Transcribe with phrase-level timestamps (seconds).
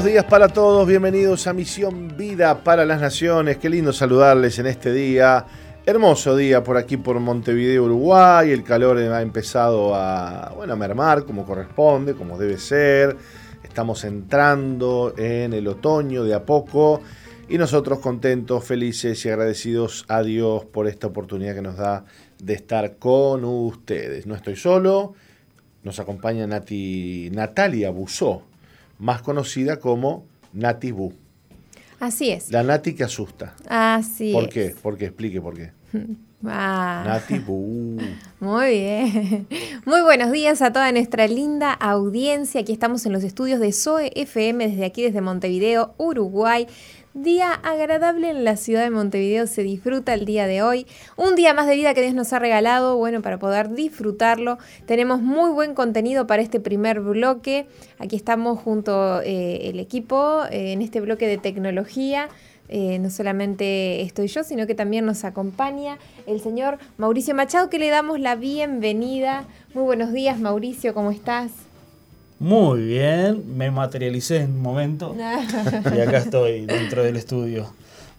[0.00, 3.58] buenos días para todos, bienvenidos a Misión Vida para las Naciones.
[3.58, 5.44] Qué lindo saludarles en este día.
[5.84, 8.50] Hermoso día por aquí por Montevideo, Uruguay.
[8.50, 13.14] El calor ha empezado a, bueno, a mermar como corresponde, como debe ser.
[13.62, 17.02] Estamos entrando en el otoño de a poco
[17.46, 22.06] y nosotros contentos, felices y agradecidos a Dios por esta oportunidad que nos da
[22.42, 24.26] de estar con ustedes.
[24.26, 25.12] No estoy solo,
[25.82, 28.44] nos acompaña Natalia Busó,
[29.00, 31.12] más conocida como Nati Bu.
[31.98, 32.50] Así es.
[32.50, 33.54] La Nati que asusta.
[33.68, 34.50] Así ¿Por es.
[34.50, 34.74] qué?
[34.80, 35.06] ¿Por qué?
[35.06, 35.72] Explique por qué.
[36.42, 37.02] Ah.
[37.06, 37.98] Nati Bu.
[38.40, 39.46] Muy bien.
[39.84, 42.62] Muy buenos días a toda nuestra linda audiencia.
[42.62, 46.66] Aquí estamos en los estudios de SOE FM desde aquí, desde Montevideo, Uruguay.
[47.12, 50.86] Día agradable en la ciudad de Montevideo, se disfruta el día de hoy.
[51.16, 54.58] Un día más de vida que Dios nos ha regalado, bueno, para poder disfrutarlo.
[54.86, 57.66] Tenemos muy buen contenido para este primer bloque.
[57.98, 62.28] Aquí estamos junto eh, el equipo eh, en este bloque de tecnología.
[62.68, 67.80] Eh, no solamente estoy yo, sino que también nos acompaña el señor Mauricio Machado, que
[67.80, 69.48] le damos la bienvenida.
[69.74, 71.69] Muy buenos días, Mauricio, ¿cómo estás?
[72.40, 75.14] Muy bien, me materialicé en un momento
[75.94, 77.70] y acá estoy dentro del estudio.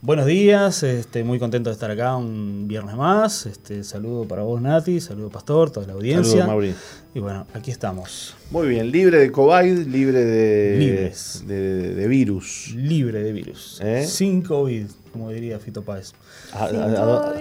[0.04, 3.48] Buenos días, este, muy contento de estar acá un viernes más.
[3.48, 6.34] Este, saludo para vos, Nati, saludo Pastor, toda la audiencia.
[6.34, 6.76] Saludos, Mauri.
[7.16, 8.36] Y bueno, aquí estamos.
[8.52, 11.44] Muy bien, libre de COVID, libre de, Libres.
[11.48, 12.76] de, de virus.
[12.76, 13.82] Libre de virus.
[13.84, 14.06] ¿Eh?
[14.06, 16.14] Sin COVID, como diría Fito Páez.
[16.54, 17.34] ¿A, a- a-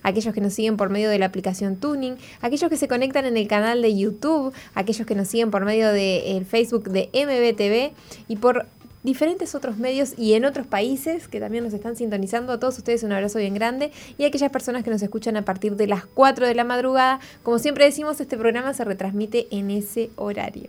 [0.02, 3.36] aquellos que nos siguen por medio de la aplicación Tuning, aquellos que se conectan en
[3.36, 7.94] el canal de YouTube, aquellos que nos siguen por medio del Facebook de MBTV
[8.28, 8.66] y por
[9.06, 12.52] diferentes otros medios y en otros países que también nos están sintonizando.
[12.52, 15.44] A todos ustedes un abrazo bien grande y a aquellas personas que nos escuchan a
[15.44, 17.20] partir de las 4 de la madrugada.
[17.42, 20.68] Como siempre decimos, este programa se retransmite en ese horario.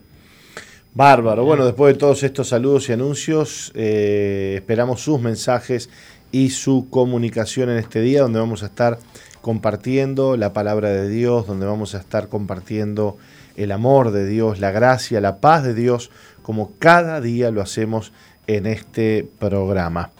[0.93, 1.45] Bárbaro.
[1.45, 5.89] Bueno, después de todos estos saludos y anuncios, eh, esperamos sus mensajes
[6.31, 8.99] y su comunicación en este día, donde vamos a estar
[9.41, 13.17] compartiendo la palabra de Dios, donde vamos a estar compartiendo
[13.57, 16.11] el amor de Dios, la gracia, la paz de Dios,
[16.41, 18.13] como cada día lo hacemos
[18.45, 20.11] en este programa.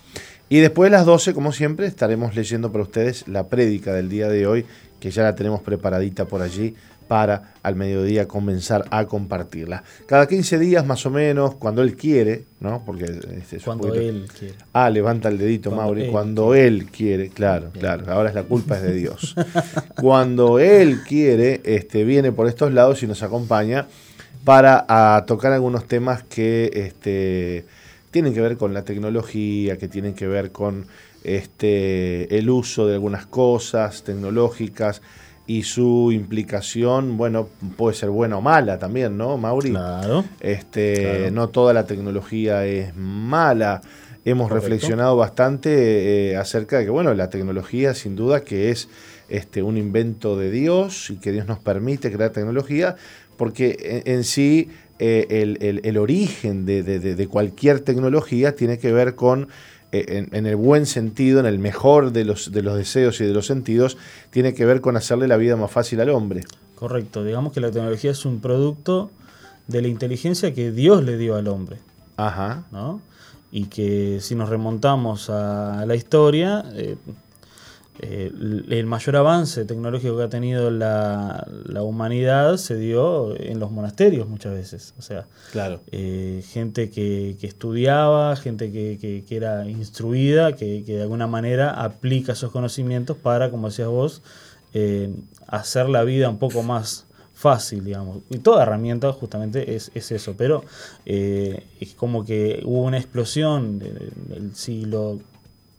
[0.50, 4.28] Y después de las 12, como siempre, estaremos leyendo para ustedes la prédica del día
[4.28, 4.66] de hoy,
[5.00, 6.76] que ya la tenemos preparadita por allí
[7.08, 9.84] para al mediodía comenzar a compartirla.
[10.06, 12.84] Cada 15 días más o menos, cuando él quiere, ¿no?
[12.86, 13.06] Porque
[13.38, 14.56] este Cuando poquito- él quiere.
[14.74, 16.02] Ah, levanta el dedito, Cuando Mauri.
[16.04, 18.12] él cuando él quiere, claro, claro.
[18.12, 19.36] Ahora es la culpa es de Dios.
[20.02, 23.88] cuando él quiere, este, viene por estos lados y nos acompaña
[24.44, 27.66] para a tocar algunos temas que este,
[28.12, 30.86] tienen que ver con la tecnología, que tienen que ver con
[31.24, 35.02] este, el uso de algunas cosas tecnológicas
[35.48, 37.48] y su implicación, bueno,
[37.78, 39.70] puede ser buena o mala también, ¿no, Mauri?
[39.72, 40.26] Claro.
[40.42, 41.32] Este, Claro.
[41.32, 43.82] No toda la tecnología es mala.
[44.26, 44.68] Hemos Correcto.
[44.70, 48.90] reflexionado bastante eh, acerca de que, bueno, la tecnología sin duda que es
[49.30, 52.96] este, un invento de Dios y que Dios nos permite crear tecnología,
[53.38, 54.70] porque en, en sí
[55.00, 59.48] eh, el, el- el origen de, de- cualquier tecnología tiene que ver con,
[60.08, 63.34] en, en el buen sentido, en el mejor de los, de los deseos y de
[63.34, 63.98] los sentidos,
[64.30, 66.44] tiene que ver con hacerle la vida más fácil al hombre.
[66.76, 67.24] Correcto.
[67.24, 69.10] Digamos que la tecnología es un producto
[69.68, 71.78] de la inteligencia que Dios le dio al hombre.
[72.18, 72.66] Ajá.
[72.72, 73.02] ¿no?
[73.52, 76.98] Y que si nos remontamos a la historia, eh,
[78.00, 78.32] eh,
[78.70, 84.28] el mayor avance tecnológico que ha tenido la, la humanidad se dio en los monasterios
[84.28, 84.94] muchas veces.
[84.98, 85.82] O sea, Claro.
[85.92, 91.28] eh, gente que, que estudiaba, gente que, que- que era instruida, que, que de alguna
[91.28, 94.22] manera aplica esos conocimientos para, como decías vos,
[94.74, 95.12] eh,
[95.48, 98.20] hacer la vida un poco más fácil, digamos.
[98.30, 100.64] Y toda herramienta justamente es, eso, pero
[101.06, 105.20] es como que hubo una explosión del siglo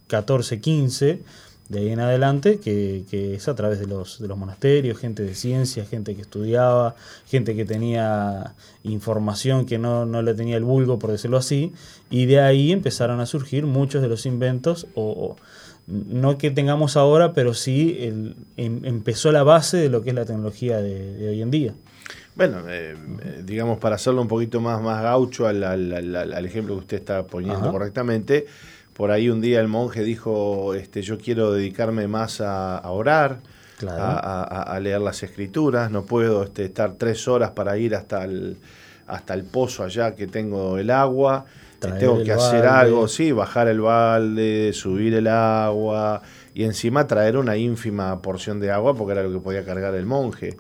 [0.09, 1.19] XIV, XV,
[1.69, 3.05] de ahí en adelante, que,
[3.35, 6.95] es a través de los, de los monasterios, gente de ciencia, gente que estudiaba,
[7.27, 8.55] gente que tenía
[8.85, 11.73] información que no, no le tenía el vulgo, por decirlo así,
[12.11, 15.37] y de ahí empezaron a surgir muchos de los inventos o
[15.89, 20.17] no que tengamos ahora, pero sí el, em, empezó la base de lo que es
[20.17, 21.75] la tecnología de, hoy en día.
[22.37, 26.97] Bueno, eh, eh, digamos, para hacerlo un poquito más, más gaucho al, ejemplo que usted
[26.99, 28.47] está poniendo correctamente,
[28.99, 33.39] por ahí un día el monje dijo, este, yo quiero dedicarme más a, orar,
[33.87, 38.59] a, leer las escrituras, no puedo este, estar tres horas para ir hasta el,
[39.07, 41.47] hasta el pozo allá que tengo el agua
[41.79, 46.23] tengo que hacer algo, sí, bajar el balde, subir el agua
[46.53, 50.07] y encima traer una ínfima porción de agua porque era lo que podía cargar el
[50.07, 50.57] monje.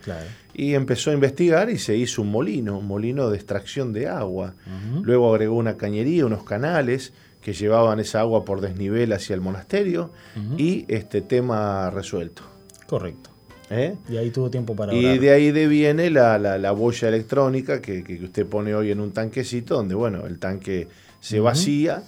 [0.55, 4.55] Y empezó a investigar y se hizo un molino, un molino de extracción de agua.
[5.02, 7.12] Luego agregó una cañería, unos canales
[7.49, 10.11] que llevaban esa agua por desnivel hacia el monasterio
[10.59, 12.43] y este tema resuelto.
[12.87, 13.31] Correcto.
[13.71, 13.97] ¿Eh?
[14.06, 18.23] Y ahí tuvo tiempo para Y de ahí deviene la, la, boya electrónica que, que,
[18.23, 20.89] usted pone hoy en un tanquecito, donde, bueno, el tanque
[21.21, 22.03] se vacía,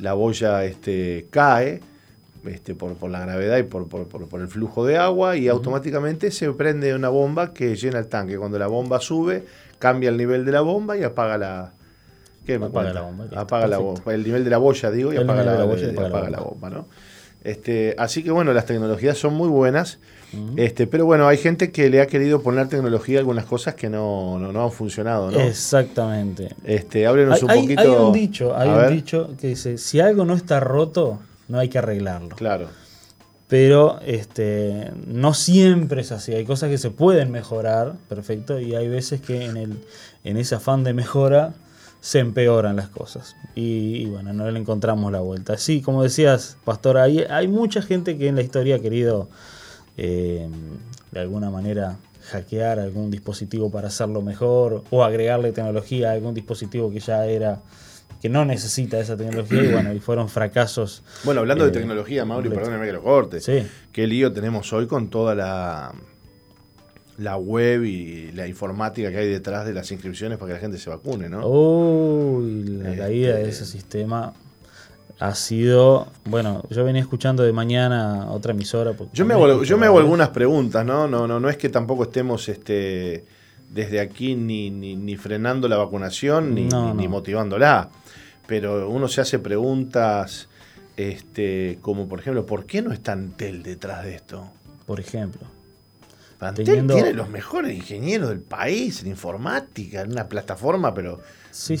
[0.00, 1.82] la boya este, cae
[2.46, 6.50] este, por, por, la gravedad y por, por, el flujo de agua y automáticamente se
[6.54, 8.38] prende una bomba que llena el tanque.
[8.38, 9.44] Cuando la bomba sube,
[9.78, 11.72] cambia el nivel de la bomba y apaga la...
[12.46, 13.26] ¿Qué apaga la bomba.
[13.34, 14.14] Apaga la bomba.
[14.14, 16.86] El nivel de la boya, digo, y apaga, la, apaga la bomba, ¿no?
[17.42, 20.00] Este, así que bueno, las tecnologías son muy buenas,
[20.56, 23.88] este, pero bueno, hay gente que le ha querido poner tecnología a algunas cosas que
[23.88, 25.38] no, no, han funcionado, ¿no?
[25.38, 26.54] Exactamente.
[26.64, 27.80] Este, háblenos un poquito.
[27.80, 31.68] Hay un dicho, hay un dicho que dice, si algo no está roto, no hay
[31.68, 32.34] que arreglarlo.
[32.34, 32.68] Claro.
[33.46, 36.34] Pero este, no siempre es así.
[36.34, 39.78] Hay cosas que se pueden mejorar, perfecto, y hay veces que en, el,
[40.24, 41.54] en ese afán de mejora
[42.00, 43.36] se empeoran las cosas.
[43.54, 45.58] Y, bueno, no le encontramos la vuelta.
[45.58, 49.28] Sí, como decías, Pastor, hay, hay mucha gente que en la historia ha querido
[49.96, 50.48] eh,
[51.10, 51.96] de alguna manera
[52.30, 57.62] hackear algún dispositivo para hacerlo mejor o agregarle tecnología a algún dispositivo que ya era
[58.20, 61.02] que no necesita esa tecnología y bueno, y fueron fracasos.
[61.24, 63.40] Bueno, hablando de eh, tecnología, Mauri, perdóneme que lo corte.
[63.40, 63.66] Sí.
[63.92, 65.92] Qué lío tenemos hoy con toda la
[67.18, 70.78] la web y la informática que hay detrás de las inscripciones para que la gente
[70.78, 71.46] se vacune, ¿no?
[71.46, 74.34] Uy, la caída de ese este, sistema
[75.18, 78.94] ha sido, bueno, yo venía escuchando de mañana otra emisora.
[79.14, 81.08] Yo me, hago, yo me hago algunas preguntas, ¿no?
[81.08, 83.24] No, no, no es que tampoco estemos este,
[83.70, 87.88] desde aquí ni, ni, frenando la vacunación ni, ni, motivándola,
[88.46, 90.48] pero uno se hace preguntas
[90.96, 94.50] este, como por ejemplo, ¿por qué no está Antel detrás de esto?
[94.84, 95.55] Por ejemplo.
[96.40, 101.20] Antel tiene los mejores ingenieros del país en informática, en una plataforma, pero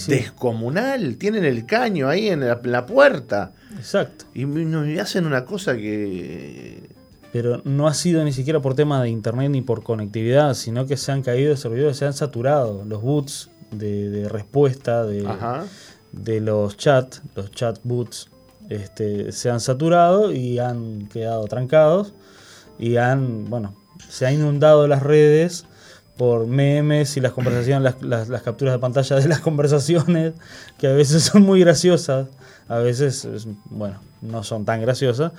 [0.06, 1.16] descomunal.
[1.16, 3.52] Tienen el caño ahí en la, puerta.
[3.76, 4.24] Exacto.
[4.34, 6.88] Y, hacen una cosa que.
[7.32, 10.96] Pero no ha sido ni siquiera por tema de internet ni por conectividad, sino que
[10.96, 15.28] se han caído de servidores, se han saturado los boots de, respuesta de,
[16.12, 18.30] de los chats, los chat boots,
[18.70, 22.14] este, se han saturado y han quedado trancados
[22.78, 23.74] y han, bueno,
[24.08, 25.66] se ha inundado las redes
[26.16, 30.32] por memes y las conversaciones, las, las, capturas de pantalla de las conversaciones,
[30.78, 32.28] que a veces son muy graciosas,
[32.68, 33.28] a veces,
[33.66, 35.32] bueno, no son tan graciosas,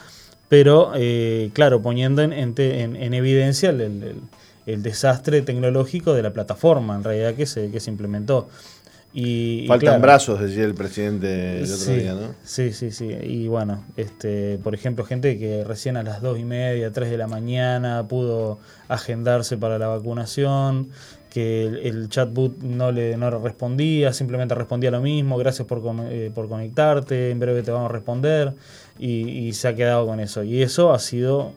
[0.49, 4.21] pero eh, claro, poniendo en, en, evidencia el,
[4.65, 8.47] el, desastre tecnológico de la plataforma, en realidad, que se, que se implementó.
[9.67, 12.35] Faltan brazos, decía el presidente el otro sí, día, ¿no?
[12.43, 13.09] Sí, sí, sí.
[13.23, 17.17] Y bueno, este, por ejemplo, gente que recién a las dos y media, tres de
[17.17, 20.89] la mañana pudo agendarse para la vacunación,
[21.31, 25.81] que el, chatbot no le, no respondía, simplemente respondía lo mismo, gracias por,
[26.11, 28.53] eh, por conectarte, en breve te vamos a responder,
[28.99, 30.43] y, se ha quedado con eso.
[30.43, 31.53] Y eso ha sido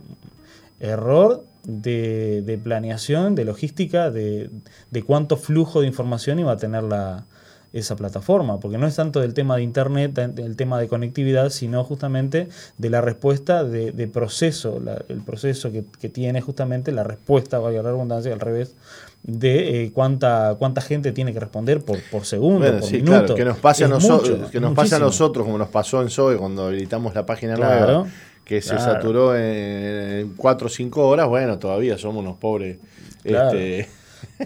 [0.81, 4.49] error de, de planeación, de logística, de,
[4.91, 7.27] de cuánto flujo de información iba a tener la,
[7.73, 11.85] esa plataforma, porque no es tanto del tema de Internet, el tema de conectividad, sino
[11.85, 12.49] justamente
[12.79, 18.33] de la respuesta de, proceso, el proceso que, tiene justamente la respuesta, valga la redundancia,
[18.33, 18.75] al revés,
[19.23, 23.35] de eh, cuánta cuánta gente tiene que responder por, por segundo, por minuto.
[23.35, 26.39] que nos pase, a, nosotros, que nos pase a nosotros, como nos pasó en SOE
[26.39, 28.07] cuando habilitamos la página nueva,
[28.45, 32.79] que se saturó en 4 o 5 horas, bueno, todavía somos unos pobres.
[33.23, 33.89] Este,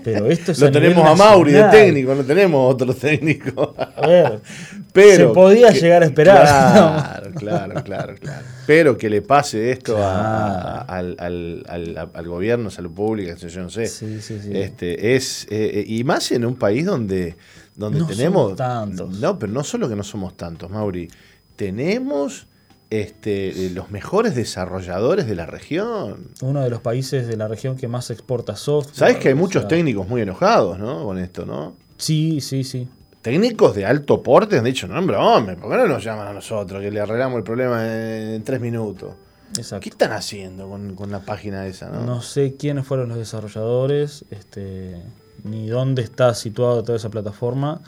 [0.03, 3.75] Pero esto es Lo a tenemos a Mauri de técnico, no tenemos otro técnico.
[3.97, 4.41] A ver,
[4.93, 6.43] Pero se podía que- llegar a esperar.
[6.45, 8.47] Claro, claro, claro, claro.
[8.67, 13.71] Pero que le pase esto a- al, al- al- al gobierno, salud pública, yo no
[13.71, 13.87] sé.
[13.87, 14.51] Sí, sí, sí.
[14.53, 17.37] Este, es, eh, eh, y más en un país donde,
[17.77, 18.43] donde No tenemos.
[18.43, 19.11] somos tantos.
[19.21, 21.09] No, pero no solo que no somos tantos, Mauri.
[21.57, 22.47] Tenemos
[22.91, 26.29] este, los mejores desarrolladores de la región.
[26.43, 28.95] Uno de los países de la región que más exporta software.
[28.95, 31.05] Sabes que hay muchos sea, técnicos muy enojados, ¿no?
[31.05, 31.75] Con esto, ¿no?
[31.97, 32.89] Sí, sí, sí.
[33.23, 36.33] Técnicos de alto porte han dicho, no, hombre, hombre, ¿por qué no nos llaman a
[36.33, 39.15] nosotros que le arreglamos el problema en, tres minutos?
[39.57, 39.83] Exacto.
[39.83, 42.05] ¿Qué están haciendo con, con la página esa, no?
[42.05, 45.03] No sé quiénes fueron los desarrolladores, este,
[45.43, 47.81] ni dónde está situada toda esa plataforma,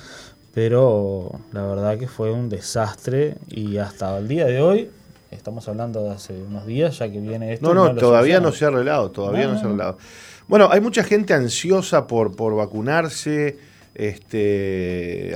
[0.61, 4.89] pero la verdad que fue un desastre y hasta el día de hoy,
[5.31, 7.67] estamos hablando de hace unos días, ya que viene esto.
[7.67, 9.99] No, no, todavía no se ha arreglado, todavía No, no, se ha arreglado.
[10.49, 13.59] Bueno, hay mucha gente ansiosa por, por vacunarse,
[13.95, 15.35] este,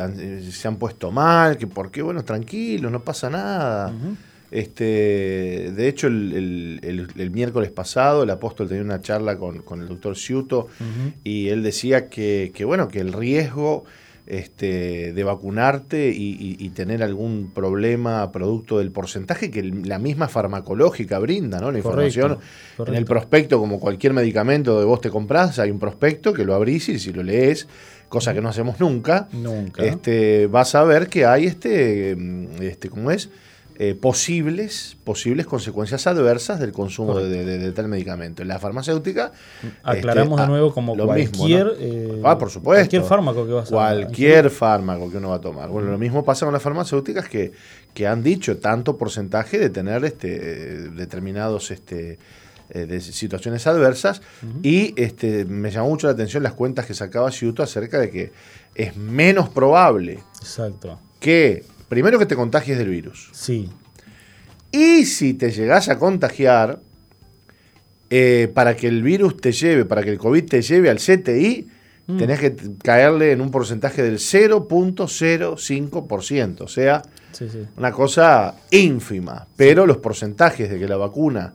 [0.51, 3.93] se han puesto mal, que por qué, bueno, tranquilos, no pasa nada.
[4.51, 9.59] Este, de hecho, el, el- el- el miércoles pasado el apóstol tenía una charla con,
[9.61, 10.69] con el doctor Ciuto
[11.25, 13.85] y él decía que, que, bueno, que el riesgo
[14.31, 20.29] este, de vacunarte y, y- y tener algún problema producto del porcentaje que la misma
[20.29, 21.73] farmacológica brinda, ¿no?
[21.73, 22.39] La Correcto, información
[22.87, 26.55] en el prospecto, como cualquier medicamento de vos te compras, hay un prospecto que lo
[26.55, 27.67] abrís y si lo lees,
[28.09, 29.85] cosa que no hacemos nunca, Nunca.
[29.85, 32.17] este, vas a ver que hay este,
[32.61, 33.31] este ¿cómo es?
[33.83, 38.43] Eh, posibles, posibles consecuencias adversas del consumo de, de- de tal medicamento.
[38.43, 39.33] En la farmacéutica.
[39.83, 41.73] Aclaramos este, de ah, nuevo como lo mismo, cualquier, ¿no?
[41.79, 42.81] eh, ah, por supuesto.
[42.81, 45.71] cualquier fármaco que vas a Cualquier fármaco que uno va a tomar.
[45.71, 47.53] Bueno, lo mismo pasa con las farmacéuticas que,
[47.95, 52.19] que han dicho tanto porcentaje de tener este, eh, determinados este,
[52.69, 54.21] eh, de situaciones adversas.
[54.63, 58.33] Y este, me llamó mucho la atención las cuentas que sacaba Ciuto acerca de que
[58.75, 60.99] es menos probable Exacto.
[61.19, 63.29] que, primero que te contagies del virus.
[63.33, 63.69] Sí.
[64.73, 66.81] Y si te llegás a contagiar,
[68.09, 71.69] eh, para que el virus te lleve, para que el COVID te lleve al CTI,
[72.07, 72.19] Mm.
[72.19, 76.65] tenés que caerle en un porcentaje del 0.05%.
[76.65, 77.61] O sea, Sí, sí.
[77.77, 79.47] una cosa ínfima.
[79.57, 81.53] Pero los porcentajes de que la vacuna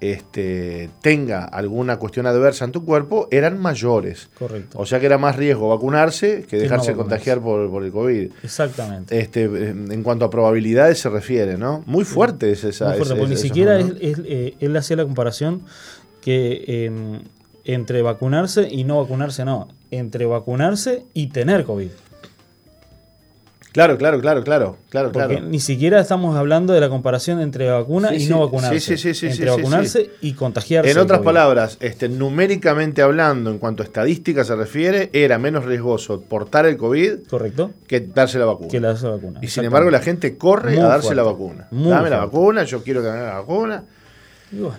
[0.00, 4.30] este, tenga alguna cuestión adversa en tu cuerpo eran mayores.
[4.38, 4.78] Correcto.
[4.78, 8.30] O sea que era más riesgo vacunarse que dejarse contagiar por, por el COVID.
[8.42, 9.18] Exactamente.
[9.20, 11.82] Este, en cuanto a probabilidades se refiere, ¿no?
[11.86, 12.88] Muy fuerte es esa.
[12.88, 15.62] Muy fuerte, porque ni siquiera es- es, eh, él hacía la comparación
[16.20, 17.20] que eh,
[17.64, 19.68] entre vacunarse y no vacunarse, no.
[19.90, 21.88] Entre vacunarse y tener COVID.
[23.72, 25.46] Claro, claro, claro, claro, claro, Porque claro.
[25.46, 28.80] ni siquiera estamos hablando de la comparación entre vacuna Sí, y no vacunarse.
[28.80, 30.90] sí, sí, sí, sí, entre sí, sí, vacunarse y contagiarse.
[30.90, 36.20] En otras palabras, este, numéricamente hablando, en cuanto a estadística se refiere, era menos riesgoso
[36.20, 37.70] portar el COVID Correcto.
[37.86, 38.68] que darse la vacuna.
[38.68, 39.38] Que la vacuna.
[39.40, 41.16] y sin embargo, la gente corre Muy a darse fuerte.
[41.16, 41.68] la vacuna.
[41.70, 43.84] Muy Dame la vacuna, yo quiero que me hagan la vacuna.
[44.52, 44.74] Y bueno,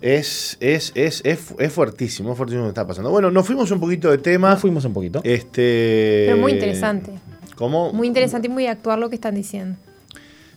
[0.00, 3.08] Es, es, es, es, fu- es fuertísimo, es fuertísimo lo que está pasando.
[3.10, 4.50] Bueno, nos fuimos un poquito de tema.
[4.50, 5.20] nos fuimos un poquito.
[5.22, 7.12] Este, Pero muy interesante.
[7.56, 7.92] ¿Cómo?
[7.92, 9.76] Muy interesante y muy actual lo que están diciendo.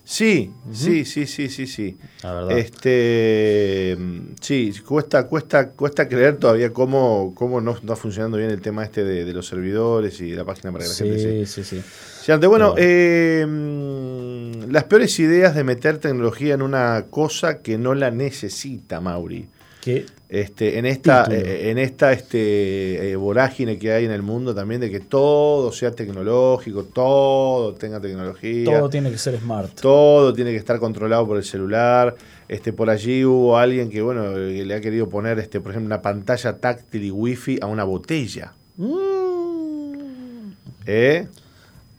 [0.08, 1.98] Sí, sí, sí, sí, sí, sí.
[2.22, 2.58] La verdad.
[2.60, 3.98] Este,
[4.40, 9.04] sí, cuesta, cuesta, cuesta creer todavía cómo, cómo no está funcionando bien el tema este
[9.04, 11.84] de, de los servidores y la página para que la gente se, sí, sí, sí.
[12.24, 17.78] Sí, ante- bueno, eh, mm, las peores ideas de meter tecnología en una cosa que
[17.80, 19.48] no la necesita, Mauri.
[19.82, 24.56] Que Este, en esta, eh, en esta este, eh, vorágine que hay en el mundo
[24.56, 28.66] también de que todo sea tecnológico, todo tenga tecnología.
[28.66, 29.80] todo tiene que ser smart.
[29.80, 32.16] Todo tiene que estar controlado por el celular.
[32.48, 35.88] Este, por allí hubo alguien que, bueno, que le ha querido poner, este, por ejemplo,
[35.94, 38.54] una pantalla táctil y wifi a una botella.
[38.78, 40.52] Mm.
[40.88, 41.28] ¿Eh?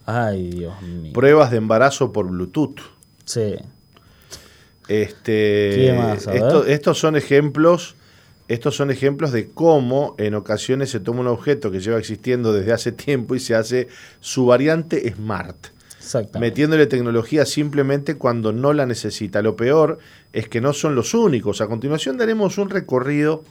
[0.04, 1.12] Ay, Dios mío.
[1.12, 2.80] Pruebas de embarazo por Bluetooth.
[3.24, 3.54] Sí.
[4.88, 6.26] Este, ¿Qué más?
[6.26, 7.94] Esto- estos son ejemplos.
[8.48, 12.72] Estos son ejemplos de cómo en ocasiones se toma un objeto que lleva existiendo desde
[12.72, 13.88] hace tiempo y se hace
[14.20, 15.56] su variante smart.
[16.38, 19.42] Metiéndole tecnología simplemente cuando no la necesita.
[19.42, 19.98] Lo peor
[20.32, 21.60] es que no son los únicos.
[21.60, 23.42] A continuación daremos un recorrido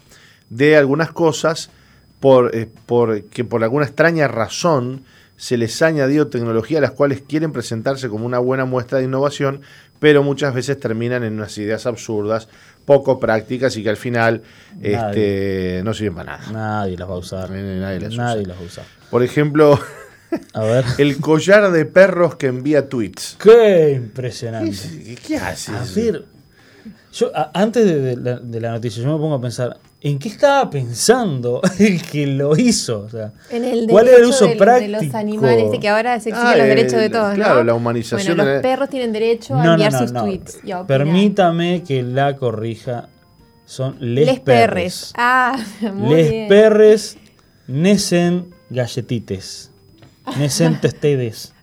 [0.49, 1.69] de algunas cosas
[2.21, 5.03] por, eh, por- que por alguna extraña razón
[5.37, 9.05] se les ha añadido tecnología a las cuales quieren presentarse como una buena muestra de
[9.05, 9.61] innovación,
[9.99, 12.47] pero muchas veces terminan en unas ideas absurdas,
[12.85, 14.43] poco prácticas y que al final
[14.75, 14.93] Nadie.
[14.95, 16.51] este, no sirven para nada.
[16.51, 17.49] Nadie las va a usar.
[17.49, 18.47] Nadie- las Nadie usa.
[18.49, 18.85] las va a usar.
[19.09, 19.79] Por ejemplo,
[20.53, 20.85] A ver.
[20.99, 23.37] el collar de perros que envía tweets.
[23.41, 24.71] Qué impresionante.
[25.03, 25.69] ¿Qué, qué haces?
[25.75, 26.25] A ver,
[27.13, 29.77] yo a- antes de, de la, de la noticia, yo me pongo a pensar,
[30.07, 32.99] ¿En qué estaba pensando el que lo hizo?
[33.01, 34.91] O sea, En el ¿Cuál era el derecho uso de, práctico?
[34.99, 37.63] de los animales, de que ahora se exigen Ah, los derechos de todos, claro, ¿no?
[37.63, 40.23] la humanización Bueno, de- los perros tienen derecho a no, enviar no, sus no.
[40.25, 40.85] tweets y a.
[40.85, 43.09] Permítame que la corrija.
[43.67, 45.11] Son les, Les perres.
[45.17, 45.57] Ah,
[45.93, 46.47] muy les bien.
[46.49, 47.17] perres
[47.65, 49.71] nesen galletites.
[50.37, 51.54] Nesen testedes.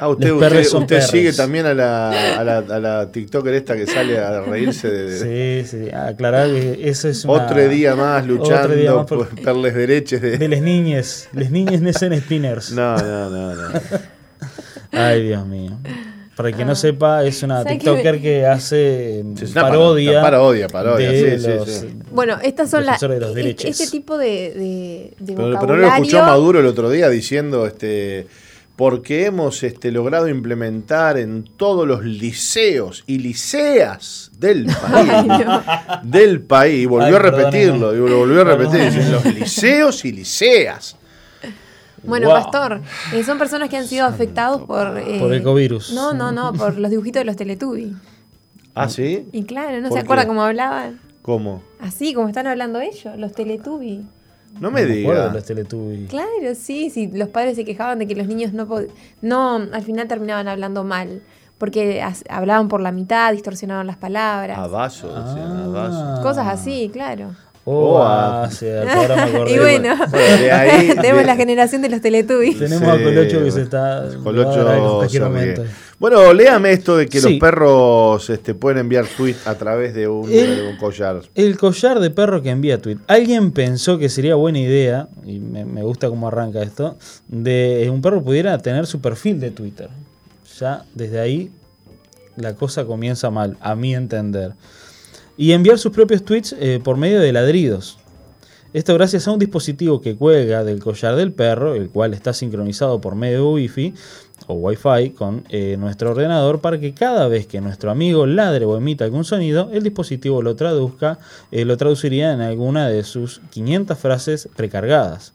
[0.00, 4.18] Ah, usted, usted, sigue también a la, a, la, a la TikToker esta que sale
[4.18, 5.90] a reírse de, Sí, sí.
[5.92, 10.20] Aclarar que eso es una- otro día más luchando día más por, por- perles derechos
[10.20, 10.38] de...
[10.38, 11.28] De las niñas.
[11.32, 12.70] Les niñas nesen spinners.
[12.72, 13.68] No, no, no, no.
[14.92, 15.72] Ay, Dios mío.
[16.36, 19.62] Para el que no sepa, es una ¿Sabe TikToker que- que hace Sí, es una
[19.62, 20.22] parodia.
[20.22, 21.98] parodia, parodia, de sí, sí, los- sí.
[22.12, 23.02] Bueno, estas son las.
[23.02, 23.56] E-.
[23.64, 27.66] Este tipo de, de, de Pero, pero no lo escuchó Maduro el otro día diciendo,
[27.66, 28.28] este,
[28.78, 35.50] porque hemos este, logrado implementar en todos los liceos y liceas del país,
[36.04, 40.04] del país, y volvió Ay, a repetirlo, y lo volvió a repetir, dice, los liceos
[40.04, 40.96] y liceas.
[42.04, 42.36] Bueno, Wow.
[42.36, 42.80] Pastor,
[43.12, 44.96] eh, son personas que han sido afectados por.
[44.96, 45.92] eh, Por ecovirus.
[45.92, 47.94] No, no, no, por los dibujitos de los Teletubbies.
[48.76, 49.26] ¿Ah, sí?
[49.32, 50.28] Y claro, ¿no ¿Por se acuerdan qué?
[50.28, 51.00] cómo hablaban?
[51.22, 51.64] ¿Cómo?
[51.80, 54.04] Así como están hablando ellos, los Teletubbies.
[54.60, 55.34] No me me acuerdo de diga.
[55.34, 56.10] los Teletubbies.
[56.10, 58.88] Claro, sí, sí, los padres se quejaban de que los niños no pod-
[59.22, 61.22] no, al final terminaban hablando mal,
[61.58, 65.64] porque hablaban por la mitad, distorsionaban las palabras, Abaso, decían, Ah.
[65.64, 66.22] abaso.
[66.22, 67.30] cosas así, claro.
[67.70, 68.50] Oh, Oh, ah, ah.
[68.50, 69.52] cierto, ahora me acordé.
[69.54, 72.58] y bueno, Bueno, de ahí- tenemos de- la generación de los Teletubbies.
[72.58, 74.08] Tenemos a Colocho que se está.
[74.24, 75.02] Colocho.
[75.98, 77.30] Bueno, léame esto de que Sí.
[77.32, 81.22] los perros este, pueden enviar tweets a través de un, El- de un collar.
[81.34, 82.98] El collar de perro que envía tweet.
[83.08, 88.00] Alguien pensó que sería buena idea, y me, me gusta cómo arranca esto, de un
[88.00, 89.88] perro pudiera tener su perfil de Twitter.
[90.60, 91.50] Ya desde ahí
[92.36, 94.52] la cosa comienza mal, a mi entender.
[95.38, 97.98] Y enviar sus propios tweets eh, por medio de ladridos.
[98.74, 103.00] Esto gracias a un dispositivo que cuelga del collar del perro, el cual está sincronizado
[103.00, 103.94] por medio de Wi-Fi
[104.46, 108.76] o Wi-Fi con eh, nuestro ordenador para que cada vez que nuestro amigo ladre o
[108.76, 111.18] emita algún sonido, el dispositivo lo traduzca,
[111.50, 115.32] eh, lo traduciría en alguna de sus 500 frases precargadas.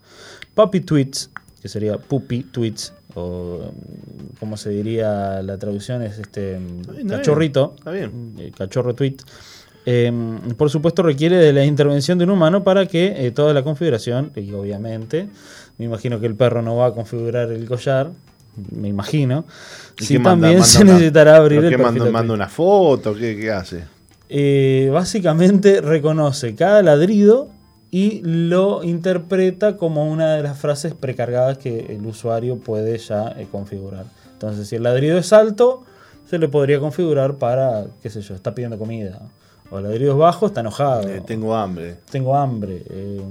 [0.54, 3.72] Puppy Tweets, que sería Puppy Tweets, o
[4.40, 6.60] como se diría la traducción, es este
[6.94, 7.08] bien.
[7.08, 8.36] cachorrito, Está bien.
[8.38, 9.18] eh, cachorro tweet.
[9.86, 10.12] Eh,
[10.58, 14.32] por supuesto requiere de la intervención de un humano para que eh, toda la configuración,
[14.36, 15.28] y obviamente,
[15.78, 18.12] me imagino que el perro no va a configurar el collar,
[18.72, 19.46] me imagino,
[20.00, 20.32] ¿Y sí qué manda?
[20.48, 23.14] también ¿Manda se una- necesitará abrir ¿pero el qué perfil manda, manda una foto?
[23.16, 23.84] ¿Qué, qué hace?
[24.30, 27.50] Eh, básicamente reconoce cada ladrido
[27.92, 33.48] y lo interpreta como una de las frases precargadas que el usuario puede ya eh,
[33.52, 34.06] configurar.
[34.32, 35.84] Entonces, si el ladrido es alto,
[36.28, 39.20] se le podría configurar para, qué sé yo, está pidiendo comida.
[39.74, 41.10] O el ladrido es bajo, está enojado.
[41.10, 41.96] Eh, tengo hambre.
[42.12, 43.22] Tengo hambre, eh,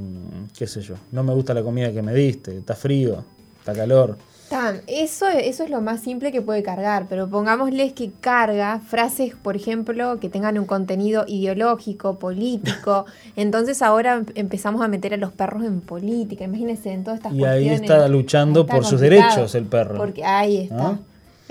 [0.59, 0.97] qué sé yo.
[1.13, 3.23] No me gusta la comida que me diste, está frío,
[3.61, 4.19] está calor.
[4.49, 9.35] Tan, eso, eso es lo más simple que puede cargar, pero pongámosles que carga frases,
[9.41, 13.07] por ejemplo, que tengan un contenido ideológico, político.
[13.37, 16.45] Entonces ahora em- empezamos a meter a los perros en política.
[16.45, 17.83] Imagínense en todas estas Y ahí cuestiones.
[17.83, 19.97] está luchando Está por sus derechos el perro.
[19.97, 20.75] Porque ahí está.
[20.77, 20.99] ¿No?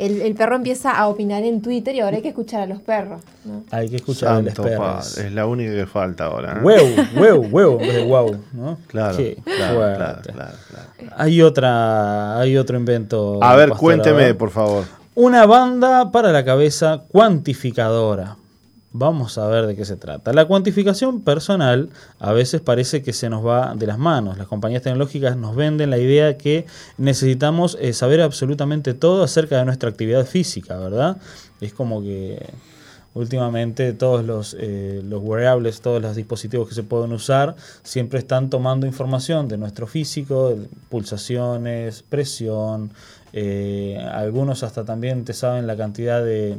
[0.02, 2.82] El, el perro empieza a opinar en Twitter y ahora hay que escuchar a los
[2.82, 3.22] perros.
[3.46, 3.64] ¿no?
[3.70, 5.14] Hay que escuchar a los perros.
[5.14, 6.54] padre, es la única que falta ahora.
[6.58, 6.64] ¿eh?
[7.16, 8.80] Huevo, huevo, de ¿no?
[8.88, 11.14] Claro, claro, claro, claro, claro.
[11.18, 13.38] Hay otra, hay otro invento.
[13.44, 14.38] A ver, Pastor, cuénteme, ver.
[14.38, 14.86] por favor.
[15.14, 18.38] Una banda para la cabeza cuantificadora.
[18.94, 20.34] Vamos a ver de qué se trata.
[20.34, 24.38] La cuantificación personal a veces parece que se nos va de las manos.
[24.38, 26.66] Las compañías tecnológicas nos venden la idea que
[26.98, 31.18] necesitamos eh, saber absolutamente todo acerca de nuestra actividad física, ¿verdad?
[31.62, 32.50] Es como que
[33.14, 38.50] últimamente todos los, eh, los wearables, todos los dispositivos que se pueden usar, siempre están
[38.50, 40.56] tomando información de nuestro físico,
[40.90, 42.92] pulsaciones, presión,
[43.34, 46.58] eh, algunos hasta también te saben la cantidad de,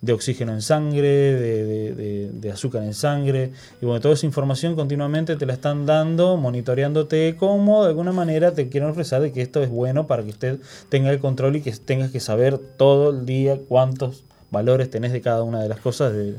[0.00, 5.36] de oxígeno en sangre, de, de- azúcar en sangre, y bueno, toda esa información continuamente
[5.36, 9.62] te la están dando, monitoreándote como de alguna manera te quieren ofrecer de que esto
[9.62, 13.26] es bueno para que usted tenga el control y que tengas que saber todo el
[13.26, 16.36] día cuántos valores tenés de cada una de las cosas de,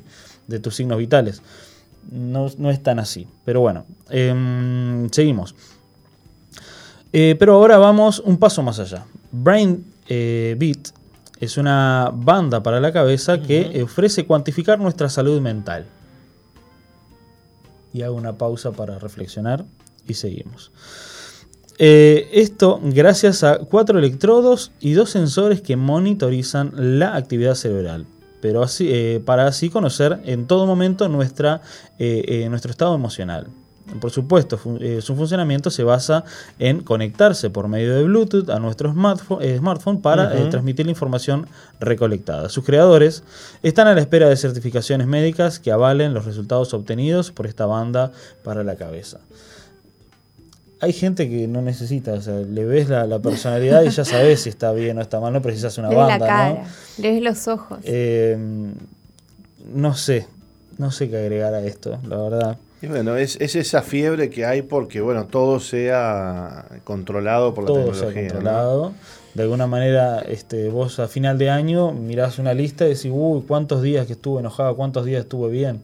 [0.47, 1.41] de tus signos vitales.
[2.09, 5.55] No, no es tan así, pero bueno, em, seguimos.
[7.13, 9.05] Eh, pero ahora vamos un paso más allá.
[9.31, 10.89] Brain eh, Beat
[11.39, 15.86] es una banda para la cabeza que ofrece cuantificar nuestra salud mental.
[17.93, 19.65] Y hago una pausa para reflexionar
[20.08, 20.71] y seguimos.
[21.80, 28.08] Eh, esto gracias a cuatro electrodos y dos sensores que monitorizan la actividad cerebral.
[28.41, 31.62] Pero así, eh, para así conocer en todo momento nuestra,
[32.00, 33.47] eh, nuestro estado emocional.
[34.00, 36.26] Por supuesto, eh, su funcionamiento se basa
[36.60, 38.91] en conectarse por medio de Bluetooth a nuestro
[39.41, 41.47] eh, smartphone, para eh, transmitir la información
[41.80, 42.50] recolectada.
[42.50, 43.23] Sus creadores
[43.63, 48.12] están a la espera de certificaciones médicas que avalen los resultados obtenidos por esta banda
[48.43, 49.19] para la cabeza.
[50.80, 54.50] Hay gente que no necesita, o sea, le ves la, personalidad y ya sabes si
[54.50, 56.19] está bien o está mal, no precisas una banda.
[56.19, 56.63] la cara,
[57.00, 57.80] le ves los ojos.
[59.73, 60.28] no sé,
[60.78, 62.58] no sé qué agregar a esto, la verdad.
[62.81, 67.93] Y bueno, es, esa fiebre que hay porque, bueno, todo sea controlado por la todo
[67.93, 68.93] Sea controlado.
[69.33, 73.43] De alguna manera, este, vos a final de año mirás una lista y decís, uy,
[73.47, 74.75] ¿cuántos días que estuve enojado?
[74.75, 75.81] ¿Cuántos días estuve bien?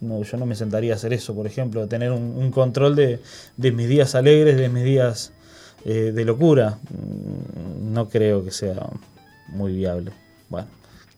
[0.00, 3.20] No, yo no me sentaría a hacer eso, por ejemplo, tener un, control de,
[3.56, 5.32] mis días alegres, de mis días
[5.84, 6.78] eh, de locura.
[6.90, 8.86] Mm, no creo que sea
[9.48, 10.12] muy viable.
[10.48, 10.68] Bueno,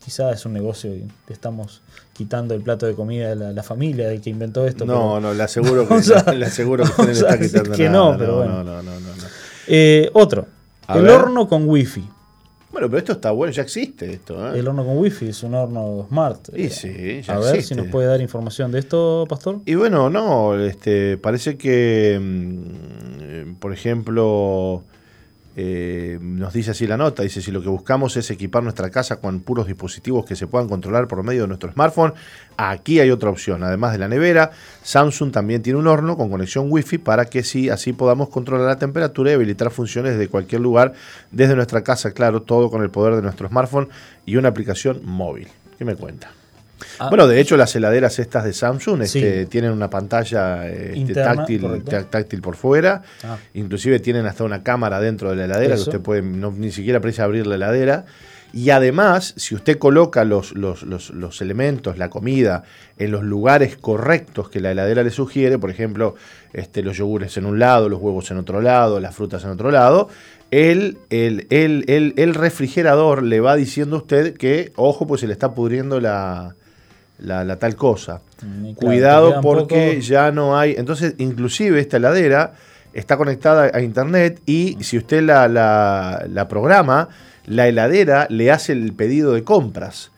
[0.06, 4.20] quizás es un negocio y estamos quitando el plato de comida de la, familia del
[4.20, 4.84] que inventó esto.
[4.86, 5.94] No, no, le aseguro que,
[6.36, 8.62] le aseguro que usted le está quitando que no, pero bueno.
[8.62, 9.10] No, no, no,
[9.66, 10.46] eh, otro,
[10.94, 12.08] el horno con wifi.
[12.70, 14.54] Bueno, pero esto está bueno, ya existe esto.
[14.54, 14.60] ¿eh?
[14.60, 16.50] El horno con wifi es un horno smart.
[16.56, 19.58] Y sí, ya A ver si nos puede dar información de esto, Pastor.
[19.64, 24.84] Y bueno, no, este, parece que, mm, por ejemplo,
[25.58, 29.20] eh, nos dice así la nota, dice, si lo que buscamos es equipar nuestra casa
[29.20, 32.12] con puros dispositivos que se puedan controlar por medio de nuestro smartphone,
[32.58, 33.62] aquí hay otra opción.
[33.62, 34.50] Además de la nevera,
[34.82, 38.78] Samsung también tiene un horno con conexión Wi-Fi para que sí, así podamos controlar la
[38.78, 40.92] temperatura y habilitar funciones de cualquier lugar
[41.30, 43.88] desde nuestra casa, claro, todo con el poder de nuestro smartphone
[44.26, 45.48] y una aplicación móvil.
[45.78, 46.30] ¿Qué me cuenta?
[46.98, 47.08] Ah.
[47.08, 52.40] bueno, de hecho las heladeras estas de Samsung este, tienen una pantalla este, táctil, táctil
[52.40, 53.36] por fuera, ah.
[53.54, 57.24] inclusive tienen hasta una cámara dentro de la heladera que usted puede ni siquiera precisa
[57.24, 58.04] abrir la heladera.
[58.52, 62.62] Y además, si usted coloca los, los, elementos, la comida,
[62.96, 66.14] en los lugares correctos que la heladera le sugiere, por ejemplo,
[66.54, 69.70] este, los yogures en un lado, los huevos en otro lado, las frutas en otro
[69.70, 70.08] lado,
[70.50, 75.34] el, el, el, el refrigerador le va diciendo a usted que, ojo, pues se le
[75.34, 76.54] está pudriendo la,
[77.18, 78.20] la, tal cosa.
[78.42, 80.74] Mm, Cuidado porque ya no hay.
[80.76, 82.52] Entonces, inclusive esta heladera
[82.92, 87.08] está conectada a internet y si usted la, la, programa,
[87.46, 90.10] la heladera le hace el pedido de compras.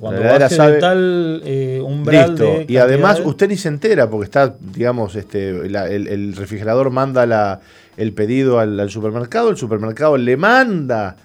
[0.00, 5.14] cuando la sabe, tal eh, umbral y además usted ni se entera porque está, digamos,
[5.14, 7.60] este, el, refrigerador manda la,
[7.96, 11.16] el pedido al, al supermercado, el supermercado le manda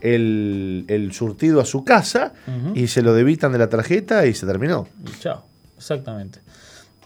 [0.00, 2.32] el, surtido a su casa
[2.74, 4.86] y se lo debitan de la tarjeta y se terminó.
[5.20, 5.44] Chao,
[5.76, 6.40] exactamente.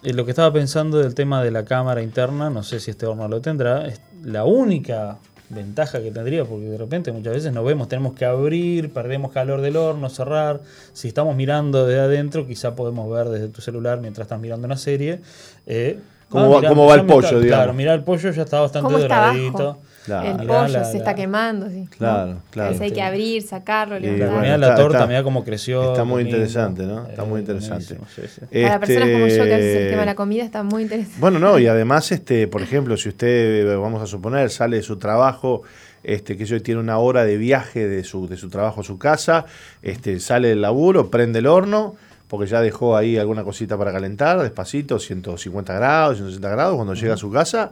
[0.03, 3.07] Eh, lo que estaba pensando del tema de la cámara interna, no sé si este
[3.07, 7.65] horno lo tendrá, es la única ventaja que tendría, porque de repente muchas veces nos
[7.65, 10.61] vemos, tenemos que abrir, perdemos calor del horno, cerrar.
[10.93, 14.77] Si estamos mirando desde adentro, quizá podemos ver desde tu celular mientras estás mirando una
[14.77, 15.21] serie.
[15.67, 17.39] Eh, ¿Cómo, va, cómo va el pollo?
[17.41, 17.47] digamos.
[17.47, 21.69] Claro, mirar el pollo ya está bastante doradito el pollo se está quemando.
[21.69, 21.89] Sí.
[21.97, 22.77] Claro, claro.
[22.81, 24.59] hay que abrir, sacarlo, levantar.
[24.59, 25.93] la torta, mira cómo creció.
[25.93, 27.07] Está muy interesante, ¿no?
[27.07, 27.97] Está muy interesante.
[27.97, 31.19] Para personas como yo que hace el tema de la comida está muy interesante.
[31.21, 34.99] Bueno, no, y además, este, por ejemplo, si usted, vamos a suponer, sale de su
[34.99, 35.63] trabajo
[36.03, 38.99] este, que yo tiene una hora de viaje de su, de su trabajo a su
[38.99, 39.47] casa,
[39.83, 41.95] este, sale del laburo, prende el horno,
[42.29, 47.15] porque ya dejó ahí alguna cosita para calentar, despacito, 150 grados, 160 grados, cuando llega
[47.15, 47.71] a su casa,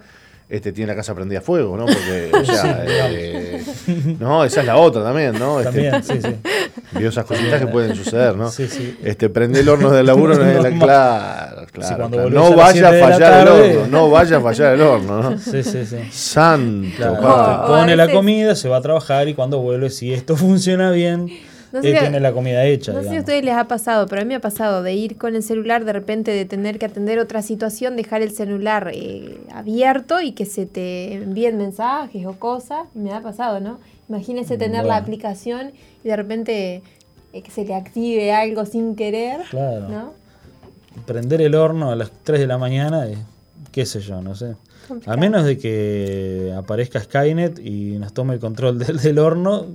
[0.51, 1.87] este, tiene la casa prendida a fuego, ¿no?
[1.87, 3.63] Porque, o sea, eh,
[4.19, 5.61] no, esa es la otra también, ¿no?
[5.61, 6.37] Este, también, sí, sí.
[6.99, 8.51] Vio esas cositas que pueden suceder, ¿no?
[8.51, 8.99] Sí, sí.
[9.05, 10.79] Este, prende el horno del laburo, no, es la,
[11.73, 12.31] claro, claro.
[12.31, 15.39] No vaya a fallar el horno, no vaya a fallar el horno, ¿no?
[15.39, 15.99] Sí, sí, sí.
[16.11, 17.17] Santo,
[17.69, 21.31] Pone la comida, se va a trabajar y cuando vuelve, si esto funciona bien
[21.73, 22.93] no sé tiene la comida hecha.
[22.93, 24.95] No sé si a ustedes les ha pasado, pero a mí me ha pasado de
[24.95, 28.91] ir con el celular, de repente de tener que atender otra situación, dejar el celular
[28.93, 32.87] eh, abierto y que se te envíen mensajes o cosas.
[32.95, 33.79] Me ha pasado, ¿no?
[34.09, 36.83] Imagínese tener la aplicación y de repente
[37.33, 39.43] eh, que se le active algo sin querer.
[39.51, 39.89] Claro.
[39.89, 40.13] ¿no?
[41.07, 43.07] Prender el horno a las 3 de la mañana,
[43.71, 44.57] qué sé yo, no sé.
[45.07, 49.67] A menos de que aparezca Skynet y nos tome el control del horno,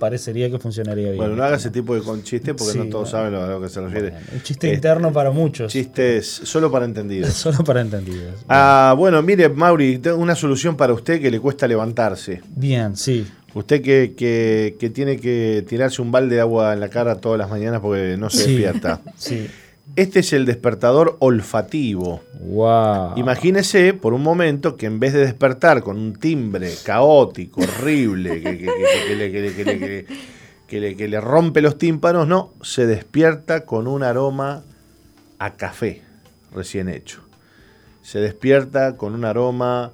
[0.00, 1.18] parecería que funcionaría bien.
[1.18, 3.68] Bueno, no haga ese tipo de con chiste porque no todos saben a lo que
[3.68, 4.14] se refiere.
[4.32, 5.70] un chiste interno para muchos.
[5.70, 7.32] Chistes solo para entendidos.
[7.34, 8.44] solo para entendidos.
[8.48, 12.40] Ah, bueno, mire, Mauri, tengo una solución para usted que le cuesta levantarse.
[12.48, 13.24] Bien, sí.
[13.54, 14.14] Usted que,
[14.78, 18.16] que, tiene que tirarse un balde de agua en la cara todas las mañanas porque
[18.16, 19.00] no se despierta.
[19.16, 19.48] Sí.
[19.96, 22.20] Este es el despertador olfativo.
[22.40, 23.14] Wow.
[23.16, 28.40] Imagínese por un momento que en vez de despertar con un timbre caótico, horrible,
[30.68, 34.62] que, le, rompe los tímpanos, no, se despierta con un aroma
[35.38, 36.02] a café
[36.54, 37.22] recién hecho.
[38.02, 39.92] se despierta con un aroma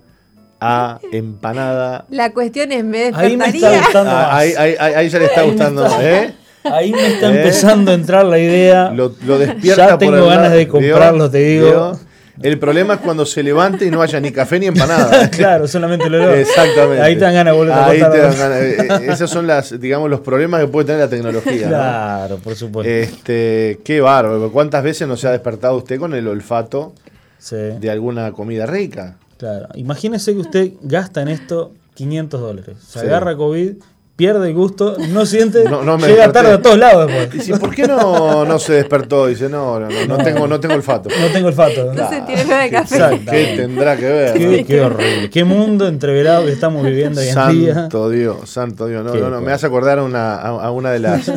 [0.60, 2.06] a empanada.
[2.10, 3.68] La cuestión es, ¿me Ahí me despertaría?
[3.70, 4.32] está gustando Ah, más.
[4.34, 6.34] ahí, ahí, ahí- ahí ya le está gustando, ¿eh?
[6.72, 7.36] Ahí me está ¿Eh?
[7.38, 8.90] empezando a entrar la idea.
[8.90, 11.66] Lo, lo despierta Ya tengo por ganas lado- de comprarlo, te digo.
[11.68, 12.00] ¿Vio?
[12.42, 15.30] El problema es cuando se levante y no haya ni café ni empanada.
[15.30, 16.34] claro, solamente lo olor.
[16.34, 17.00] Exactamente.
[17.02, 18.60] Ahí te dan ganas de volver a Ahí te dan ganas.
[18.60, 21.62] Eh, eh, Esos son las, digamos, los problemas que puede tener la tecnología.
[21.62, 21.68] ¿no?
[21.68, 22.90] Claro, por supuesto.
[22.92, 24.52] Este, qué bárbaro.
[24.52, 26.92] ¿Cuántas veces no se ha despertado usted con el olfato
[27.38, 29.16] Sí, de alguna comida rica?
[29.38, 29.68] claro.
[29.74, 32.76] Imagínese que usted gasta en esto 500 dólares.
[32.86, 33.06] Se Sí.
[33.06, 33.76] agarra COVID,
[34.16, 36.32] pierde el gusto, no siente, No- no me llega desperté.
[36.32, 37.32] tarde a todos lados después.
[37.32, 39.26] Dice, ¿por qué no, no se despertó?
[39.26, 41.10] Dice, no, no, no, no tengo, no tengo olfato.
[41.20, 41.92] No tengo olfato.
[41.92, 42.94] No se tiene nada de café.
[42.94, 43.30] Exacto.
[43.30, 44.32] ¿Qué tendrá que ver?
[44.38, 45.28] Qué, qué horrible.
[45.30, 47.74] Qué mundo entreverado que estamos viviendo hoy en día.
[47.74, 49.04] Santo Dios, santo Dios.
[49.04, 51.30] No, Qué no, no, me hace acordar a una, a, a una de las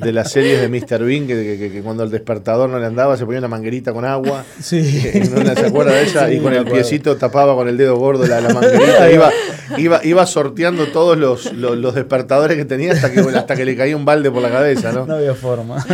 [0.00, 1.04] de las series de Mr.
[1.04, 3.92] Bean que, que- que- que cuando el despertador no le andaba se ponía una manguerita
[3.92, 4.44] con agua.
[4.60, 4.80] Sí.
[5.34, 6.28] ¿No se acuerda de ella?
[6.28, 9.10] Sí, y con el piecito tapaba con el dedo gordo la, la manguerita.
[9.10, 9.30] Iba,
[9.76, 13.76] iba, iba sorteando todos los, los, los despertadores que tenía hasta que, hasta que le
[13.76, 15.06] caía un balde por la cabeza, ¿no?
[15.12, 15.84] No había forma.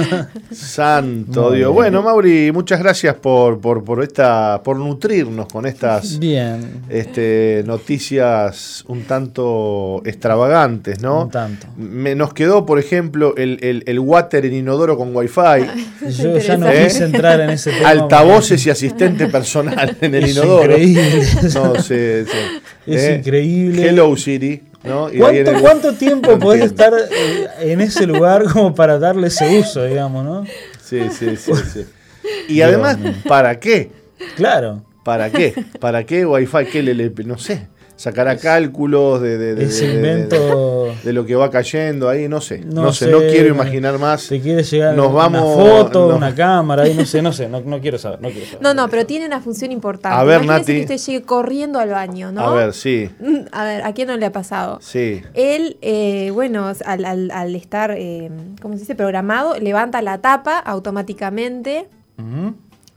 [0.52, 1.68] Santo Muy Dios.
[1.68, 1.74] bien.
[1.74, 6.82] Bueno, Mauri, muchas gracias por, por, por esta, por nutrirnos con estas Bien.
[6.88, 11.22] este, noticias un tanto extravagantes, ¿no?
[11.24, 11.66] Un tanto.
[11.76, 15.40] Me- nos quedó, por ejemplo, el, el, el water en inodoro con wifi,
[16.10, 17.88] Yo ya no quise entrar en ese tema.
[17.90, 20.64] altavoces y asistente personal en el Es inodoro.
[20.76, 21.22] increíble.
[21.54, 21.94] No, sí,
[22.26, 22.60] sí.
[22.86, 23.88] Es increíble.
[23.88, 25.12] Hello Siri, ¿no?
[25.12, 29.28] Y ¿Cuánto, el- cuánto tiempo No podés estar eh, en ese lugar como para darle
[29.28, 30.44] ese uso, digamos, no?
[30.82, 31.84] Sí, sí, sí, sí.
[32.48, 33.12] Y Dios además, mío.
[33.26, 33.90] ¿para qué?
[34.36, 34.82] Claro.
[35.04, 35.54] ¿Para qué?
[35.80, 36.66] ¿Para qué Wi-Fi?
[36.70, 37.68] ¿Qué le, le- no sé?
[37.98, 42.28] Sacará cálculos de, de, de- Ese de- de- invento de lo que va cayendo ahí,
[42.28, 42.60] no sé.
[42.60, 44.28] No, No sé, sé, no quiero imaginar más.
[44.28, 46.16] te quiere llegar Nos vamos- una foto, no.
[46.16, 48.62] una cámara, ahí no sé, no sé, no, no quiero saber, no quiero saber.
[48.62, 50.16] No, no, pero tiene una función importante.
[50.16, 50.86] A ver, Imagínese Nati.
[50.86, 52.42] que usted llegue corriendo al baño, ¿no?
[52.42, 54.78] A ver, sí, Mm, A ver, ¿a quién no le ha pasado?
[54.80, 55.20] sí.
[55.34, 58.30] Él, eh, bueno, al, al- al estar, eh,
[58.62, 58.94] ¿cómo se dice?
[58.94, 61.88] Programado, levanta la tapa automáticamente.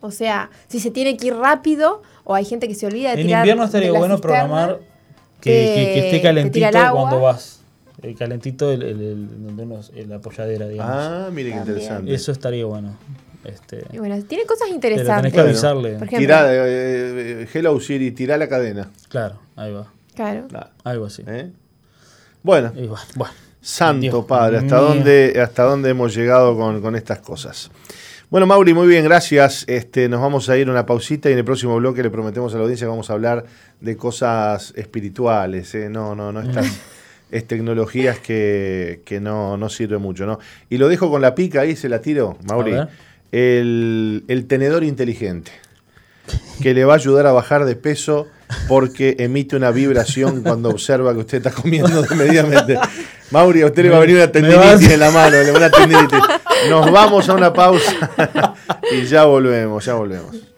[0.03, 3.21] O sea, si se tiene que ir rápido, o hay gente que se olvida de
[3.21, 3.41] En tirar.
[3.41, 4.79] invierno de estaría bueno cisterna, programar
[5.41, 7.59] que, que- que- que esté calentito cuando vas.
[8.01, 10.95] El calentito, el, el- el- donde uno, en la apoyadera, digamos.
[10.97, 12.13] Ah, mire qué interesante.
[12.13, 12.95] Eso estaría bueno.
[13.43, 15.15] Este, Y bueno, tiene cosas pero interesantes.
[15.31, 15.89] tenés que avisarle.
[15.93, 16.17] Por ejemplo.
[16.19, 16.57] Tirá, eh,
[17.43, 18.89] eh, hello Siri, tirá la cadena.
[19.09, 19.87] Claro, ahí va.
[20.15, 20.47] Claro.
[20.47, 21.23] Claro, Algo así.
[21.27, 21.49] ¿eh?
[22.43, 23.33] Bueno, Y bueno, bueno.
[23.61, 27.69] santo Dios padre, ¿hasta dónde, ¿hasta dónde hemos llegado con, con estas cosas?
[28.31, 29.65] Bueno, Mauri, muy bien, gracias.
[29.67, 32.53] Este, nos vamos a ir a una pausita y en el próximo bloque le prometemos
[32.53, 33.45] a la audiencia que vamos a hablar
[33.81, 35.75] de cosas espirituales.
[35.75, 35.89] ¿eh?
[35.89, 36.79] No, no, no estas
[37.31, 40.25] es tecnologías que, que no, no sirve mucho.
[40.25, 40.39] ¿no?
[40.69, 42.73] Y lo dejo con la pica ahí, se la tiro, Mauri.
[43.33, 45.51] El, el tenedor inteligente,
[46.63, 48.29] que le va a ayudar a bajar de peso
[48.67, 52.77] porque emite una vibración cuando observa que usted está comiendo desmedidamente.
[53.31, 56.19] Mauri, a usted le va a venir una tendinitis en la mano, una tendinitis.
[56.69, 58.11] Nos vamos a una pausa
[58.91, 60.50] y ya volvemos, ya volvemos.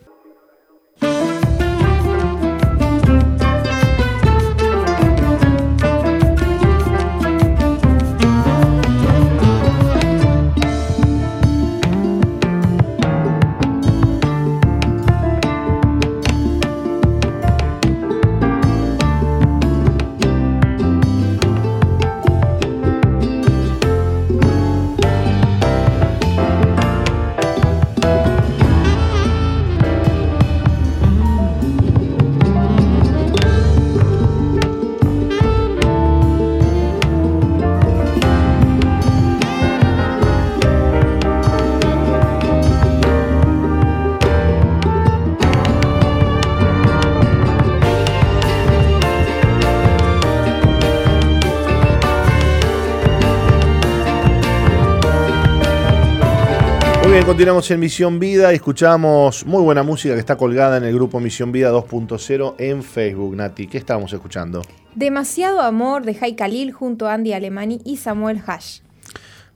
[57.23, 60.93] Bien, continuamos en Misión Vida y escuchamos muy buena música que está colgada en el
[60.93, 63.35] grupo Misión Vida 2.0 en Facebook.
[63.35, 64.61] Nati, ¿qué estábamos escuchando?
[64.93, 68.79] Demasiado amor de Jai Khalil junto a Andy Alemani y Samuel Hash.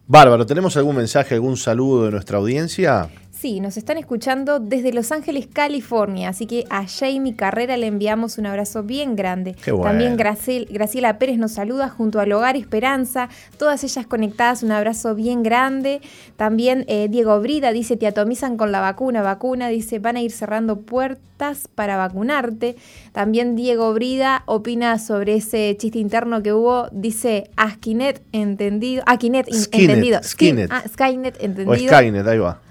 [0.07, 3.09] Bárbaro, ¿tenemos algún mensaje, algún saludo de nuestra audiencia?
[3.39, 8.39] Sí, nos están escuchando desde Los Ángeles, California, así que a Jamie Carrera le enviamos
[8.39, 9.53] un abrazo bien grande.
[9.63, 9.91] Qué bueno.
[9.91, 15.13] También Graciel- Graciela Pérez nos saluda junto al Hogar Esperanza, todas ellas conectadas, un abrazo
[15.13, 16.01] bien grande.
[16.35, 20.31] También eh, Diego Brida dice, te atomizan con la vacuna, vacuna, dice, van a ir
[20.31, 22.75] cerrando puertas para vacunarte.
[23.11, 30.23] También Diego Brida opina sobre ese chiste interno que hubo, dice, Askinet entendido, Skynet, entendido,
[30.23, 30.71] Skynet.
[30.71, 31.87] Ah, Skynet O entendido.
[31.95, 32.61] Skynet, ahí va.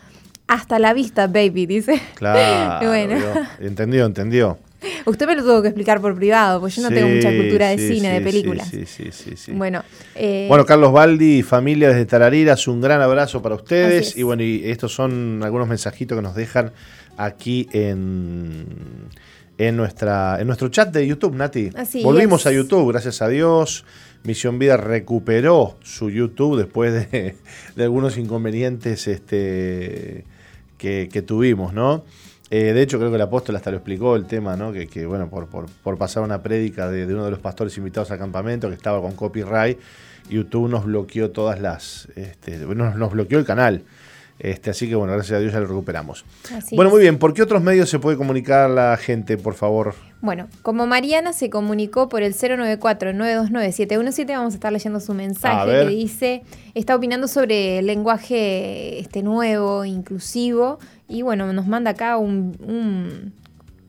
[0.47, 2.01] Hasta la vista, baby, dice.
[2.15, 2.87] Claro.
[2.89, 3.17] bueno.
[3.61, 4.59] Entendió, entendió.
[5.05, 7.79] Usted me lo tuvo que explicar por privado, porque yo no tengo mucha cultura de
[7.79, 8.69] cine, de películas.
[8.69, 9.83] Sí, sí, sí, Bueno,
[10.15, 14.17] eh, bueno, Carlos Baldi, familia desde Tarariras, un gran abrazo para ustedes.
[14.17, 16.73] Y bueno, y estos son algunos mensajitos que nos dejan
[17.17, 18.67] aquí en,
[19.59, 21.71] en, nuestra, en nuestro chat de YouTube, Nati.
[22.03, 23.85] Volvimos a YouTube, gracias a Dios.
[24.25, 27.37] Misión Vida recuperó su YouTube después de,
[27.79, 30.25] algunos inconvenientes este,
[30.79, 32.05] que, tuvimos, ¿no?
[32.51, 34.73] Eh, de hecho, creo que el apóstol hasta lo explicó el tema, ¿no?
[34.73, 38.69] Que, bueno, por, por, pasar una prédica de, uno de los pastores invitados al campamento
[38.69, 39.79] que estaba con copyright,
[40.29, 42.09] YouTube nos bloqueó todas las.
[42.15, 43.83] Este, nos bloqueó el canal.
[44.39, 46.25] Este, así que bueno, gracias a Dios ya lo recuperamos.
[46.73, 47.19] bueno, muy bien.
[47.19, 49.95] ¿Por qué otros medios se puede comunicar la gente, por favor?
[50.21, 55.87] Bueno, como Mariana se comunicó por el 094-929-717, vamos a estar leyendo su mensaje que
[55.87, 56.43] dice,
[56.75, 63.33] está opinando sobre el lenguaje este, nuevo, inclusivo, y bueno, nos manda acá un, un,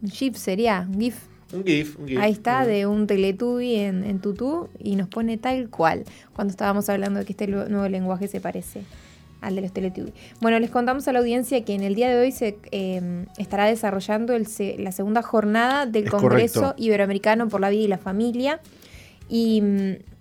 [0.10, 1.16] GIF, sería, un GIF.
[1.54, 2.20] Un GIF, un GIF.
[2.20, 6.88] Ahí está, de un Teletubby en, en tutú, y nos pone tal cual, cuando estábamos
[6.90, 8.84] hablando de que este nuevo lenguaje se parece
[9.48, 10.14] al de los Teletubbies.
[10.42, 13.66] Bueno, les contamos a la audiencia que en el día de hoy se eh, estará
[13.66, 18.60] desarrollando la segunda jornada del Congreso Iberoamericano por la Vida y la Familia.
[19.30, 19.62] Y,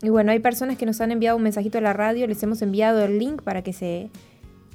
[0.02, 3.04] bueno, hay personas que nos han enviado un mensajito a la radio, les hemos enviado
[3.04, 4.10] el link para que se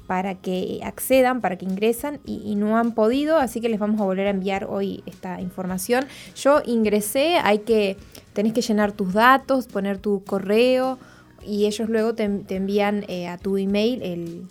[0.06, 3.98] para que accedan, para que ingresan y, y, no han podido, así que les vamos
[4.00, 6.04] a volver a enviar hoy esta información.
[6.34, 7.96] Yo ingresé, hay que,
[8.34, 10.98] tenés que llenar tus datos, poner tu correo,
[11.44, 14.42] y ellos luego te, envían eh, a tu email el,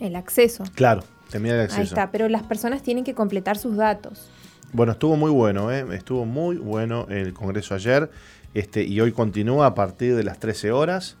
[0.00, 0.64] el acceso.
[0.74, 1.80] Claro, te envían el acceso.
[1.80, 4.30] Ahí está, pero las personas tienen que completar sus datos.
[4.72, 5.84] Bueno, estuvo muy bueno, ¿eh?
[5.92, 8.10] estuvo muy bueno el congreso ayer
[8.54, 11.16] este, y hoy continúa a partir de las 13 horas,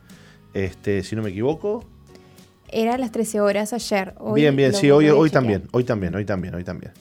[0.54, 1.84] este, si no me equivoco.
[2.70, 4.14] Era las 13 horas ayer.
[4.34, 6.92] bien, bien, sí, hoy, hoy también, hoy también, hoy también, hoy también.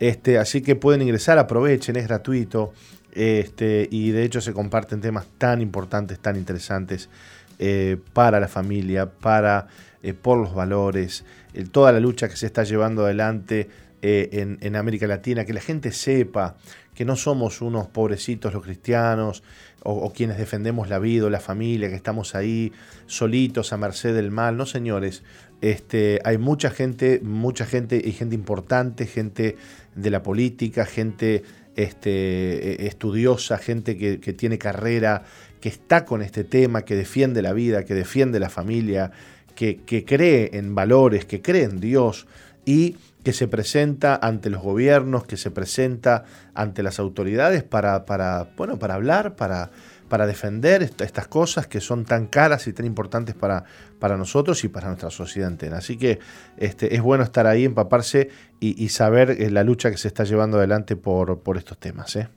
[0.00, 2.72] Este, así que pueden ingresar, aprovechen, es gratuito.
[3.12, 7.10] Este, y de hecho se comparten temas tan importantes, tan interesantes
[7.58, 9.68] eh, para la familia, para
[10.02, 11.24] eh, por los valores,
[11.70, 13.68] toda la lucha que se está llevando adelante
[14.04, 16.56] eh, en, América Latina, que la gente sepa
[16.92, 19.44] que no somos unos pobrecitos los cristianos
[19.84, 22.72] o, quienes defendemos la vida o la familia, que estamos ahí
[23.06, 24.56] solitos a merced del mal.
[24.56, 25.22] No, señores,
[25.60, 29.56] este, hay mucha gente, mucha gente y gente importante, gente
[29.94, 31.44] de la política, gente
[31.76, 35.24] este, e, estudiosa, gente que, tiene carrera,
[35.60, 39.12] que está con este tema, que defiende la vida, que defiende la familia,
[39.54, 42.26] que, cree en valores, que cree en Dios
[42.64, 48.48] y que se presenta ante los gobiernos, que se presenta ante las autoridades para, para,
[48.56, 49.70] bueno, para hablar, para,
[50.12, 53.64] para defender estas cosas que son tan caras y tan importantes para,
[53.98, 55.78] para nosotros y para nuestra sociedad entera.
[55.78, 56.18] Así que
[56.58, 58.28] este, es bueno estar ahí, empaparse
[58.60, 62.14] y, saber eh, la lucha que se está llevando adelante por, por estos temas.
[62.16, 62.28] ¿eh?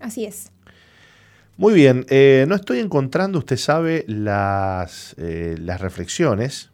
[0.00, 0.50] Así es.
[1.56, 6.70] Muy bien, eh, no estoy encontrando, usted sabe, las, las reflexiones.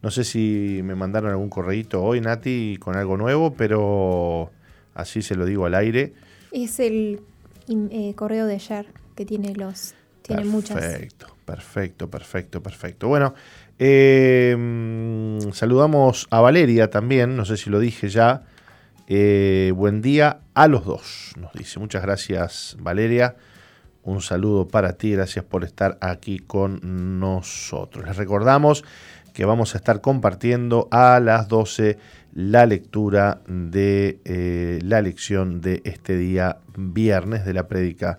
[0.00, 4.52] No sé si me mandaron algún correíto hoy, Nati, con algo nuevo, pero
[4.94, 6.14] así se lo digo al aire.
[6.50, 7.20] Es el
[8.16, 10.76] correo de ayer tiene los tiene muchas.
[10.76, 13.08] Perfecto, perfecto, perfecto, perfecto.
[13.08, 13.34] Bueno,
[13.78, 14.56] eh,
[15.52, 18.42] saludamos a Valeria también, no sé si lo dije ya.
[19.08, 21.80] Eh, buen día a los dos, nos dice.
[21.80, 23.36] Muchas gracias, Valeria.
[24.02, 28.06] Un saludo para ti, gracias por estar aquí con nosotros.
[28.06, 28.84] Les recordamos
[29.34, 31.98] que vamos a estar compartiendo a las 12
[32.32, 38.16] la lectura de eh, la lección de este día viernes de la prédica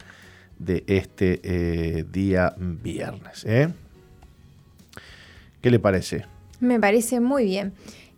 [0.65, 3.45] de este eh, día viernes.
[3.45, 3.69] ¿eh?
[5.61, 6.25] ¿Qué le parece?
[6.59, 7.73] Me parece muy bien.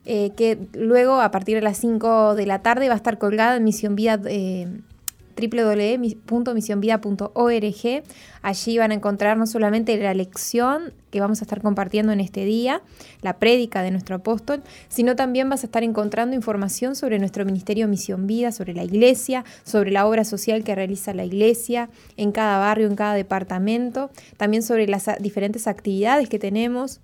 [0.06, 3.56] Eh, que luego, a partir de las 5 de la tarde, va a estar colgada
[3.56, 4.20] en Misión Vida
[5.34, 8.02] www.misionvida.org.
[8.42, 12.44] Allí van a encontrar no solamente la lección que vamos a estar compartiendo en este
[12.44, 12.82] día,
[13.22, 17.86] la prédica de nuestro apóstol, sino también vas a estar encontrando información sobre nuestro ministerio
[17.86, 22.58] Misión Vida, sobre la iglesia, sobre la obra social que realiza la iglesia en cada
[22.58, 27.00] barrio, en cada departamento, también sobre las diferentes actividades que tenemos.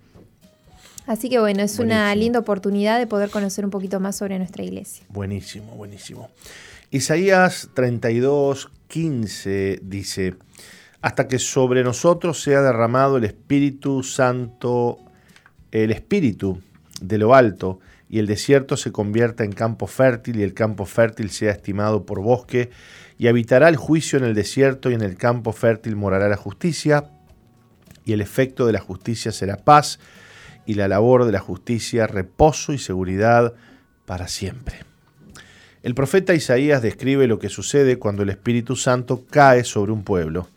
[1.07, 4.63] Así que bueno, es una linda oportunidad de poder conocer un poquito más sobre nuestra
[4.63, 5.05] iglesia.
[5.09, 6.29] Buenísimo, buenísimo.
[6.93, 10.35] Isaías 32, 15 dice,
[11.01, 14.99] hasta que sobre nosotros sea derramado el Espíritu Santo,
[15.71, 16.61] el Espíritu
[17.01, 17.79] de lo alto,
[18.09, 22.21] y el desierto se convierta en campo fértil y el campo fértil sea estimado por
[22.23, 22.71] bosque,
[23.19, 27.05] y habitará el juicio en el desierto y en el campo fértil morará la justicia,
[28.05, 30.01] y el efecto de la justicia será paz,
[30.67, 33.55] y la labor de la justicia, reposo y seguridad
[34.07, 34.90] para siempre.
[35.83, 40.49] El profeta Isaías describe lo que sucede cuando el Espíritu Santo cae sobre un pueblo.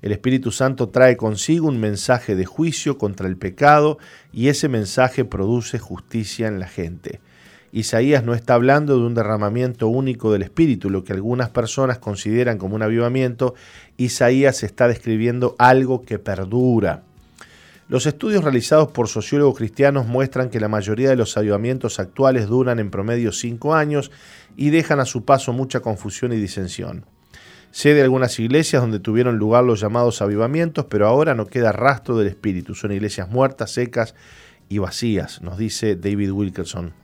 [0.00, 3.98] El Espíritu Santo trae consigo un mensaje de juicio contra el pecado
[4.32, 7.20] y ese mensaje produce justicia en la gente.
[7.70, 12.58] Isaías no está hablando de un derramamiento único del Espíritu, lo que algunas personas consideran
[12.58, 13.54] como un avivamiento.
[13.98, 17.04] Isaías está describiendo algo que perdura.
[17.92, 22.78] Los estudios realizados por sociólogos cristianos muestran que la mayoría de los avivamientos actuales duran
[22.78, 24.10] en promedio cinco años
[24.56, 27.04] y dejan a su paso mucha confusión y disensión.
[27.70, 32.16] Sé de algunas iglesias donde tuvieron lugar los llamados avivamientos, pero ahora no queda rastro
[32.16, 32.74] del Espíritu.
[32.74, 34.14] Son iglesias muertas, secas
[34.70, 36.94] y vacías, nos dice David Wilkerson.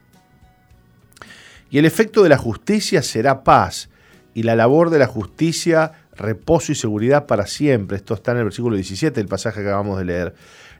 [1.69, 3.91] Y el efecto de la justicia será paz,
[4.33, 7.97] y la labor de la justicia, reposo y seguridad para siempre.
[7.97, 10.35] Esto está en el versículo 17 del pasaje que acabamos de leer.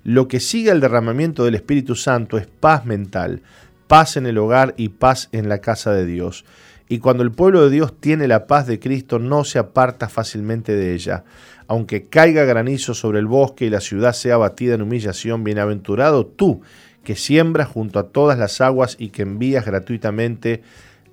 [0.05, 3.43] Lo que sigue al derramamiento del Espíritu Santo es paz mental,
[3.87, 6.45] paz en el hogar y paz en la casa de Dios.
[6.89, 10.75] Y cuando el pueblo de Dios tiene la paz de Cristo, no se aparta fácilmente
[10.75, 11.25] de ella.
[11.67, 16.63] Aunque caiga granizo sobre el bosque y la ciudad sea batida en humillación, bienaventurado tú,
[17.05, 20.63] que siembras junto a todas las aguas y que envías gratuitamente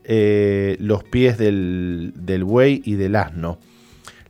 [0.06, 3.60] eh, los pies del buey y del asno.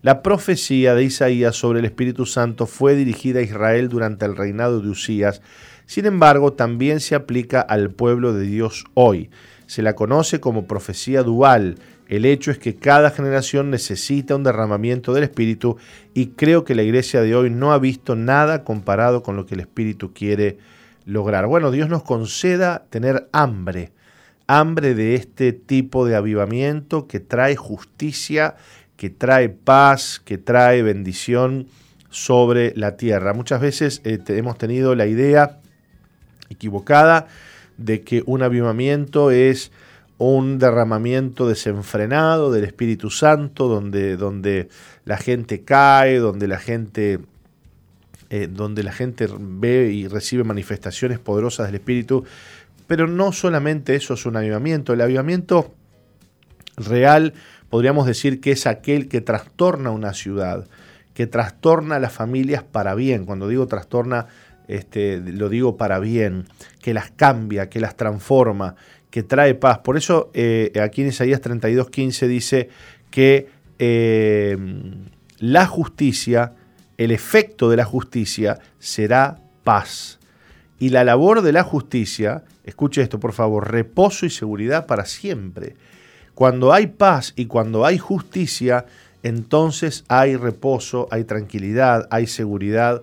[0.05, 4.79] La profecía de Isaías sobre el Espíritu Santo fue dirigida a Israel durante el reinado
[4.79, 5.41] de Usías,
[5.87, 9.31] sin embargo también se aplica al pueblo de Dios hoy
[9.65, 11.79] se la conoce como profecía dual.
[12.07, 15.77] El hecho es que cada generación necesita un derramamiento del Espíritu
[16.13, 19.55] y creo que la iglesia de hoy no ha visto nada comparado con lo que
[19.55, 20.59] el Espíritu quiere
[21.07, 21.47] lograr.
[21.47, 23.91] Bueno, Dios nos conceda tener hambre,
[24.45, 28.55] hambre de este tipo de avivamiento que trae justicia,
[28.97, 31.67] que trae paz, que trae bendición
[32.09, 33.33] sobre la tierra.
[33.33, 35.59] Muchas veces eh, hemos tenido la idea
[36.49, 37.27] equivocada
[37.77, 39.71] de que un avivamiento es
[40.17, 44.69] un derramamiento desenfrenado del Espíritu Santo, donde, donde
[45.03, 47.19] la gente cae, donde la gente,
[48.29, 52.23] eh, donde la gente ve y recibe manifestaciones poderosas del Espíritu.
[52.87, 55.73] Pero no solamente eso es un avivamiento, el avivamiento
[56.77, 57.33] real
[57.75, 60.65] podríamos decir que es aquel que trastorna una ciudad,
[61.13, 63.25] que trastorna a las familias para bien.
[63.25, 64.27] Cuando digo trastorna,
[64.69, 66.45] este, lo digo para bien,
[66.81, 68.77] que las cambia, que las transforma,
[69.09, 69.79] que trae paz.
[69.79, 72.69] Por eso eh, aquí en Isaías 32.15 dice
[73.11, 74.55] que eh,
[75.39, 76.53] la justicia,
[76.97, 80.19] el efecto de la justicia será paz.
[80.79, 85.75] Y la labor de la justicia, escuche esto por favor, reposo y seguridad para siempre.
[86.35, 88.85] Cuando hay paz y cuando hay justicia,
[89.23, 93.01] entonces hay reposo, hay tranquilidad, hay seguridad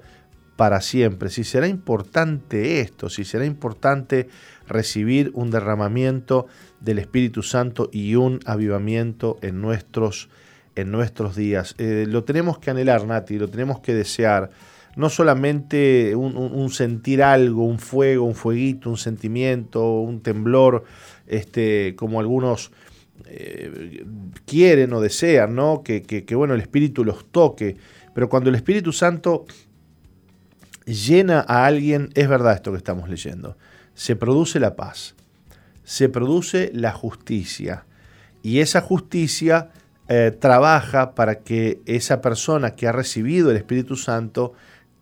[0.56, 4.28] para siempre, si será importante esto, si será importante
[4.68, 6.46] recibir un derramamiento
[6.80, 10.28] del Espíritu Santo y un avivamiento en nuestros,
[10.76, 11.74] en nuestros días.
[11.78, 14.50] Eh, lo tenemos que anhelar, Nati, lo tenemos que desear.
[14.94, 20.84] No solamente un, sentir algo, un fuego, un fueguito, un sentimiento, un temblor,
[21.26, 22.72] este, como algunos
[23.26, 24.04] eh,
[24.46, 25.82] quieren o desean, ¿no?
[25.82, 27.76] Que, bueno, el Espíritu los toque.
[28.14, 29.46] Pero cuando el Espíritu Santo
[30.84, 33.56] llena a alguien, es verdad esto que estamos leyendo,
[33.94, 35.14] se produce la paz,
[35.84, 37.86] se produce la justicia
[38.42, 39.70] y esa justicia
[40.08, 44.52] eh, trabaja para que esa persona que ha recibido el Espíritu Santo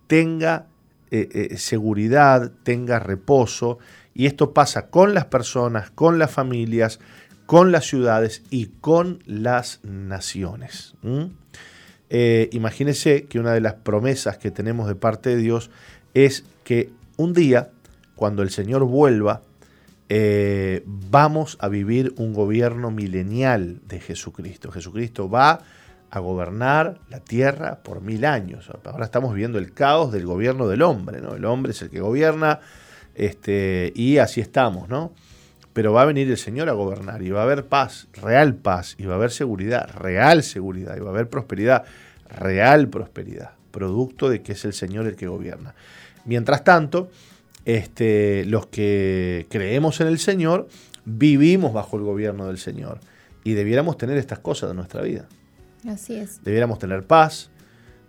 [0.06, 0.66] tenga
[1.10, 3.78] eh, seguridad, tenga reposo
[4.14, 7.00] y esto pasa con las personas, con las familias,
[7.50, 10.94] con las ciudades y con las naciones.
[12.08, 15.72] Eh, imagínese que una de las promesas que tenemos de parte de Dios
[16.14, 17.70] es que un día,
[18.14, 19.42] cuando el Señor vuelva,
[20.08, 24.70] eh, vamos a vivir un gobierno milenial de Jesucristo.
[24.70, 25.58] Jesucristo va
[26.08, 28.70] a gobernar la tierra por mil años.
[28.84, 31.34] Ahora estamos viviendo el caos del gobierno del hombre, ¿no?
[31.34, 32.60] El hombre es el que gobierna,
[33.16, 35.14] este, y así estamos, ¿no?
[35.80, 38.96] Pero va a venir el Señor a gobernar y va a haber paz, real paz,
[38.98, 41.84] y va a haber seguridad, real seguridad, y va a haber prosperidad,
[42.28, 45.74] real prosperidad, producto de que es el Señor el que gobierna.
[46.26, 47.08] Mientras tanto,
[47.64, 50.68] este, los que creemos en el Señor
[51.06, 53.00] vivimos bajo el gobierno del Señor
[53.42, 55.28] y debiéramos tener estas cosas en nuestra vida.
[55.88, 56.44] Así es.
[56.44, 57.48] Debiéramos tener paz,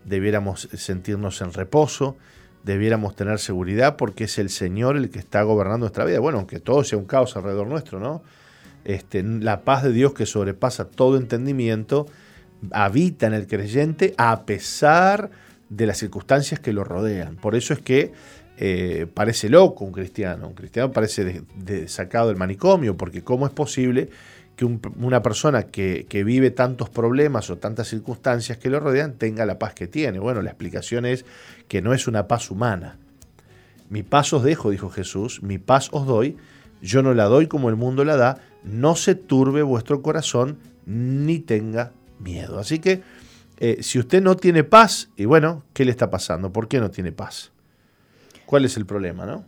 [0.04, 2.18] debiéramos sentirnos en reposo,
[2.64, 6.20] debiéramos tener seguridad porque es el Señor el que está gobernando nuestra vida.
[6.20, 8.22] Bueno, aunque todo sea un caos alrededor nuestro, ¿no?
[8.84, 12.08] Este, la paz de Dios que sobrepasa todo entendimiento
[12.72, 15.30] habita en el creyente a pesar
[15.70, 17.36] de las circunstancias que lo rodean.
[17.36, 18.12] Por eso es que
[18.58, 20.48] eh, parece loco un cristiano.
[20.48, 21.44] Un cristiano parece
[21.88, 24.10] sacado del manicomio, porque ¿cómo es posible
[24.62, 29.58] que una persona que, vive tantos problemas o tantas circunstancias que lo rodean tenga la
[29.58, 30.20] paz que tiene?
[30.20, 31.26] Bueno, la explicación es
[31.68, 32.98] que no es una paz humana.
[33.90, 36.38] Mi paz os dejo, dijo Jesús, mi paz os doy,
[36.82, 41.40] yo no la doy como el mundo la da, no se turbe vuestro corazón ni
[41.40, 42.60] tenga miedo.
[42.60, 43.02] Así que
[43.60, 46.54] eh, si usted no tiene paz, y bueno, ¿qué le está pasando?
[46.54, 47.52] ¿Por qué no tiene paz?
[48.46, 49.44] ¿Cuál es el problema, no?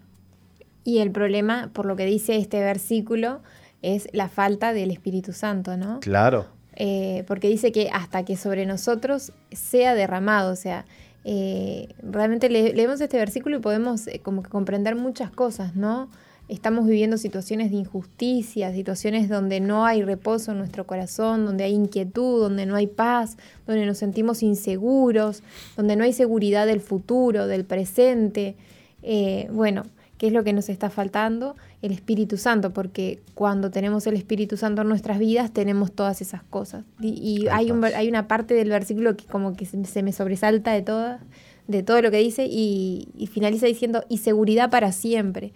[0.83, 3.41] Y el problema, por lo que dice este versículo,
[3.83, 5.99] es la falta del Espíritu Santo, ¿no?
[5.99, 6.47] Claro.
[6.75, 10.85] Eh, porque dice que hasta que sobre nosotros sea derramado, o sea,
[11.23, 16.09] eh, realmente leemos este versículo y podemos como que comprender muchas cosas, ¿no?
[16.47, 21.73] estamos viviendo situaciones de injusticia, situaciones donde no hay reposo en nuestro corazón, donde hay
[21.73, 25.41] inquietud, donde no hay paz, donde nos sentimos inseguros,
[25.77, 28.55] donde no hay seguridad del futuro, del presente.
[29.03, 29.83] Eh, bueno,
[30.17, 31.55] ¿qué es lo que nos está faltando?
[31.83, 36.41] El Espíritu Santo, porque cuando tenemos el Espíritu Santo en nuestras vidas tenemos todas esas
[36.41, 36.83] cosas.
[36.99, 41.19] Y, hay, hay una parte del versículo que como que se, me sobresalta de, toda,
[41.67, 45.53] de todo lo que dice y, y finaliza diciendo, y seguridad para siempre.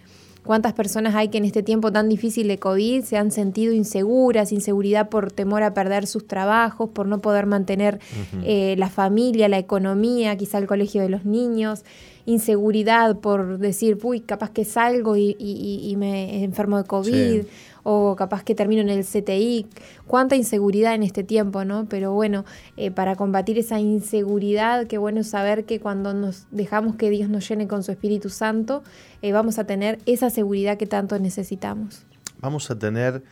[0.48, 4.54] ¿Cuántas personas hay que en este tiempo tan difícil de COVID se han sentido inseguras,
[4.54, 8.00] inseguridad por temor a perder sus trabajos, por no poder mantener
[8.46, 11.84] eh, la familia, la economía, quizá el colegio de los niños?
[12.28, 17.44] Inseguridad por decir, uy, capaz que salgo y, me enfermo de COVID,
[17.84, 19.66] o capaz que termino en el CTI.
[20.08, 21.88] Cuánta inseguridad en este tiempo, ¿no?
[21.88, 22.44] Pero bueno,
[22.76, 27.48] eh, para combatir esa inseguridad, qué bueno saber que cuando nos dejamos que Dios nos
[27.48, 28.84] llene con su Espíritu Santo,
[29.22, 32.06] eh, vamos a tener esa seguridad que tanto necesitamos.
[32.42, 33.24] Vamos a tener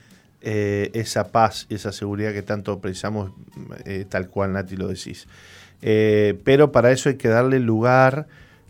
[0.41, 3.31] eh, esa paz, esa seguridad que tanto precisamos,
[4.07, 5.27] tal cual Nati lo decís.
[5.81, 8.27] pero para eso hay que darle lugar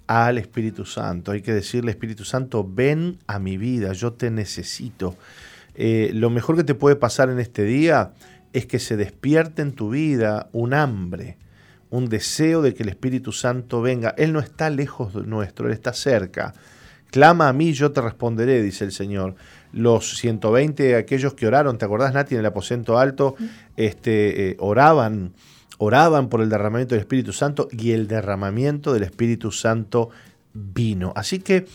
[0.07, 1.31] al Espíritu Santo.
[1.31, 5.15] Hay que decirle, Espíritu Santo, ven a mi vida, yo te necesito.
[5.75, 8.13] Eh, lo mejor que te puede pasar en este día
[8.53, 11.37] es que se despierte en tu vida un hambre,
[11.89, 14.13] un deseo de que el Espíritu Santo venga.
[14.17, 16.53] Él no está lejos de nuestro, Él está cerca.
[17.11, 19.35] Clama a mí, yo te responderé, dice el Señor.
[19.71, 23.35] Los 120, aquellos que oraron, ¿te acordás, Nati, en el aposento alto?
[23.75, 25.33] Este, eh, oraban
[25.77, 30.09] oraban por el derramamiento del Espíritu Santo y el derramamiento del Espíritu Santo
[30.53, 31.13] vino.
[31.15, 31.65] Así que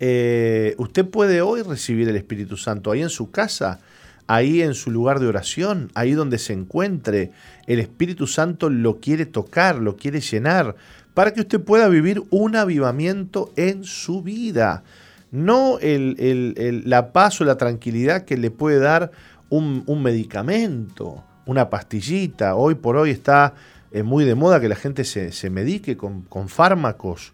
[0.00, 3.80] eh, usted puede hoy recibir el Espíritu Santo ahí en su casa,
[4.26, 7.30] ahí en su lugar de oración, ahí donde se encuentre.
[7.66, 10.74] El Espíritu Santo lo quiere tocar, lo quiere llenar,
[11.14, 14.82] para que usted pueda vivir un avivamiento en su vida.
[15.30, 19.12] No la paz o la tranquilidad que le puede dar
[19.48, 22.54] un medicamento una pastillita.
[22.54, 23.54] Hoy por hoy está
[23.92, 27.32] eh, muy de moda que la gente se, medique con, fármacos.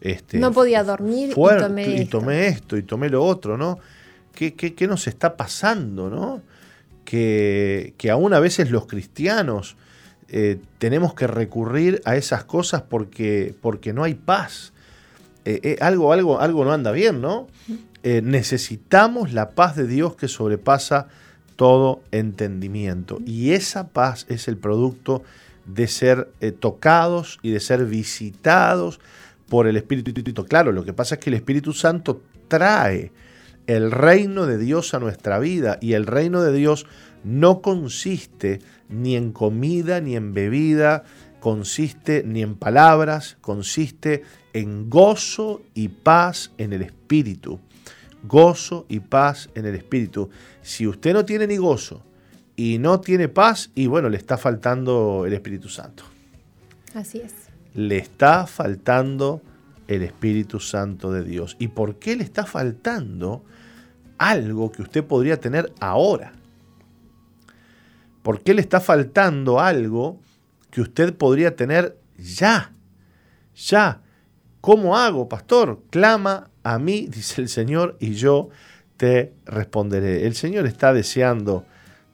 [0.00, 1.34] Este, no podía dormir y,
[2.06, 2.76] tomé esto.
[2.76, 3.78] y tomé lo otro, ¿no?
[4.34, 6.42] ¿Qué, qué, nos está pasando, no?
[7.04, 9.76] Que, que aún a veces los cristianos
[10.28, 14.72] eh, tenemos que recurrir a esas cosas porque, porque no hay paz.
[15.44, 17.48] Eh, algo, algo, algo no anda bien, ¿no?
[18.02, 21.08] necesitamos la paz de Dios que sobrepasa
[21.56, 23.18] todo entendimiento.
[23.24, 25.22] Y esa paz es el producto
[25.66, 29.00] de ser eh, tocados y de ser visitados
[29.48, 30.44] por el Espíritu.
[30.44, 33.12] Claro, lo que pasa es que el Espíritu Santo trae
[33.66, 36.86] el reino de Dios a nuestra vida y el reino de Dios
[37.22, 41.04] no consiste ni en comida ni en bebida,
[41.40, 47.60] consiste ni en palabras, consiste en gozo y paz en el Espíritu
[48.26, 50.30] gozo y paz en el Espíritu.
[50.62, 52.02] Si usted no tiene ni gozo
[52.56, 56.04] y no tiene paz, y bueno, le está faltando el Espíritu Santo.
[56.94, 57.34] Así es.
[57.74, 59.42] Le está faltando
[59.88, 61.56] el Espíritu Santo de Dios.
[61.58, 63.44] ¿Y por qué le está faltando
[64.18, 66.32] algo que usted podría tener ahora?
[68.22, 70.18] ¿Por qué le está faltando algo
[70.70, 72.72] que usted podría tener ya?
[73.54, 74.00] Ya.
[74.60, 75.82] ¿Cómo hago, pastor?
[75.90, 78.48] Clama a mí, dice el Señor, y yo
[78.96, 80.26] te responderé.
[80.26, 81.64] El Señor está deseando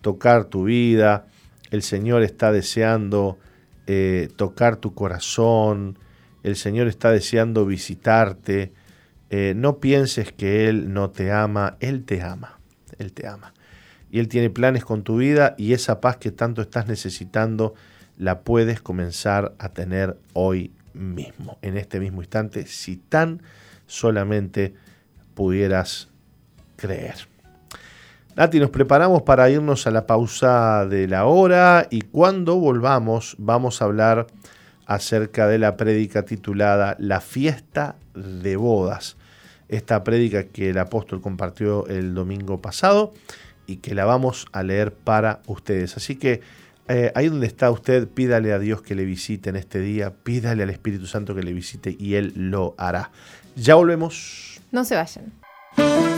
[0.02, 1.26] tocar tu vida,
[1.70, 3.38] el Señor está deseando
[3.86, 5.98] eh, tocar tu corazón,
[6.42, 8.72] el Señor está deseando visitarte.
[9.30, 12.58] Eh, no pienses que Él no te ama, Él te ama,
[12.98, 13.54] Él te ama.
[14.10, 17.74] Y Él tiene planes con tu vida y esa paz que tanto estás necesitando
[18.16, 23.42] la puedes comenzar a tener hoy mismo, en este mismo instante, si tan
[23.90, 24.74] solamente
[25.34, 26.08] pudieras
[26.76, 27.16] creer.
[28.36, 33.82] Nati, nos preparamos para irnos a la pausa de la hora y cuando volvamos vamos
[33.82, 34.28] a hablar
[34.86, 39.16] acerca de la prédica titulada La fiesta de bodas.
[39.68, 43.12] Esta prédica que el apóstol compartió el domingo pasado
[43.66, 45.96] y que la vamos a leer para ustedes.
[45.96, 46.40] Así que
[46.92, 50.64] eh, ahí donde está usted, pídale a Dios que le visite en este día, pídale
[50.64, 53.12] al Espíritu Santo que le visite y Él lo hará.
[53.56, 54.60] Ya volvemos.
[54.70, 56.09] No se vayan.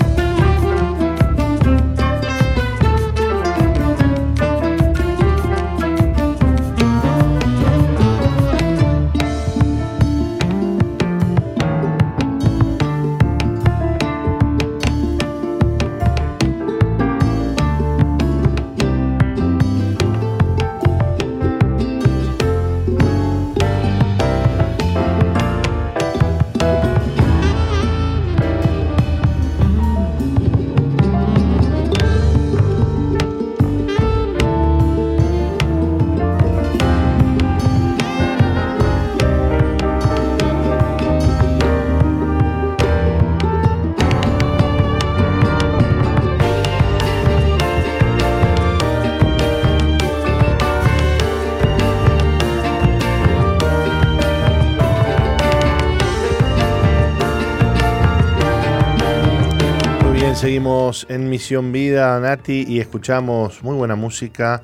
[61.13, 64.63] En Misión Vida, Nati, y escuchamos muy buena música,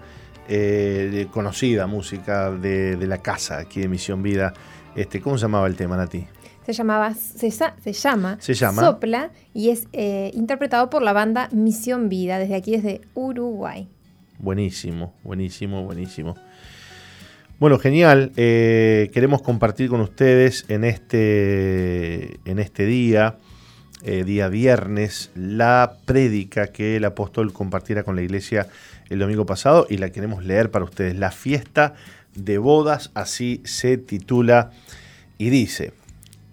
[0.49, 4.55] eh, conocida música de, la casa aquí de Misión Vida.
[4.96, 6.26] Este, ¿Cómo se llamaba el tema, Nati?
[6.64, 7.51] Se, llamaba, se,
[7.92, 12.72] llama, se llama Sopla y es eh, interpretado por la banda Misión Vida, desde aquí,
[12.72, 13.86] desde Uruguay.
[14.38, 16.34] Buenísimo, buenísimo, buenísimo.
[17.59, 18.32] Bueno, genial.
[18.36, 23.36] Eh, queremos compartir con ustedes en este, en este día
[24.03, 28.68] eh, día viernes, la prédica que el apóstol compartiera con la iglesia
[29.09, 31.16] el domingo pasado y la queremos leer para ustedes.
[31.16, 31.94] La fiesta
[32.34, 34.70] de bodas, así se titula
[35.36, 35.92] y dice,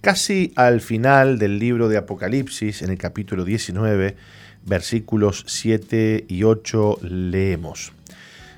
[0.01, 4.15] casi al final del libro de Apocalipsis, en el capítulo 19,
[4.65, 7.93] versículos 7 y 8, leemos,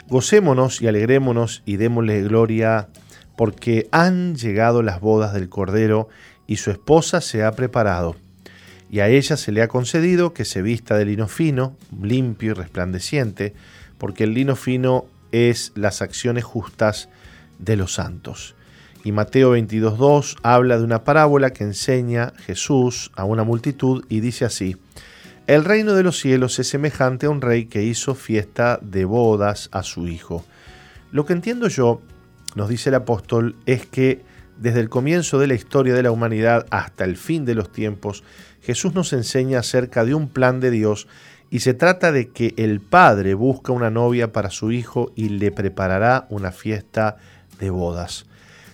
[0.08, 2.88] Gocémonos y alegrémonos y démosle gloria
[3.36, 6.08] porque han llegado las bodas del Cordero
[6.48, 8.16] y su esposa se ha preparado
[8.90, 12.54] y a ella se le ha concedido que se vista de lino fino, limpio y
[12.54, 13.54] resplandeciente,
[13.98, 17.10] porque el lino fino es las acciones justas
[17.60, 18.56] de los santos.
[19.04, 24.46] Y Mateo 22.2 habla de una parábola que enseña Jesús a una multitud y dice
[24.46, 24.78] así,
[25.48, 29.70] El reino de los cielos es semejante a un rey que hizo fiesta de bodas
[29.72, 30.46] a su hijo.
[31.12, 32.02] Lo que entiendo yo,
[32.56, 34.24] nos dice el apóstol, es que
[34.58, 38.24] desde el comienzo de la historia de la humanidad hasta el fin de los tiempos,
[38.68, 41.08] Jesús nos enseña acerca de un plan de Dios
[41.50, 45.54] y se trata de que el Padre busca una novia para su Hijo y le
[45.54, 47.16] preparará una fiesta
[47.62, 48.26] de bodas.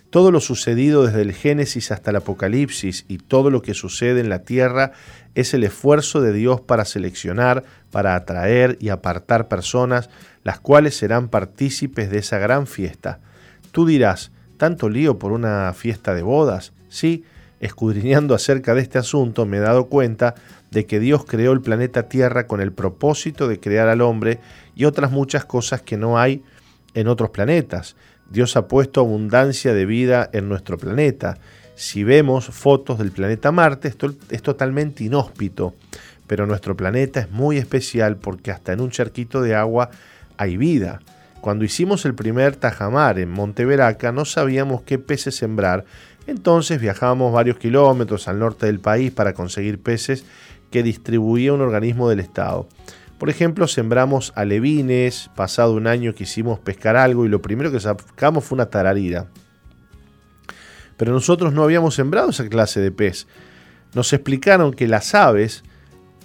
[0.09, 4.29] Todo lo sucedido desde el Génesis hasta el Apocalipsis y todo lo que sucede en
[4.29, 4.93] la tierra
[5.35, 10.09] es el esfuerzo de Dios para seleccionar, para atraer y apartar personas,
[10.43, 13.19] las cuales serán partícipes de esa gran fiesta.
[13.71, 16.73] Tú dirás, ¿tanto lío por una fiesta de bodas?
[16.89, 17.25] Sí,
[17.63, 20.35] Escudriñando acerca de este asunto me he dado cuenta
[20.71, 24.41] de que Dios creó el planeta Tierra con el propósito de crear al hombre
[24.75, 26.43] y otras muchas cosas que no hay
[26.93, 27.95] en otros planetas.
[28.29, 31.37] Dios ha puesto abundancia de vida en nuestro planeta.
[31.75, 35.73] Si vemos fotos del planeta Marte, esto es totalmente inhóspito,
[36.27, 39.89] pero nuestro planeta es muy especial porque hasta en un charquito de agua
[40.35, 40.99] hay vida.
[41.43, 45.83] Cuando hicimos el primer tajamar en Monteveraca no sabíamos qué peces sembrar
[46.27, 50.25] entonces viajamos varios kilómetros al norte del país para conseguir peces
[50.71, 52.67] que distribuía un organismo del Estado.
[53.19, 58.43] Por ejemplo, sembramos alevines, pasado un año quisimos pescar algo y lo primero que sacamos
[58.43, 59.27] fue una tararira.
[60.97, 63.27] Pero nosotros no habíamos sembrado esa clase de pez.
[63.93, 65.63] Nos explicaron que las aves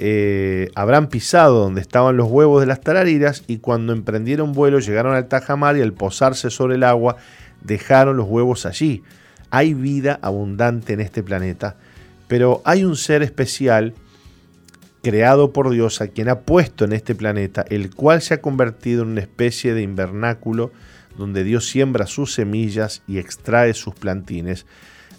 [0.00, 5.14] eh, habrán pisado donde estaban los huevos de las tarariras y cuando emprendieron vuelo llegaron
[5.14, 7.16] al tajamar y al posarse sobre el agua
[7.62, 9.02] dejaron los huevos allí.
[9.50, 11.76] Hay vida abundante en este planeta,
[12.26, 13.94] pero hay un ser especial
[15.02, 19.02] creado por Dios a quien ha puesto en este planeta, el cual se ha convertido
[19.02, 20.72] en una especie de invernáculo
[21.16, 24.66] donde Dios siembra sus semillas y extrae sus plantines,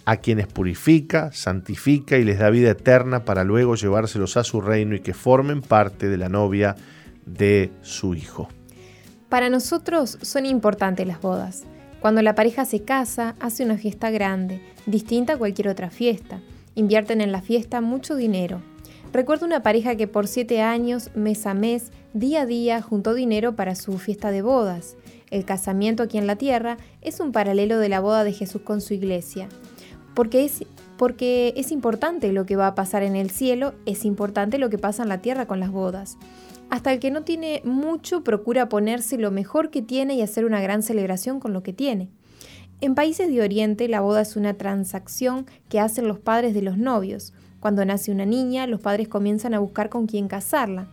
[0.06, 4.94] a quienes purifica, santifica y les da vida eterna para luego llevárselos a su reino
[4.94, 6.74] y que formen parte de la novia
[7.26, 8.48] de su Hijo.
[9.28, 11.64] Para nosotros son importantes las bodas.
[12.00, 16.40] Cuando la pareja se casa, hace una fiesta grande, distinta a cualquier otra fiesta.
[16.74, 18.62] Invierten en la fiesta mucho dinero.
[19.12, 23.54] Recuerdo una pareja que por siete años, mes a mes, día a día, juntó dinero
[23.54, 24.96] para su fiesta de bodas.
[25.30, 28.80] El casamiento aquí en la tierra es un paralelo de la boda de Jesús con
[28.80, 29.48] su iglesia.
[30.14, 30.64] Porque es,
[31.00, 34.76] porque es importante lo que va a pasar en el cielo, es importante lo que
[34.76, 36.18] pasa en la tierra con las bodas.
[36.68, 40.60] Hasta el que no tiene mucho procura ponerse lo mejor que tiene y hacer una
[40.60, 42.10] gran celebración con lo que tiene.
[42.82, 46.76] En países de Oriente la boda es una transacción que hacen los padres de los
[46.76, 47.32] novios.
[47.60, 50.90] Cuando nace una niña, los padres comienzan a buscar con quién casarla.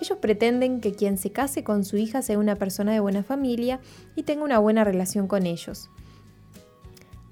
[0.00, 3.78] Ellos pretenden que quien se case con su hija sea una persona de buena familia
[4.16, 5.90] y tenga una buena relación con ellos.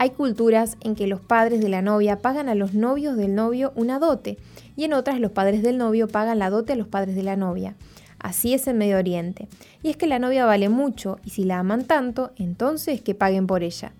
[0.00, 3.72] Hay culturas en que los padres de la novia pagan a los novios del novio
[3.74, 4.38] una dote
[4.76, 7.34] y en otras los padres del novio pagan la dote a los padres de la
[7.34, 7.74] novia.
[8.20, 9.48] Así es en Medio Oriente.
[9.82, 13.48] Y es que la novia vale mucho y si la aman tanto, entonces que paguen
[13.48, 13.92] por ella.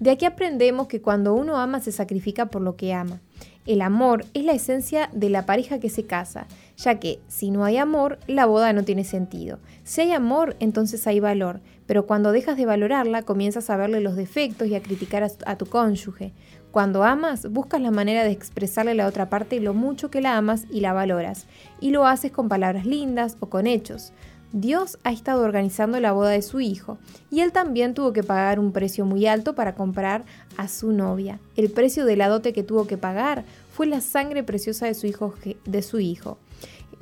[0.00, 3.20] De aquí aprendemos que cuando uno ama se sacrifica por lo que ama.
[3.64, 6.46] El amor es la esencia de la pareja que se casa,
[6.76, 9.58] ya que si no hay amor, la boda no tiene sentido.
[9.84, 14.16] Si hay amor, entonces hay valor, pero cuando dejas de valorarla, comienzas a verle los
[14.16, 16.32] defectos y a criticar a, tu cónyuge.
[16.70, 20.36] Cuando amas, buscas la manera de expresarle a la otra parte lo mucho que la
[20.36, 21.46] amas y la valoras,
[21.80, 24.12] y lo haces con palabras lindas o con hechos.
[24.56, 26.96] Dios ha estado organizando la boda de su hijo
[27.28, 30.24] y él también tuvo que pagar un precio muy alto para comprar
[30.56, 31.40] a su novia.
[31.56, 35.08] El precio de la dote que tuvo que pagar fue la sangre preciosa de su
[35.08, 36.38] hijo, de su hijo,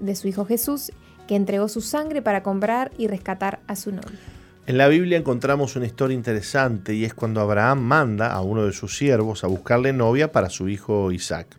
[0.03, 0.93] de su hijo Jesús,
[1.27, 4.19] que entregó su sangre para comprar y rescatar a su novia.
[4.67, 8.73] En la Biblia encontramos una historia interesante y es cuando Abraham manda a uno de
[8.73, 11.57] sus siervos a buscarle novia para su hijo Isaac.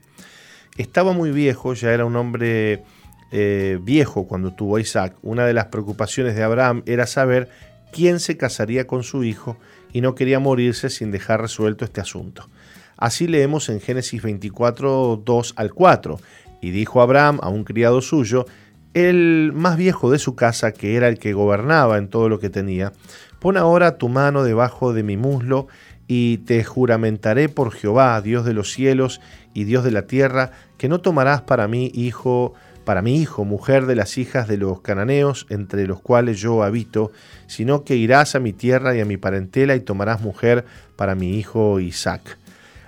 [0.77, 2.83] Estaba muy viejo, ya era un hombre
[3.31, 7.49] eh, viejo cuando tuvo a Isaac, una de las preocupaciones de Abraham era saber
[7.91, 9.57] quién se casaría con su hijo
[9.91, 12.49] y no quería morirse sin dejar resuelto este asunto.
[12.95, 16.19] Así leemos en Génesis 24, 2 al 4.
[16.63, 18.45] Y dijo Abraham a un criado suyo,
[18.93, 22.49] el más viejo de su casa, que era el que gobernaba en todo lo que
[22.49, 22.93] tenía,
[23.39, 25.67] pon ahora tu mano debajo de mi muslo
[26.07, 29.19] y te juramentaré por Jehová, Dios de los cielos
[29.53, 32.53] y Dios de la tierra, que no tomarás para mí hijo
[32.85, 37.11] para mi hijo, mujer de las hijas de los cananeos, entre los cuales yo habito,
[37.47, 41.37] sino que irás a mi tierra y a mi parentela y tomarás mujer para mi
[41.37, 42.37] hijo Isaac.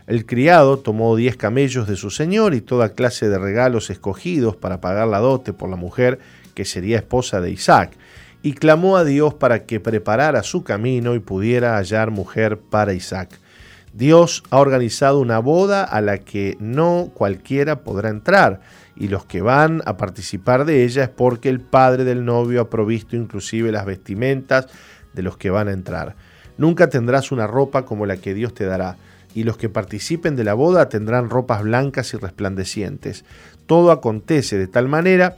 [0.08, 4.80] El criado tomó diez camellos de su señor y toda clase de regalos escogidos para
[4.80, 6.20] pagar la dote por la mujer
[6.54, 7.92] que sería esposa de Isaac,
[8.44, 13.40] y clamó a Dios para que preparara su camino y pudiera hallar mujer para Isaac.
[13.94, 18.62] Dios ha organizado una boda a la que no cualquiera podrá entrar,
[18.96, 22.70] y los que van a participar de ella es porque el padre del novio ha
[22.70, 24.68] provisto inclusive las vestimentas
[25.14, 26.16] de los que van a entrar.
[26.58, 28.98] Nunca tendrás una ropa como la que Dios te dará,
[29.36, 33.26] y los que participen de la boda tendrán ropas blancas y resplandecientes.
[33.68, 35.36] Todo acontece de tal manera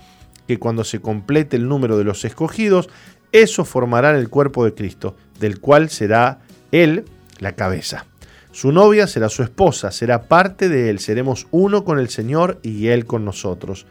[0.47, 2.89] que cuando se complete el número de los escogidos,
[3.31, 6.39] eso formará el cuerpo de Cristo, del cual será
[6.71, 7.05] Él
[7.39, 8.05] la cabeza.
[8.51, 12.87] Su novia será su esposa, será parte de él, seremos uno con el Señor y
[12.87, 13.85] él con nosotros.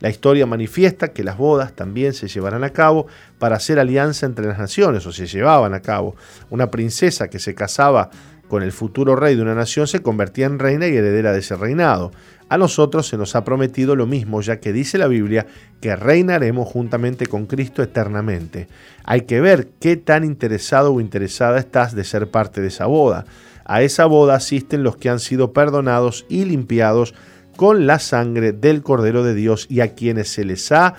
[0.00, 3.06] La historia manifiesta que las bodas también se llevarán a cabo
[3.38, 6.16] para hacer alianza entre las naciones, o se llevaban a cabo.
[6.48, 8.10] Una princesa que se casaba
[8.50, 11.54] con el futuro rey de una nación se convertía en reina y heredera de ese
[11.54, 12.10] reinado.
[12.48, 15.46] A nosotros se nos ha prometido lo mismo, ya que dice la Biblia
[15.80, 18.66] que reinaremos juntamente con Cristo eternamente.
[19.04, 23.24] Hay que ver qué tan interesado o interesada estás de ser parte de esa boda.
[23.64, 27.14] A esa boda asisten los que han sido perdonados y limpiados
[27.54, 30.94] con la sangre del Cordero de Dios y a quienes se les ha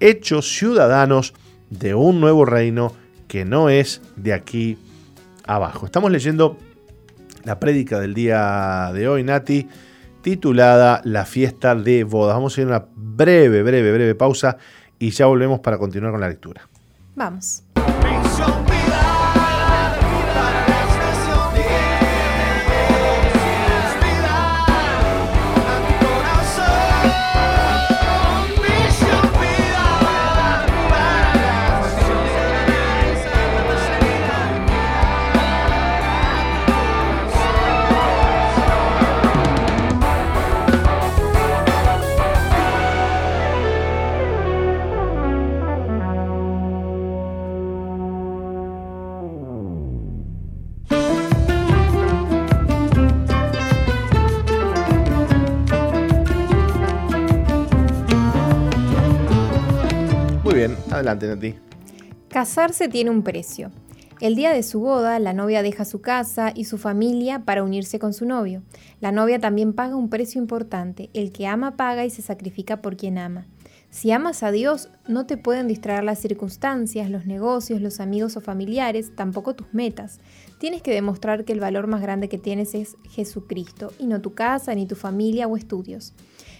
[0.00, 1.32] hecho ciudadanos
[1.70, 2.92] de un nuevo reino
[3.28, 4.78] que no es de aquí
[5.46, 5.86] abajo.
[5.86, 6.58] Estamos leyendo
[7.48, 9.66] la prédica del día de hoy, Nati,
[10.20, 12.36] titulada La fiesta de bodas.
[12.36, 14.58] Vamos a ir a una breve, breve, breve pausa
[14.98, 16.68] y ya volvemos para continuar con la lectura.
[17.16, 17.62] Vamos.
[60.98, 61.54] Adelante, Nati.
[62.28, 63.70] Casarse tiene un precio.
[64.20, 68.00] El día de su boda, la novia deja su casa y su familia para unirse
[68.00, 68.62] con su novio.
[69.00, 71.08] La novia también paga un precio importante.
[71.14, 73.46] El que ama paga y se sacrifica por quien ama.
[73.90, 78.40] Si amas a Dios, no te pueden distraer las circunstancias, los negocios, los amigos o
[78.40, 80.18] familiares, tampoco tus metas.
[80.58, 84.34] Tienes que demostrar que el valor más grande que tienes es Jesucristo y no tu
[84.34, 86.12] casa, ni tu familia o estudios.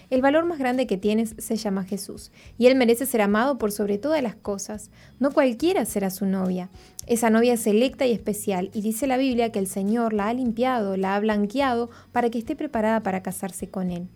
[0.09, 3.71] El valor más grande que tienes se llama Jesús, y Él merece ser amado por
[3.71, 4.89] sobre todas las cosas.
[5.19, 6.69] No cualquiera será su novia.
[7.05, 10.33] Esa novia es selecta y especial, y dice la Biblia que el Señor la ha
[10.33, 14.07] limpiado, la ha blanqueado, para que esté preparada para casarse con Él.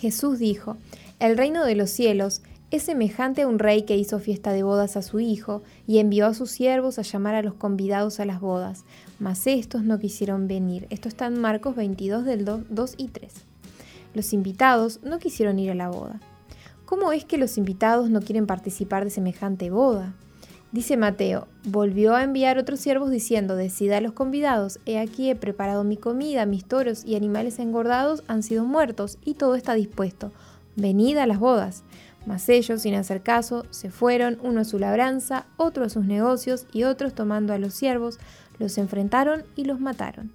[0.00, 0.76] Jesús dijo,
[1.20, 4.96] el reino de los cielos es semejante a un rey que hizo fiesta de bodas
[4.96, 8.40] a su hijo y envió a sus siervos a llamar a los convidados a las
[8.40, 8.84] bodas,
[9.20, 10.88] mas estos no quisieron venir.
[10.90, 13.51] Esto está en Marcos 22 del 2, y 3.
[14.14, 16.20] Los invitados no quisieron ir a la boda.
[16.84, 20.14] ¿Cómo es que los invitados no quieren participar de semejante boda?
[20.72, 25.36] Dice Mateo, volvió a enviar otros siervos diciendo, decida a los convidados, he aquí he
[25.36, 30.32] preparado mi comida, mis toros y animales engordados han sido muertos, y todo está dispuesto
[30.76, 31.84] venid a las bodas.
[32.24, 36.66] Mas ellos, sin hacer caso, se fueron, uno a su labranza, otro a sus negocios,
[36.72, 38.18] y otros, tomando a los siervos,
[38.58, 40.30] los enfrentaron y los mataron.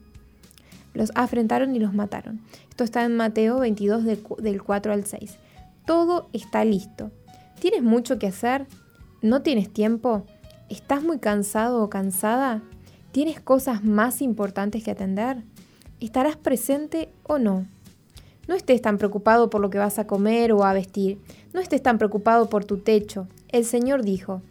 [0.97, 2.41] Los afrentaron y los mataron.
[2.71, 5.37] Esto está en Mateo 22 del 4 al 6.
[5.85, 7.11] Todo está listo.
[7.59, 8.65] ¿Tienes mucho que hacer?
[9.21, 10.25] ¿No tienes tiempo?
[10.69, 12.63] ¿Estás muy cansado o cansada?
[13.11, 15.43] ¿Tienes cosas más importantes que atender?
[15.99, 17.67] ¿Estarás presente o no?
[18.47, 21.19] No estés tan preocupado por lo que vas a comer o a vestir.
[21.53, 23.27] No estés tan preocupado por tu techo.
[23.49, 24.41] El Señor dijo,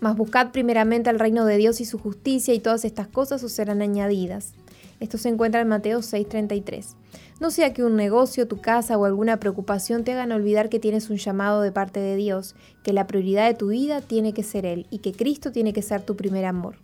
[0.00, 3.52] mas buscad primeramente el reino de Dios y su justicia y todas estas cosas os
[3.52, 4.54] serán añadidas.
[5.00, 6.96] Esto se encuentra en Mateo 6:33.
[7.40, 11.08] No sea que un negocio, tu casa o alguna preocupación te hagan olvidar que tienes
[11.10, 14.66] un llamado de parte de Dios, que la prioridad de tu vida tiene que ser
[14.66, 16.76] Él y que Cristo tiene que ser tu primer amor.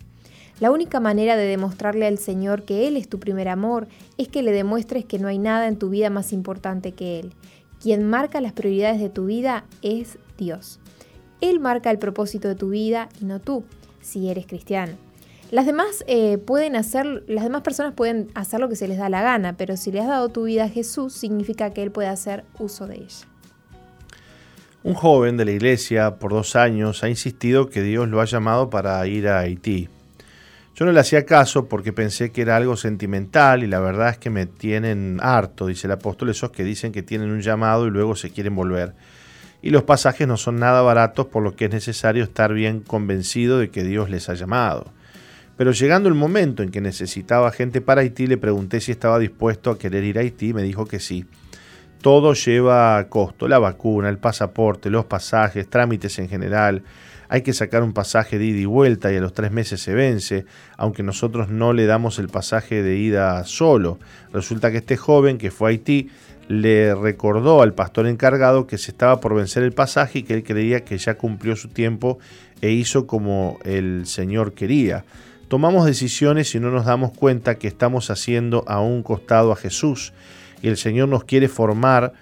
[0.61, 3.89] La única manera de demostrarle al Señor que Él es tu primer amor
[4.19, 7.33] es que le demuestres que no hay nada en tu vida más importante que Él.
[7.83, 10.79] Quien marca las prioridades de tu vida es Dios.
[11.41, 13.65] Él marca el propósito de tu vida y no tú,
[14.01, 15.04] si eres cristiano.
[15.55, 19.09] Las demás, eh, pueden hacer, las demás personas pueden hacer lo que se les da
[19.09, 22.09] la gana, pero si le has dado tu vida a Jesús, significa que Él puede
[22.09, 23.29] hacer uso de ella.
[24.83, 28.69] Un joven de la iglesia por dos años ha insistido que Dios lo ha llamado
[28.69, 29.89] para ir a Haití.
[30.75, 34.19] Yo no le hacía caso porque pensé que era algo sentimental y la verdad es
[34.19, 37.91] que me tienen harto, dice el apóstol, esos que dicen que tienen un llamado y
[37.91, 38.95] luego se quieren volver.
[39.63, 43.61] Y los pasajes no son nada baratos por lo que es necesario estar bien convencido
[43.61, 44.93] de que Dios les ha llamado.
[45.57, 49.71] Pero llegando el momento en que necesitaba gente para Haití, le pregunté si estaba dispuesto
[49.71, 51.25] a querer ir a Haití y me dijo que sí.
[52.03, 56.83] Todo lleva costo, la vacuna, el pasaporte, los pasajes, trámites en general,
[57.29, 59.95] hay que sacar un pasaje de ida y vuelta y a los tres meses se
[59.95, 60.45] vence,
[60.77, 63.99] aunque nosotros no le damos el pasaje de ida solo.
[64.33, 66.11] Resulta que este joven que fue a Haití
[66.49, 70.45] le recordó al pastor encargado que se estaba por vencer el pasaje y que él
[70.45, 72.19] creía que ya cumplió su tiempo
[72.61, 75.05] e hizo como el Señor quería.
[75.55, 80.13] Tomamos decisiones y no nos damos cuenta que estamos haciendo a un costado a Jesús
[80.61, 82.13] y el Señor nos quiere formar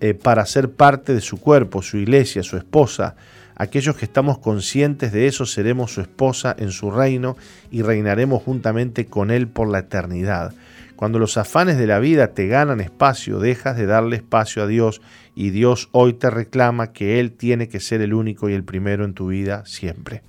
[0.00, 3.14] eh, para ser parte de su cuerpo, su iglesia, su esposa.
[3.54, 7.36] Aquellos que estamos conscientes de eso seremos su esposa en su reino
[7.70, 10.52] y reinaremos juntamente con Él por la eternidad.
[10.96, 15.00] Cuando los afanes de la vida te ganan espacio, dejas de darle espacio a Dios
[15.36, 19.04] y Dios hoy te reclama que Él tiene que ser el único y el primero
[19.04, 20.24] en tu vida siempre.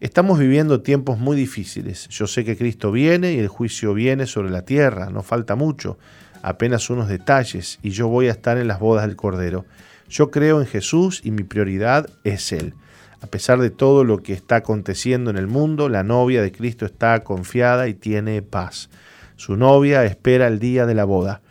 [0.00, 2.08] Estamos viviendo tiempos muy difíciles.
[2.08, 5.98] Yo sé que Cristo viene y el juicio viene sobre la tierra, no falta mucho,
[6.40, 9.66] apenas unos detalles, y yo voy a estar en las bodas del Cordero.
[10.08, 12.72] Yo creo en Jesús y mi prioridad es Él.
[13.20, 16.86] A pesar de todo lo que está aconteciendo en el mundo, la novia de Cristo
[16.86, 18.88] está confiada y tiene paz.
[19.36, 21.42] Su novia espera el día de la boda.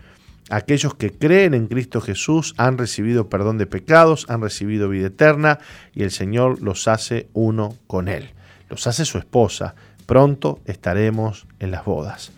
[0.50, 5.60] Aquellos que creen en Cristo Jesús han recibido perdón de pecados, han recibido vida eterna
[5.93, 8.34] y el Señor los hace uno con Él.
[8.70, 9.76] Los hace su esposa.
[10.06, 12.32] Pronto estaremos en las bodas.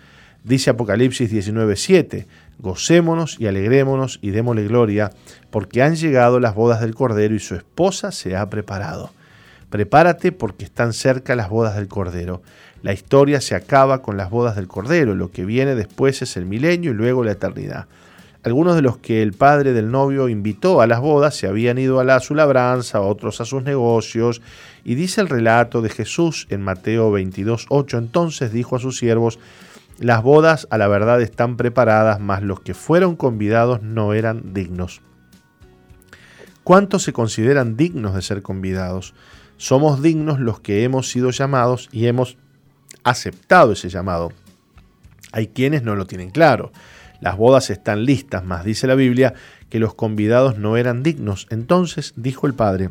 [0.43, 2.25] Dice Apocalipsis 19:7,
[2.59, 5.11] Gocémonos y alegrémonos y démosle gloria,
[5.49, 9.11] porque han llegado las bodas del Cordero y su esposa se ha preparado.
[9.71, 12.41] Prepárate porque están cerca las bodas del Cordero.
[12.83, 16.45] La historia se acaba con las bodas del Cordero, lo que viene después es el
[16.45, 17.87] milenio y luego la eternidad.
[18.43, 21.99] Algunos de los que el padre del novio invitó a las bodas se habían ido
[21.99, 24.41] a, la, su labranza, otros a sus negocios,
[24.83, 29.39] y dice el relato de Jesús en Mateo 22.8, entonces dijo a sus siervos,
[29.99, 35.01] las bodas a la verdad están preparadas, mas los que fueron convidados no eran dignos.
[36.63, 39.13] ¿Cuántos se consideran dignos de ser convidados?
[39.57, 42.37] Somos dignos los que hemos sido llamados y hemos
[43.03, 44.31] aceptado ese llamado.
[45.31, 46.71] Hay quienes no lo tienen claro.
[47.19, 49.35] Las bodas están listas, mas dice la Biblia
[49.69, 51.47] que los convidados no eran dignos.
[51.51, 52.89] Entonces dijo el padre,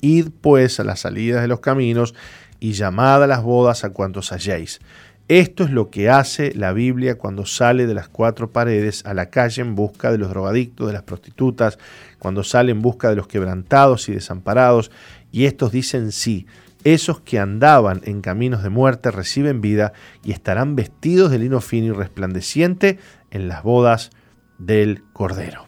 [0.00, 2.14] Id pues a las salidas de los caminos
[2.60, 4.80] y llamad a las bodas a cuantos halléis.
[5.28, 9.28] Esto es lo que hace la Biblia cuando sale de las cuatro paredes a la
[9.28, 11.78] calle en busca de los drogadictos, de las prostitutas,
[12.20, 14.92] cuando sale en busca de los quebrantados y desamparados,
[15.32, 16.46] y estos dicen sí.
[16.84, 19.92] Esos que andaban en caminos de muerte reciben vida
[20.22, 23.00] y estarán vestidos de lino fino y resplandeciente
[23.32, 24.10] en las bodas
[24.58, 25.65] del Cordero.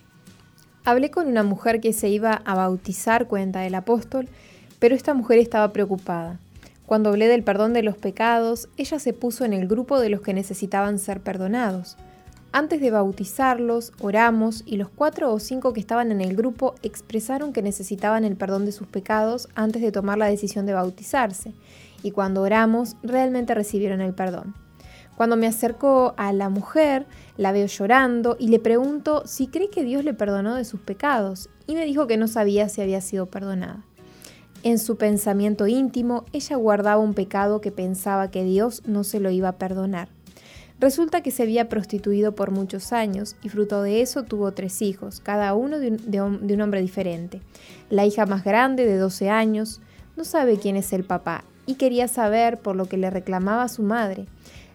[0.89, 4.27] Hablé con una mujer que se iba a bautizar, cuenta el apóstol,
[4.79, 6.39] pero esta mujer estaba preocupada.
[6.87, 10.23] Cuando hablé del perdón de los pecados, ella se puso en el grupo de los
[10.23, 11.99] que necesitaban ser perdonados.
[12.53, 17.53] Antes de bautizarlos, oramos y los cuatro o cinco que estaban en el grupo expresaron
[17.53, 21.53] que necesitaban el perdón de sus pecados antes de tomar la decisión de bautizarse,
[22.03, 24.55] y cuando oramos realmente recibieron el perdón.
[25.19, 27.05] Cuando me acerco a la mujer,
[27.37, 31.51] la veo llorando y le pregunto si cree que Dios le perdonó de sus pecados,
[31.67, 33.83] y me dijo que no sabía si había sido perdonada.
[34.63, 39.33] En su pensamiento íntimo, ella guardaba un pecado que pensaba que Dios no se lo
[39.33, 40.09] iba a perdonar.
[40.79, 45.19] Resulta que se había prostituido por muchos años y fruto de eso tuvo tres hijos,
[45.19, 47.41] cada uno de un, hombre diferente.
[47.91, 49.81] La hija más grande, de 12 años,
[50.17, 53.83] no sabe quién es el papá y quería saber por lo que le reclamaba su
[53.83, 54.27] madre.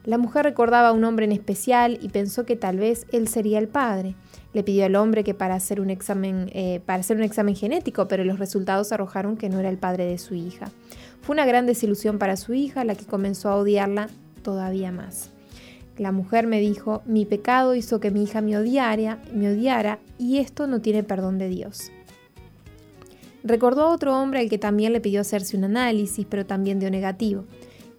[0.06, 3.58] La mujer recordaba a un hombre en especial y pensó que tal vez él sería
[3.60, 4.16] el padre.
[4.54, 8.08] Le pidió al hombre que para hacer un examen, eh, para hacer un examen genético,
[8.10, 10.72] pero los resultados arrojaron que no era el padre de su hija.
[11.22, 14.10] Fue una gran desilusión para su hija, la que comenzó a odiarla
[14.42, 15.32] todavía más.
[15.98, 20.40] La mujer me dijo, mi pecado hizo que mi hija me odiara, me odiara y
[20.40, 21.92] esto no tiene perdón de Dios.
[23.44, 26.90] Recordó a otro hombre al que también le pidió hacerse un análisis, pero también dio
[26.90, 27.46] negativo.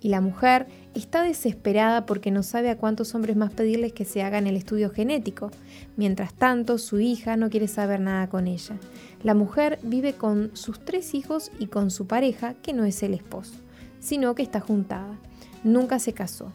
[0.00, 4.22] Y la mujer está desesperada porque no sabe a cuántos hombres más pedirles que se
[4.22, 5.50] hagan el estudio genético.
[5.96, 8.76] Mientras tanto, su hija no quiere saber nada con ella.
[9.22, 13.14] La mujer vive con sus tres hijos y con su pareja, que no es el
[13.14, 13.54] esposo,
[14.00, 15.18] sino que está juntada.
[15.64, 16.52] Nunca se casó.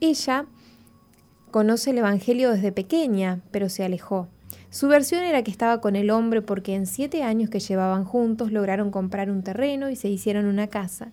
[0.00, 0.46] Ella
[1.50, 4.28] conoce el Evangelio desde pequeña, pero se alejó.
[4.70, 8.52] Su versión era que estaba con el hombre porque en siete años que llevaban juntos
[8.52, 11.12] lograron comprar un terreno y se hicieron una casa.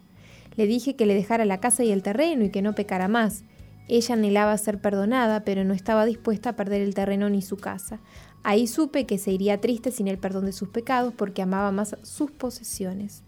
[0.57, 3.43] Le dije que le dejara la casa y el terreno y que no pecara más.
[3.87, 7.99] Ella anhelaba ser perdonada, pero no estaba dispuesta a perder el terreno ni su casa.
[8.43, 11.95] Ahí supe que se iría triste sin el perdón de sus pecados porque amaba más
[12.01, 13.23] sus posesiones.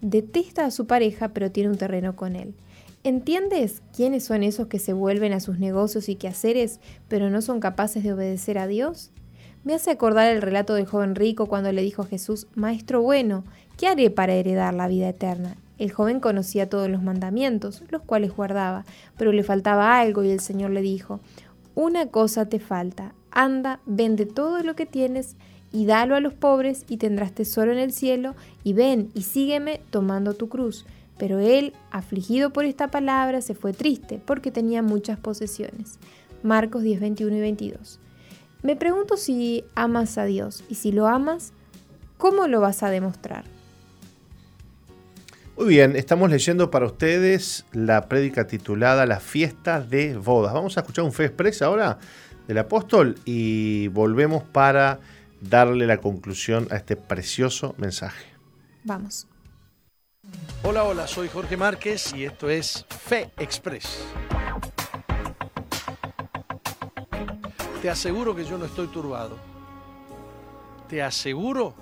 [0.00, 2.54] Detesta a su pareja, pero tiene un terreno con él.
[3.04, 7.60] ¿Entiendes quiénes son esos que se vuelven a sus negocios y quehaceres, pero no son
[7.60, 9.10] capaces de obedecer a Dios?
[9.64, 13.44] Me hace acordar el relato del joven rico cuando le dijo a Jesús, Maestro bueno,
[13.76, 15.56] ¿qué haré para heredar la vida eterna?
[15.78, 18.84] El joven conocía todos los mandamientos, los cuales guardaba,
[19.16, 21.20] pero le faltaba algo y el Señor le dijo,
[21.74, 25.36] Una cosa te falta, anda, vende todo lo que tienes
[25.72, 29.80] y dalo a los pobres y tendrás tesoro en el cielo, y ven y sígueme
[29.90, 30.84] tomando tu cruz.
[31.18, 35.98] Pero él, afligido por esta palabra, se fue triste porque tenía muchas posesiones.
[36.42, 38.00] Marcos 10, 21 y 22.
[38.62, 41.52] Me pregunto si amas a Dios y si lo amas,
[42.18, 43.44] ¿cómo lo vas a demostrar?
[45.54, 50.54] Muy bien, estamos leyendo para ustedes la prédica titulada La fiesta de bodas.
[50.54, 51.98] Vamos a escuchar un fe express ahora
[52.48, 55.00] del apóstol y volvemos para
[55.42, 58.24] darle la conclusión a este precioso mensaje.
[58.82, 59.28] Vamos.
[60.62, 64.06] Hola, hola, soy Jorge Márquez y esto es Fe Express.
[67.82, 69.36] Te aseguro que yo no estoy turbado.
[70.88, 71.74] Te aseguro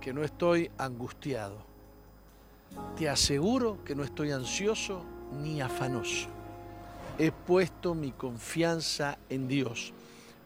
[0.00, 1.73] que no estoy angustiado
[2.96, 5.04] te aseguro que no estoy ansioso
[5.42, 6.28] ni afanoso.
[7.18, 9.92] He puesto mi confianza en Dios,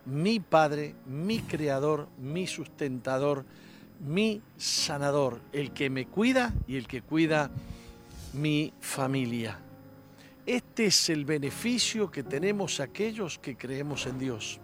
[0.06, 3.44] mi Padre, mi Creador, mi sustentador,
[4.00, 7.50] mi sanador, el que me cuida y el que cuida
[8.34, 9.58] mi familia.
[10.46, 14.60] Este es el beneficio que tenemos aquellos que creemos en Dios.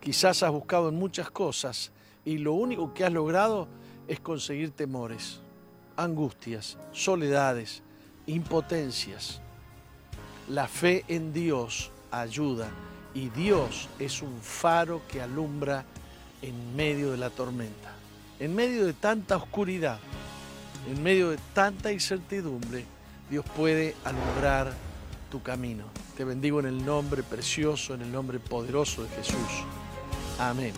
[0.00, 1.92] Quizás has buscado en muchas cosas
[2.24, 3.68] y lo único que has logrado
[4.08, 5.40] es conseguir temores
[5.98, 7.82] angustias, soledades,
[8.26, 9.42] impotencias.
[10.48, 12.70] La fe en Dios ayuda
[13.12, 15.84] y Dios es un faro que alumbra
[16.40, 17.92] en medio de la tormenta,
[18.38, 19.98] en medio de tanta oscuridad,
[20.88, 22.84] en medio de tanta incertidumbre.
[23.28, 24.72] Dios puede alumbrar
[25.30, 25.84] tu camino.
[26.16, 29.64] Te bendigo en el nombre precioso, en el nombre poderoso de Jesús.
[30.38, 30.72] Amén.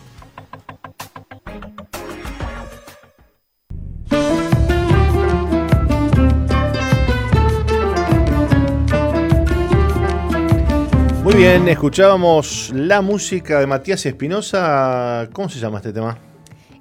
[11.41, 15.27] Bien, escuchábamos la música de Matías Espinosa.
[15.33, 16.19] ¿Cómo se llama este tema?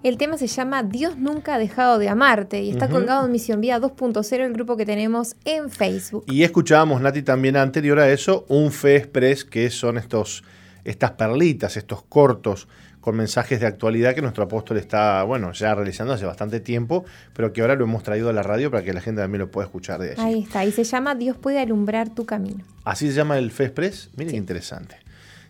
[0.04, 3.62] El tema se llama Dios nunca ha dejado de amarte y está colgado en Misión
[3.62, 6.26] Vida 2.0, el grupo que tenemos en Facebook.
[6.28, 10.44] Y escuchábamos, Nati, también anterior a eso, un Fe Express, que son estos,
[10.84, 12.68] estas perlitas, estos cortos
[13.02, 17.54] con mensajes de actualidad que nuestro apóstol está, bueno, ya realizando hace bastante tiempo, pero
[17.54, 19.66] que ahora lo hemos traído a la radio para que la gente también lo pueda
[19.66, 20.22] escuchar de allí.
[20.22, 22.64] Ahí está, y se llama Dios puede alumbrar tu camino.
[22.84, 24.10] Así se llama el Fe Express.
[24.18, 24.96] Miren qué interesante.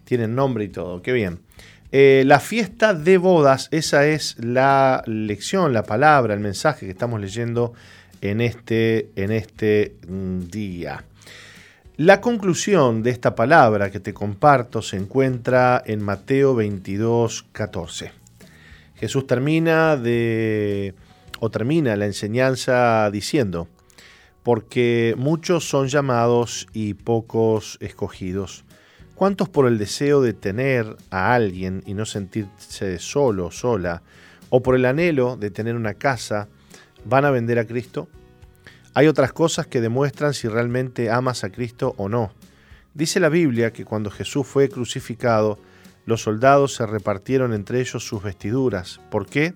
[0.04, 1.40] Tienen nombre y todo, qué bien.
[1.92, 7.20] Eh, la fiesta de bodas, esa es la lección, la palabra, el mensaje que estamos
[7.20, 7.74] leyendo
[8.22, 11.04] en este, en este mm, día.
[12.00, 18.14] La conclusión de esta palabra que te comparto se encuentra en Mateo 22, 14.
[18.96, 20.94] Jesús termina de
[21.42, 23.68] o termina la enseñanza diciendo,
[24.44, 28.64] porque muchos son llamados y pocos escogidos.
[29.14, 34.04] ¿Cuántos por el deseo de tener a alguien y no sentirse solo o sola,
[34.50, 36.48] o por el anhelo de tener una casa,
[37.04, 38.08] van a vender a Cristo?
[38.94, 42.32] Hay otras cosas que demuestran si realmente amas a Cristo o no.
[42.94, 45.60] Dice la Biblia que cuando Jesús fue crucificado,
[46.06, 49.00] los soldados se repartieron entre ellos sus vestiduras.
[49.12, 49.54] ¿Por qué?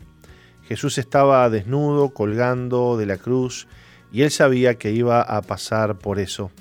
[0.64, 3.68] Jesús estaba desnudo, colgando de la cruz,
[4.12, 6.52] y él sabía que iba a pasar por eso.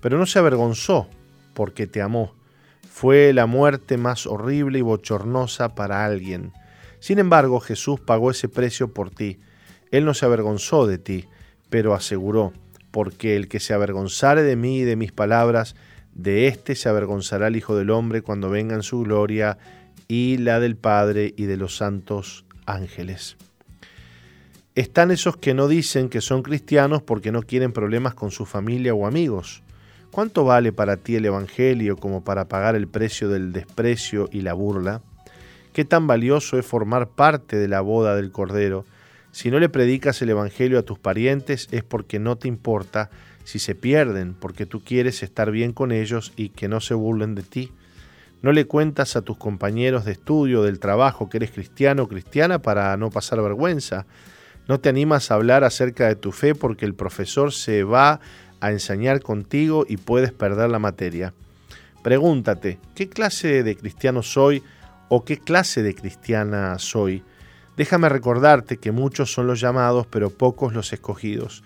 [0.00, 1.08] Pero no se avergonzó
[1.52, 2.34] porque te amó.
[2.90, 6.52] Fue la muerte más horrible y bochornosa para alguien.
[6.98, 9.38] Sin embargo, Jesús pagó ese precio por ti.
[9.90, 11.28] Él no se avergonzó de ti,
[11.70, 12.52] pero aseguró,
[12.90, 15.76] porque el que se avergonzare de mí y de mis palabras,
[16.14, 19.58] de éste se avergonzará el Hijo del Hombre cuando venga en su gloria
[20.08, 23.36] y la del Padre y de los santos ángeles.
[24.74, 28.94] Están esos que no dicen que son cristianos porque no quieren problemas con su familia
[28.94, 29.62] o amigos.
[30.10, 34.54] ¿Cuánto vale para ti el Evangelio como para pagar el precio del desprecio y la
[34.54, 35.02] burla?
[35.72, 38.86] ¿Qué tan valioso es formar parte de la boda del Cordero?
[39.36, 43.10] Si no le predicas el Evangelio a tus parientes es porque no te importa
[43.44, 47.34] si se pierden, porque tú quieres estar bien con ellos y que no se burlen
[47.34, 47.70] de ti.
[48.40, 52.60] No le cuentas a tus compañeros de estudio, del trabajo, que eres cristiano o cristiana
[52.62, 54.06] para no pasar vergüenza.
[54.68, 58.20] No te animas a hablar acerca de tu fe porque el profesor se va
[58.60, 61.34] a enseñar contigo y puedes perder la materia.
[62.02, 64.62] Pregúntate, ¿qué clase de cristiano soy
[65.10, 67.22] o qué clase de cristiana soy?
[67.76, 71.62] Déjame recordarte que muchos son los llamados, pero pocos los escogidos.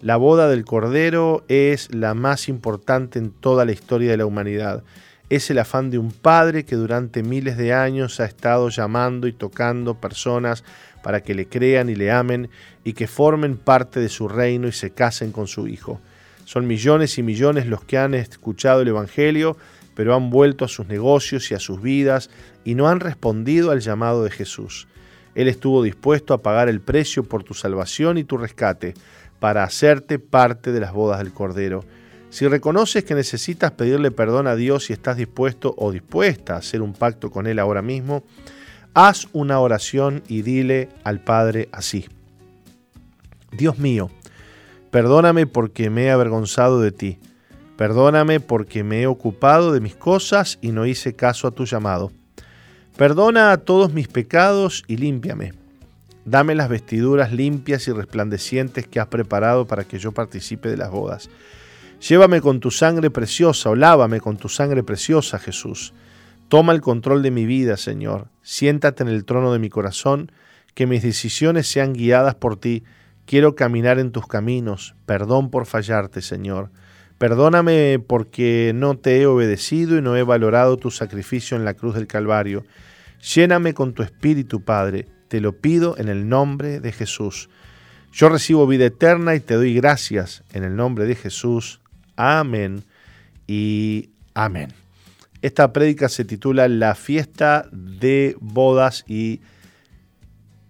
[0.00, 4.82] La boda del Cordero es la más importante en toda la historia de la humanidad.
[5.28, 9.32] Es el afán de un padre que durante miles de años ha estado llamando y
[9.32, 10.64] tocando personas
[11.02, 12.48] para que le crean y le amen
[12.82, 16.00] y que formen parte de su reino y se casen con su hijo.
[16.46, 19.58] Son millones y millones los que han escuchado el Evangelio,
[19.94, 22.30] pero han vuelto a sus negocios y a sus vidas
[22.64, 24.88] y no han respondido al llamado de Jesús.
[25.34, 28.94] Él estuvo dispuesto a pagar el precio por tu salvación y tu rescate,
[29.38, 31.84] para hacerte parte de las bodas del Cordero.
[32.28, 36.82] Si reconoces que necesitas pedirle perdón a Dios y estás dispuesto o dispuesta a hacer
[36.82, 38.22] un pacto con Él ahora mismo,
[38.94, 42.06] haz una oración y dile al Padre así.
[43.52, 44.10] Dios mío,
[44.90, 47.18] Perdóname porque me he avergonzado de ti.
[47.76, 52.10] Perdóname porque me he ocupado de mis cosas y no hice caso a tu llamado.
[52.96, 55.52] Perdona a todos mis pecados y límpiame.
[56.24, 60.90] Dame las vestiduras limpias y resplandecientes que has preparado para que yo participe de las
[60.90, 61.30] bodas.
[62.06, 65.92] Llévame con tu sangre preciosa o lávame con tu sangre preciosa, Jesús.
[66.48, 68.28] Toma el control de mi vida, Señor.
[68.42, 70.32] Siéntate en el trono de mi corazón,
[70.74, 72.84] que mis decisiones sean guiadas por ti
[73.30, 74.96] Quiero caminar en tus caminos.
[75.06, 76.72] Perdón por fallarte, Señor.
[77.20, 81.94] Perdóname porque no te he obedecido y no he valorado tu sacrificio en la cruz
[81.94, 82.64] del Calvario.
[83.34, 85.06] Lléname con tu Espíritu, Padre.
[85.28, 87.50] Te lo pido en el nombre de Jesús.
[88.10, 91.82] Yo recibo vida eterna y te doy gracias en el nombre de Jesús.
[92.16, 92.84] Amén
[93.46, 94.72] y amén.
[95.42, 99.42] Esta prédica se titula La fiesta de bodas y,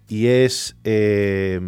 [0.09, 1.61] y es eh,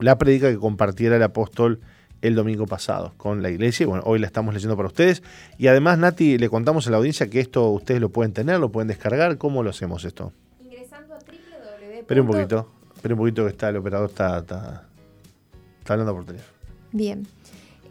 [0.00, 1.78] la predica que compartiera el apóstol
[2.22, 3.86] el domingo pasado con la iglesia.
[3.86, 5.22] Bueno, hoy la estamos leyendo para ustedes.
[5.56, 8.70] Y además, Nati, le contamos a la audiencia que esto ustedes lo pueden tener, lo
[8.70, 9.38] pueden descargar.
[9.38, 10.32] ¿Cómo lo hacemos esto?
[10.60, 12.00] Ingresando a www.
[12.00, 14.88] Espera un poquito, espera un poquito que está, el operador está, está,
[15.86, 16.58] hablando por teléfono.
[16.92, 17.26] Bien.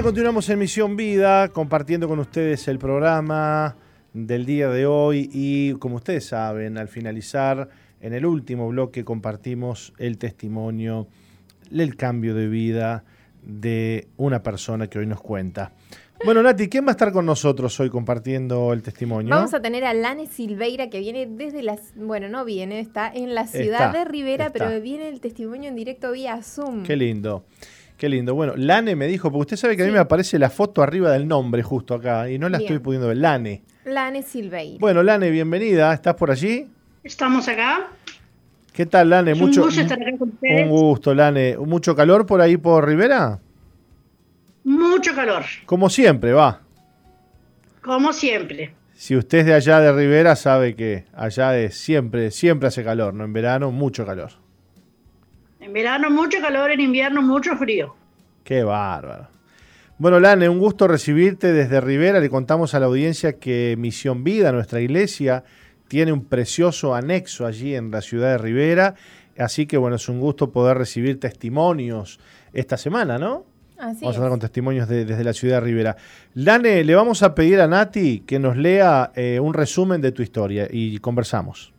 [0.00, 3.76] Bien, continuamos en Misión Vida, compartiendo con ustedes el programa
[4.14, 7.68] del día de hoy y como ustedes saben, al finalizar,
[8.00, 11.06] en el último bloque compartimos el testimonio,
[11.70, 13.04] el cambio de vida
[13.42, 15.72] de una persona que hoy nos cuenta.
[16.24, 19.34] Bueno, Nati, ¿quién va a estar con nosotros hoy compartiendo el testimonio?
[19.34, 21.94] Vamos a tener a Lane Silveira, que viene desde las.
[21.94, 26.12] Bueno, no viene, está en la ciudad de Rivera, pero viene el testimonio en directo
[26.12, 26.84] vía Zoom.
[26.84, 27.44] Qué lindo.
[28.00, 28.34] Qué lindo.
[28.34, 31.12] Bueno, Lane me dijo, porque usted sabe que a mí me aparece la foto arriba
[31.12, 33.18] del nombre justo acá y no la estoy pudiendo ver.
[33.18, 33.62] Lane.
[33.84, 34.78] Lane Silveira.
[34.80, 35.92] Bueno, Lane, bienvenida.
[35.92, 36.66] ¿Estás por allí?
[37.04, 37.90] Estamos acá.
[38.72, 39.34] ¿Qué tal, Lane?
[39.34, 40.62] Mucho, un gusto estar acá con ustedes.
[40.62, 41.58] Un gusto, Lane.
[41.58, 43.38] ¿Mucho calor por ahí por Rivera?
[44.64, 45.44] Mucho calor.
[45.66, 46.62] Como siempre, va.
[47.82, 48.72] Como siempre.
[48.94, 53.12] Si usted es de allá de Rivera, sabe que allá de siempre, siempre hace calor,
[53.12, 53.24] ¿no?
[53.24, 54.39] En verano, mucho calor.
[55.60, 57.94] En verano mucho calor, en invierno mucho frío.
[58.44, 59.28] Qué bárbaro.
[59.98, 62.20] Bueno, Lane, un gusto recibirte desde Rivera.
[62.20, 65.44] Le contamos a la audiencia que Misión Vida, nuestra iglesia,
[65.88, 68.94] tiene un precioso anexo allí en la ciudad de Rivera.
[69.38, 72.18] Así que bueno, es un gusto poder recibir testimonios
[72.52, 73.44] esta semana, ¿no?
[73.78, 75.96] Así vamos a hablar con testimonios de- desde la ciudad de Rivera.
[76.34, 80.22] Lane, le vamos a pedir a Nati que nos lea eh, un resumen de tu
[80.22, 81.72] historia y conversamos.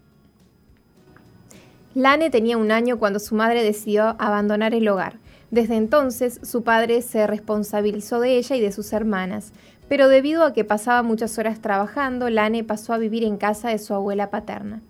[1.93, 5.19] Lane tenía un año cuando su madre decidió abandonar el hogar.
[5.49, 9.51] Desde entonces, su padre se responsabilizó de ella y de sus hermanas,
[9.89, 13.77] pero debido a que pasaba muchas horas trabajando, Lane pasó a vivir en casa de
[13.77, 14.81] su abuela paterna.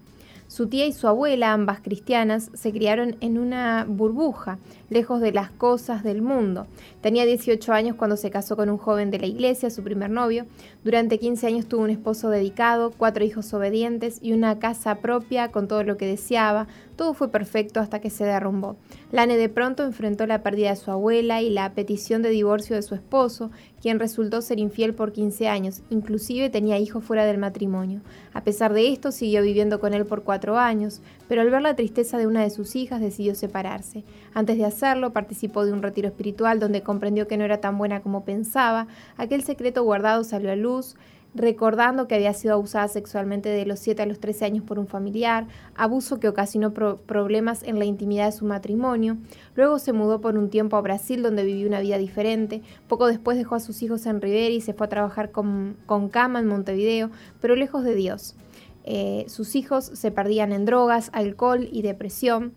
[0.47, 4.59] Su tía y su abuela, ambas cristianas, se criaron en una burbuja,
[4.91, 6.67] lejos de las cosas del mundo.
[6.99, 10.45] Tenía 18 años cuando se casó con un joven de la iglesia, su primer novio.
[10.83, 15.69] Durante 15 años tuvo un esposo dedicado, cuatro hijos obedientes y una casa propia con
[15.69, 16.67] todo lo que deseaba.
[16.97, 18.75] Todo fue perfecto hasta que se derrumbó.
[19.11, 22.81] Lane de pronto enfrentó la pérdida de su abuela y la petición de divorcio de
[22.81, 23.49] su esposo,
[23.81, 28.01] quien resultó ser infiel por 15 años, inclusive tenía hijos fuera del matrimonio.
[28.33, 31.75] A pesar de esto, siguió viviendo con él por cuatro años, pero al ver la
[31.75, 34.03] tristeza de una de sus hijas decidió separarse.
[34.33, 34.65] Antes de
[35.13, 38.87] participó de un retiro espiritual donde comprendió que no era tan buena como pensaba.
[39.17, 40.95] Aquel secreto guardado salió a luz,
[41.33, 44.87] recordando que había sido abusada sexualmente de los 7 a los 13 años por un
[44.87, 49.15] familiar, abuso que ocasionó pro- problemas en la intimidad de su matrimonio.
[49.55, 52.61] Luego se mudó por un tiempo a Brasil donde vivió una vida diferente.
[52.89, 56.09] Poco después dejó a sus hijos en Rivera y se fue a trabajar con, con
[56.09, 58.35] cama en Montevideo, pero lejos de Dios.
[58.83, 62.51] Eh, sus hijos se perdían en drogas, alcohol y depresión.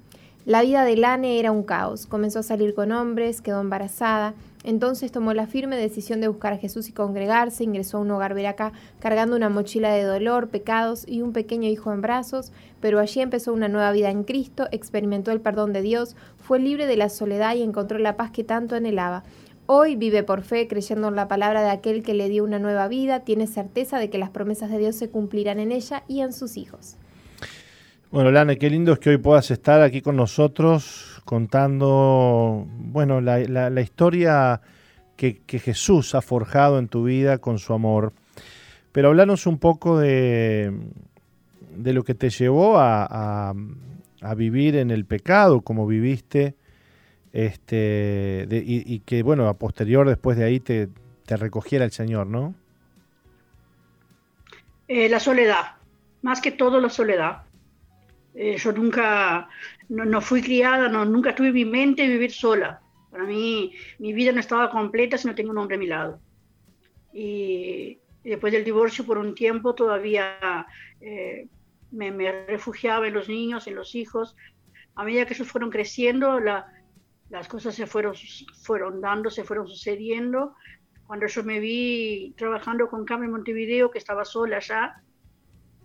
[0.46, 2.06] La vida de Lane era un caos.
[2.06, 4.34] Comenzó a salir con hombres, quedó embarazada.
[4.62, 7.64] Entonces tomó la firme decisión de buscar a Jesús y congregarse.
[7.64, 11.94] Ingresó a un hogar veraca cargando una mochila de dolor, pecados y un pequeño hijo
[11.94, 12.52] en brazos.
[12.82, 16.86] Pero allí empezó una nueva vida en Cristo, experimentó el perdón de Dios, fue libre
[16.86, 19.24] de la soledad y encontró la paz que tanto anhelaba.
[19.64, 22.86] Hoy vive por fe, creyendo en la palabra de aquel que le dio una nueva
[22.86, 26.34] vida, tiene certeza de que las promesas de Dios se cumplirán en ella y en
[26.34, 26.98] sus hijos.
[28.14, 33.80] Bueno, Lane, qué lindo es que hoy puedas estar aquí con nosotros contando, bueno, la,
[33.80, 34.60] historia
[35.16, 38.12] que, Jesús ha forjado en tu vida con su amor.
[38.92, 40.72] Pero hablarnos un poco de,
[41.74, 46.54] de lo que te llevó a, a- vivir en el pecado, como viviste,
[47.32, 50.88] este, y que, bueno, a posterior, después de ahí, te,
[51.26, 52.54] te recogiera el Señor, ¿no?
[54.86, 55.72] Eh, la soledad,
[56.22, 57.43] más que todo la soledad.
[58.34, 59.48] Eh, yo nunca,
[59.88, 62.80] no, no fui criada, no, nunca tuve en mi mente vivir sola.
[63.10, 66.20] Para mí, mi vida no estaba completa si no tenía un hombre a mi lado.
[67.12, 70.66] Y, después del divorcio, por un tiempo, todavía
[71.00, 71.48] eh,
[71.90, 74.34] me, me refugiaba en los niños, en los hijos.
[74.96, 76.66] A medida que ellos fueron creciendo, la-
[77.28, 78.14] las cosas se fueron,
[78.62, 80.54] fueron dando, se fueron sucediendo.
[81.06, 84.94] Cuando yo me vi trabajando con Carmen Montevideo, que estaba sola allá,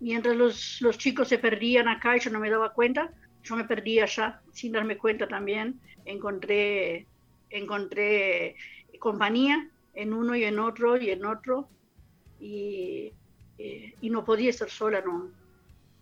[0.00, 3.10] mientras los, los chicos se perdían acá y yo no me daba cuenta,
[3.42, 5.80] yo me perdí allá sin darme cuenta también.
[6.04, 7.06] Encontré,
[7.50, 8.56] encontré
[8.98, 11.68] compañía en uno y en otro y en otro
[12.38, 13.12] y,
[13.58, 15.30] eh, y no podía estar sola, no,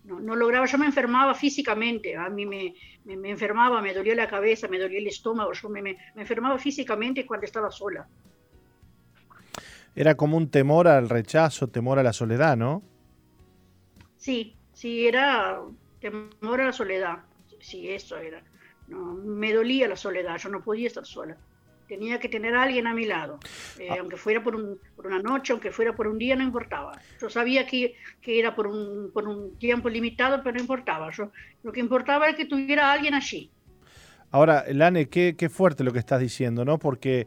[0.05, 2.73] no, no lograba, yo me enfermaba físicamente, a mí me,
[3.05, 6.57] me, me enfermaba, me dolía la cabeza, me dolía el estómago, yo me, me, enfermaba
[6.57, 8.07] físicamente cuando estaba sola.
[9.95, 12.83] Era como un temor al rechazo, temor a la soledad, ¿no?
[14.19, 15.59] Sí, sí, era
[15.99, 17.19] temor a la soledad.
[17.59, 18.43] Sí, eso era.
[18.87, 21.37] No, me dolía la soledad, yo no podía estar sola.
[21.87, 23.39] Tenía que tener a alguien a mi lado.
[23.79, 26.99] Eh, Aunque fuera por, un- por una noche, aunque fuera por un día, no importaba.
[27.19, 31.09] Yo sabía que, que era por un, por un tiempo limitado, pero no importaba.
[31.11, 31.31] Yo,
[31.63, 33.49] lo que importaba era que tuviera a alguien allí.
[34.31, 36.77] Ahora, Lane, qué, qué fuerte lo que estás diciendo, ¿no?
[36.77, 37.25] Porque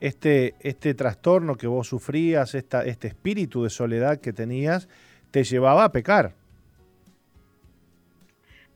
[0.00, 4.88] este, este trastorno que vos sufrías, esta, este espíritu de soledad que tenías,
[5.34, 6.32] te llevaba a pecar.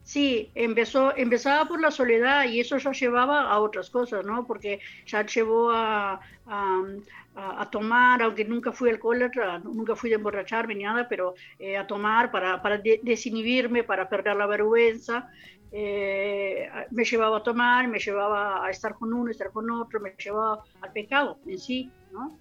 [0.02, 4.44] Sí, empezó, empezaba por la soledad y eso ya llevaba a otras cosas, ¿no?
[4.44, 10.82] Porque ya llevó a, a, tomar, aunque nunca fui alcohólatra, nunca fui de emborracharme ni
[10.82, 15.30] nada, pero eh, a tomar para, para de- desinhibirme, para perder la vergüenza.
[15.70, 20.16] Eh, me llevaba a tomar, me llevaba a estar con uno, estar con otro, me
[20.18, 22.36] llevaba al pecado en sí, ¿no?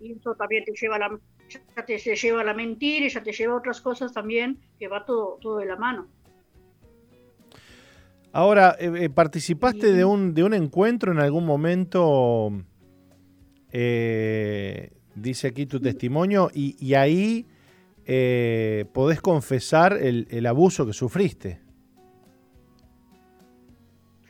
[0.00, 1.18] Y eso también te lleva a la,
[1.48, 4.88] ya te, lleva a la mentira y ya te lleva a otras cosas también, que
[4.88, 6.08] va todo, todo de la mano.
[8.32, 12.52] Ahora, eh, eh, ¿participaste de un, de un encuentro en algún momento?
[13.72, 17.46] eh, dice aquí tu testimonio, y, y ahí
[18.06, 21.60] eh, podés confesar el, el abuso que sufriste.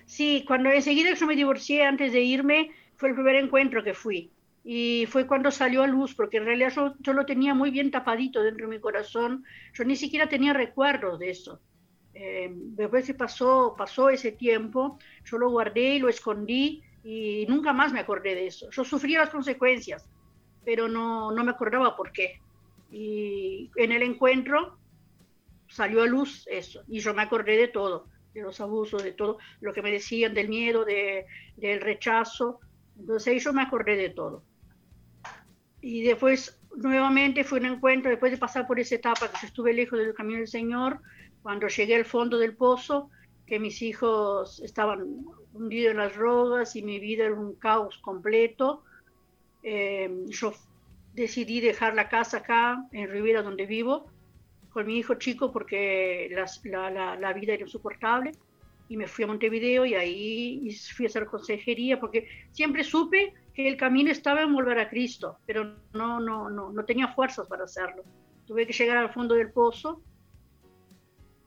[0.06, 4.32] Sí, cuando enseguida yo me divorcié antes de irme, fue el primer encuentro que fui.
[4.70, 7.90] Y fue cuando salió a luz, porque en realidad yo, yo lo tenía muy bien
[7.90, 9.42] tapadito dentro de mi corazón.
[9.72, 11.62] Yo ni siquiera tenía recuerdos de eso.
[12.12, 17.72] Eh, después que pasó, pasó ese tiempo, yo lo guardé y lo escondí y nunca
[17.72, 18.68] más me acordé de eso.
[18.70, 20.06] Yo sufría las consecuencias,
[20.66, 22.38] pero no, no me acordaba por qué.
[22.92, 24.76] Y en el encuentro
[25.66, 28.04] salió a luz eso, y yo me acordé de todo,
[28.34, 31.24] de los abusos, de todo lo que me decían, del miedo, de,
[31.56, 32.60] del rechazo.
[32.98, 34.42] Entonces ahí yo me acordé de todo.
[35.80, 39.98] Y después nuevamente fue un encuentro, después de pasar por esa etapa que estuve lejos
[39.98, 41.00] del camino del Señor,
[41.42, 43.10] cuando llegué al fondo del pozo,
[43.46, 45.24] que mis hijos estaban
[45.54, 48.84] hundidos en las drogas y mi vida era un caos completo,
[49.62, 50.52] eh, yo
[51.14, 54.10] decidí dejar la casa acá, en Rivera, donde vivo,
[54.70, 58.32] con mi hijo chico porque la, la, la, vida era insoportable
[58.88, 63.66] y me fui a Montevideo y ahí fui a hacer consejería porque siempre supe que
[63.66, 67.64] el camino estaba en volver a Cristo, pero no, no, no, no tenía fuerzas para
[67.64, 68.04] hacerlo.
[68.46, 70.00] Tuve que llegar al fondo del pozo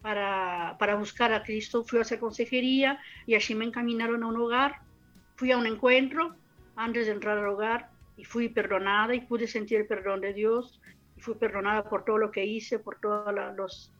[0.01, 4.35] para, para buscar a Cristo, fui a hacer consejería y allí me encaminaron a un
[4.35, 4.81] hogar,
[5.37, 6.35] fui a un encuentro
[6.75, 10.81] antes de entrar al hogar y fui perdonada y pude sentir el perdón de Dios
[11.15, 13.93] y fui perdonada por todo lo que hice, por todos los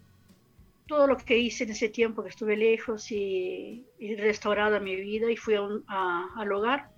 [0.85, 5.37] todo lo que hice en ese tiempo que estuve lejos y, restaurada mi vida y
[5.37, 6.90] fui a al hogar.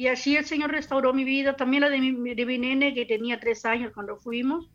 [0.00, 3.04] Y así el Señor restauró mi vida, también la de mi, de mi nene que
[3.04, 4.70] tenía tres años cuando fuimos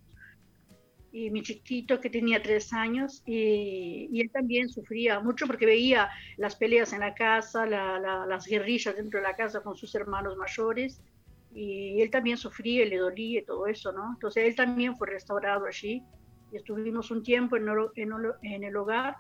[1.12, 6.56] y mi chiquito que tenía tres años y, él también sufría mucho porque veía las
[6.56, 10.38] peleas en la casa, la, la, las guerrillas dentro de la casa con sus hermanos
[10.38, 11.02] mayores
[11.56, 14.12] y él también sufría le dolía y todo eso, ¿no?
[14.14, 16.04] Entonces él también fue restaurado allí
[16.52, 19.16] y estuvimos un tiempo en, en el hogar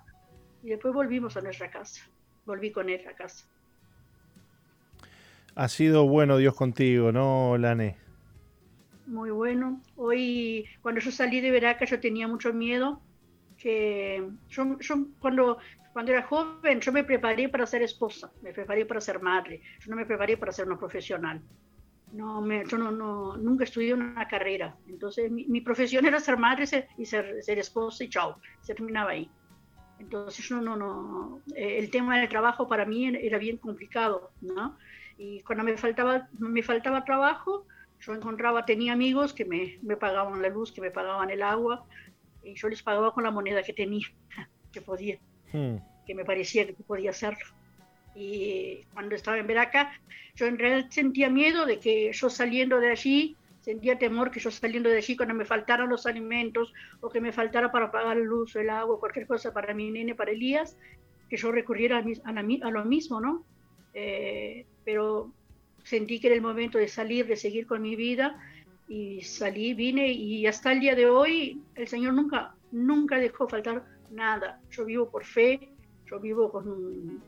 [0.61, 2.07] y después volvimos a nuestra casa,
[2.45, 3.49] volví con él a casa.
[5.55, 7.97] Ha sido bueno Dios contigo, ¿no, Lane?
[9.07, 9.81] Muy bueno.
[9.95, 13.01] Hoy, cuando yo salí de Veraca, yo tenía mucho miedo.
[13.57, 15.57] Que yo, yo cuando,
[15.93, 19.61] cuando era joven, yo me preparé para ser esposa, me preparé para ser madre.
[19.79, 21.41] Yo no me preparé para ser una profesional
[22.15, 24.75] no me, yo no, no, nunca estudié una carrera.
[24.87, 26.65] Entonces mi, profesión era ser madre
[26.97, 29.29] y ser, ser, esposa y chao, se terminaba ahí.
[29.99, 34.77] Entonces yo no, no, eh, el tema del trabajo para mí era bien complicado, ¿no?
[35.17, 37.65] Y cuando me faltaba, me faltaba trabajo,
[37.99, 41.85] yo encontraba, tenía amigos que me, me pagaban la luz, que me pagaban el agua,
[42.43, 44.07] y yo les pagaba con la moneda que tenía,
[44.71, 45.17] que podía,
[45.53, 45.77] hmm.
[46.05, 47.45] que me parecía que podía hacerlo.
[48.15, 49.91] Y cuando estaba en Veraca,
[50.35, 54.51] yo en realidad sentía miedo de que yo saliendo de allí, sentía temor que yo
[54.51, 58.23] saliendo de allí, cuando me faltaran los alimentos o que me faltara para pagar el
[58.23, 60.77] luz, el agua, cualquier cosa para mi nene, para Elías,
[61.29, 63.43] que yo recurriera a, a, a lo mismo, ¿no?
[63.93, 65.33] Eh, pero
[65.83, 68.39] sentí que era el momento de salir, de seguir con mi vida
[68.87, 73.85] y salí, vine y hasta el día de hoy el Señor nunca, nunca dejó faltar
[74.11, 74.61] nada.
[74.69, 75.71] Yo vivo por fe,
[76.09, 77.23] yo vivo con un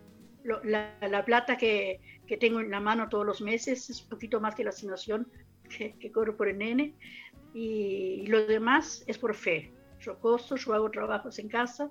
[0.63, 4.55] la, plata que, que, tengo en la mano todos los meses es un poquito más
[4.55, 5.27] que la asignación
[5.69, 6.95] que, que corro por el nene.
[7.53, 9.73] Y, lo demás es por fe.
[9.99, 11.89] Yo costo, yo hago trabajos en casa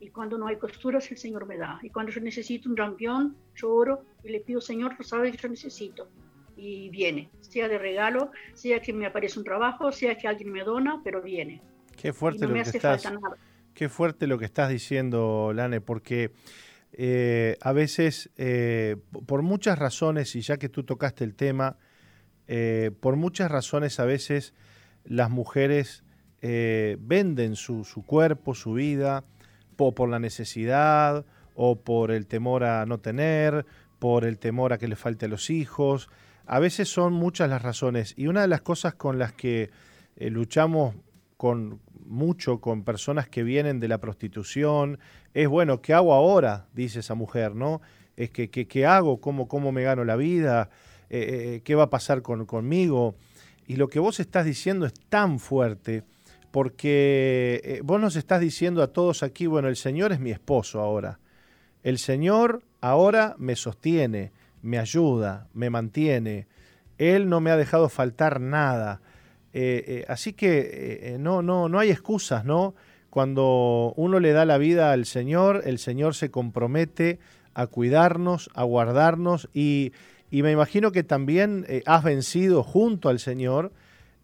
[0.00, 1.78] y cuando no hay costuras el Señor me da.
[1.82, 5.38] Y cuando yo necesito un rampión, yo oro y le pido, Señor, tú sabes que
[5.38, 6.08] yo necesito.
[6.56, 10.64] Y viene, sea de regalo, sea que me aparece un trabajo, sea que alguien me
[10.64, 11.62] dona, pero viene.
[11.96, 13.12] Qué fuerte lo que estás,
[13.74, 16.32] Qué fuerte lo que estás diciendo, Lane, porque
[16.92, 18.96] eh, a veces, eh,
[19.26, 21.76] por muchas razones, y ya que tú tocaste el tema,
[22.46, 24.54] eh, por muchas razones a veces
[25.04, 26.02] las mujeres
[26.40, 29.24] venden su, cuerpo, su vida,
[29.78, 31.24] por la necesidad
[31.54, 33.64] o por el temor a no tener,
[33.98, 36.08] por el temor a que le falte a los hijos.
[36.46, 39.70] A veces son muchas las razones y una de las cosas con las que
[40.16, 40.94] luchamos
[41.36, 44.98] con mucho con personas que vienen de la prostitución.
[45.34, 46.66] Es bueno, ¿qué hago ahora?
[46.74, 47.80] Dice esa mujer, ¿no?
[48.16, 49.20] Es que, ¿qué hago?
[49.20, 50.70] ¿Cómo, ¿Cómo me gano la vida?
[51.08, 53.14] Eh, eh, eh, ¿Qué va a pasar con, conmigo?
[53.66, 56.02] Y lo que vos estás diciendo es tan fuerte
[56.50, 61.18] porque vos nos estás diciendo a todos aquí, bueno, el Señor es mi esposo ahora.
[61.82, 66.46] El Señor ahora me sostiene, me ayuda, me mantiene.
[66.98, 69.00] Él no me ha dejado faltar nada.
[69.52, 72.74] Eh, eh, así que eh, no, no, no hay excusas, ¿no?
[73.10, 77.18] Cuando uno le da la vida al Señor, el Señor se compromete
[77.54, 79.92] a cuidarnos, a guardarnos y,
[80.30, 83.72] y me imagino que también has vencido junto al Señor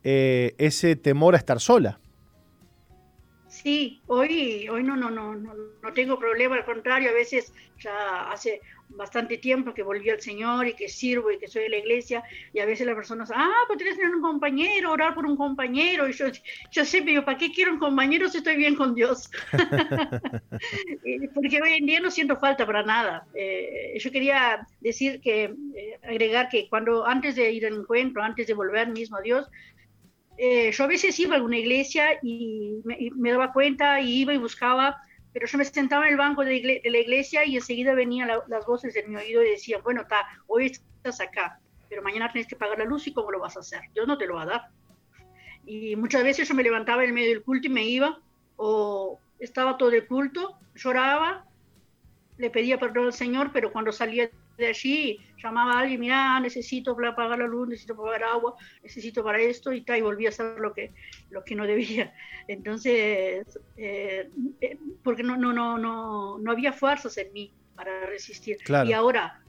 [0.02, 1.98] ese temor a estar sola.
[3.65, 8.31] Sí, hoy, hoy no, no, no, no, no tengo problema, al contrario, a veces ya
[8.31, 8.61] hace
[8.91, 12.23] bastante tiempo que volví al Señor y que sirvo y que soy de la iglesia
[12.53, 15.39] y a veces las personas, ah, pues tienes que tener un compañero, orar por un
[15.39, 16.27] compañero y yo,
[16.70, 19.31] yo sé, pero ¿para qué quiero un compañero si estoy bien con Dios?
[21.35, 23.27] Porque hoy en día no siento falta para nada.
[23.35, 28.47] Eh, yo quería decir que, eh, agregar que cuando antes de ir al encuentro, antes
[28.47, 29.49] de volver mismo a Dios,
[30.36, 34.39] eh, yo a veces iba a alguna iglesia y me, daba cuenta y iba y
[34.39, 35.01] buscaba,
[35.32, 38.97] pero yo me sentaba en el banco de, la iglesia y enseguida venían las voces
[38.97, 42.78] en mi oído y decían, bueno, está, hoy estás acá, pero mañana tienes que pagar
[42.78, 43.81] la luz y cómo lo vas a hacer.
[43.94, 44.69] Dios no te lo va a dar.
[45.66, 48.19] Y muchas veces yo me levantaba en medio del culto y me iba,
[48.56, 51.47] o estaba todo el culto, lloraba,
[52.39, 56.94] le pedía perdón al Señor, pero cuando salía de allí, llamaba a alguien, mira, necesito
[56.94, 60.31] para pagar la luz, necesito pagar agua, necesito para esto, y tal, y volví a
[60.31, 60.93] hacer lo que,
[61.31, 62.14] lo que no debía.
[62.48, 68.59] Entonces, eh, eh, porque no, no, no, no, no había fuerzas en mí para resistir.
[68.86, 69.43] Y ahora,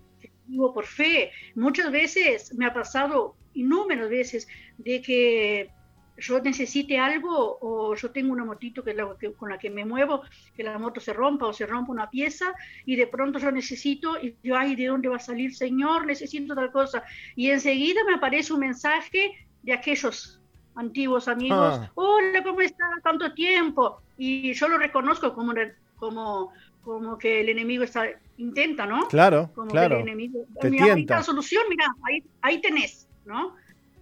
[0.47, 5.69] vivo por fe, muchas veces me ha pasado, innumerables veces, de que
[6.17, 10.21] yo necesite algo o yo tengo una motito que, la, con la que me muevo,
[10.55, 12.53] que la moto se rompa o se rompa una pieza
[12.85, 16.05] y de pronto yo necesito y yo, ay, ¿de dónde va a salir, Señor?
[16.05, 17.03] Necesito tal cosa.
[17.35, 20.39] Y enseguida me aparece un mensaje de aquellos
[20.75, 21.91] antiguos amigos, ah.
[21.95, 22.85] hola, ¿cómo está?
[23.03, 24.01] Tanto tiempo.
[24.17, 25.53] Y yo lo reconozco como,
[25.95, 26.51] como,
[26.83, 29.07] como que el enemigo está, intenta, ¿no?
[29.07, 29.95] Claro, claro.
[29.95, 33.55] el enemigo, Te mira, solución, mira, ahí, ahí tenés, ¿no?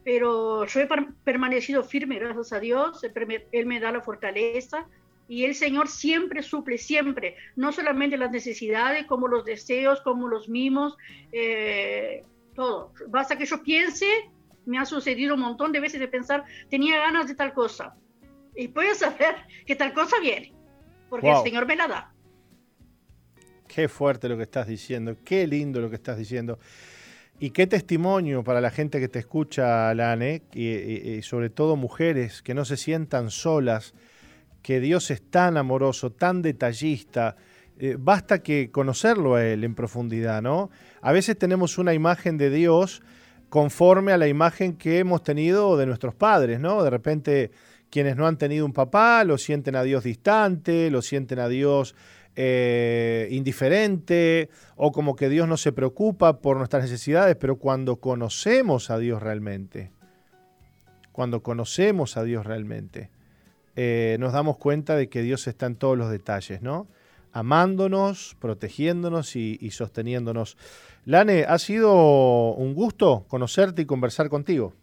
[0.04, 0.88] Pero yo he
[1.24, 3.02] permanecido firme, gracias a Dios,
[3.52, 4.88] Él me da la fortaleza
[5.28, 10.50] y el Señor siempre suple, siempre, no solamente las necesidades, como los deseos, como los
[10.50, 10.98] mimos,
[11.32, 12.24] eh,
[12.54, 12.94] todo.
[13.08, 14.06] Basta que yo piense,
[14.66, 17.96] me ha sucedido un montón de veces de pensar, tenía ganas de tal cosa,
[18.56, 19.36] y puedes saber
[19.66, 20.54] que tal cosa viene,
[21.10, 22.14] porque el Señor me la da.
[23.68, 26.60] Qué fuerte lo que estás diciendo, qué lindo lo que estás diciendo.
[27.44, 32.54] Y qué testimonio para la gente que te escucha, Lane, y, sobre todo mujeres que
[32.54, 33.94] no se sientan solas,
[34.62, 37.36] que Dios es tan amoroso, tan detallista.
[37.78, 40.70] Eh, basta que conocerlo a Él en profundidad, ¿no?
[41.02, 43.02] A veces tenemos una imagen de Dios
[43.50, 46.82] conforme a la imagen que hemos tenido de nuestros padres, ¿no?
[46.82, 47.52] De repente
[47.90, 51.94] quienes no han tenido un papá lo sienten a Dios distante, lo sienten a Dios
[52.36, 58.90] eh, indiferente o como que Dios no se preocupa por nuestras necesidades, pero cuando conocemos
[58.90, 59.92] a Dios realmente,
[61.12, 63.12] cuando conocemos a Dios realmente,
[63.76, 66.88] eh, nos damos cuenta de que Dios está en todos los detalles, ¿no?
[67.32, 70.58] Amándonos, protegiéndonos y, y sosteniéndonos.
[71.06, 74.74] Lane, ha sido un gusto conocerte y conversar contigo.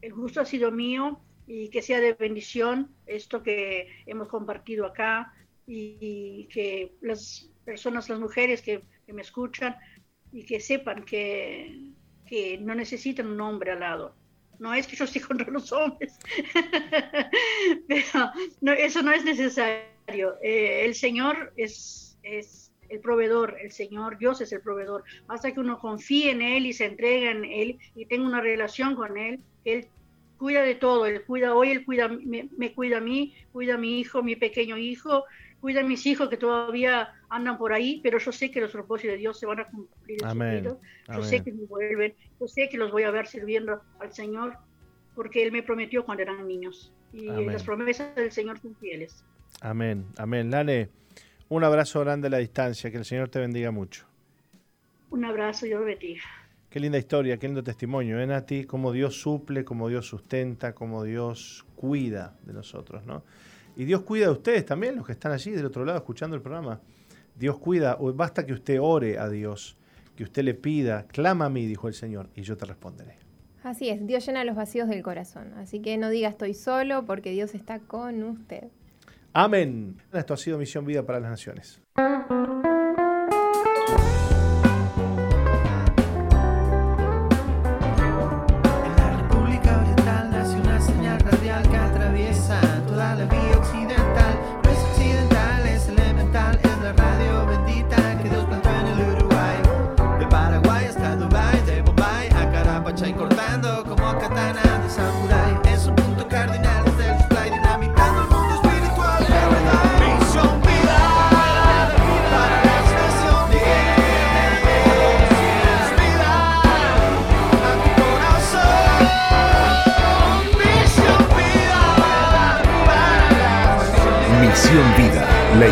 [0.00, 5.32] El gusto ha sido mío y que sea de bendición esto que hemos compartido acá
[5.70, 9.74] y que las personas, las mujeres que, me escuchan
[10.32, 11.92] y que sepan que,
[12.26, 14.14] que, no necesitan un hombre al lado.
[14.58, 16.18] No es que yo esté contra los hombres,
[17.88, 20.36] pero no, eso no es necesario.
[20.42, 25.04] Eh, el Señor es, es el proveedor, el Señor, Dios es el proveedor.
[25.26, 28.94] Basta que uno confíe en Él y se entregue en Él y tenga una relación
[28.94, 29.88] con Él, que Él
[30.38, 33.78] cuida de todo, Él cuida hoy, Él cuida, me, me cuida a mí, cuida a
[33.78, 35.24] mi hijo, mi pequeño hijo,
[35.60, 39.12] cuida a mis hijos que todavía andan por ahí, pero yo sé que los propósitos
[39.12, 40.64] de Dios se van a cumplir en Amén.
[40.64, 41.16] su vida.
[41.16, 44.56] Yo sé que me vuelven, yo sé que los voy a ver sirviendo al Señor,
[45.14, 46.92] porque Él me prometió cuando eran niños.
[47.12, 49.24] Y las promesas del Señor son fieles.
[49.60, 50.50] Amén, amén.
[50.50, 50.90] Lale,
[51.48, 54.06] un abrazo grande a la distancia, que el Señor te bendiga mucho.
[55.10, 56.22] Un abrazo, Dios bendiga.
[56.68, 61.02] Qué linda historia, qué lindo testimonio, ¿eh, ti Cómo Dios suple, cómo Dios sustenta, cómo
[61.02, 63.24] Dios cuida de nosotros, ¿no?
[63.78, 66.42] Y Dios cuida de ustedes también, los que están allí del otro lado escuchando el
[66.42, 66.80] programa.
[67.36, 69.76] Dios cuida, basta que usted ore a Dios,
[70.16, 73.18] que usted le pida, clama a mí, dijo el Señor, y yo te responderé.
[73.62, 75.52] Así es, Dios llena los vacíos del corazón.
[75.58, 78.64] Así que no diga estoy solo porque Dios está con usted.
[79.32, 79.96] Amén.
[80.12, 81.80] Esto ha sido Misión Vida para las Naciones.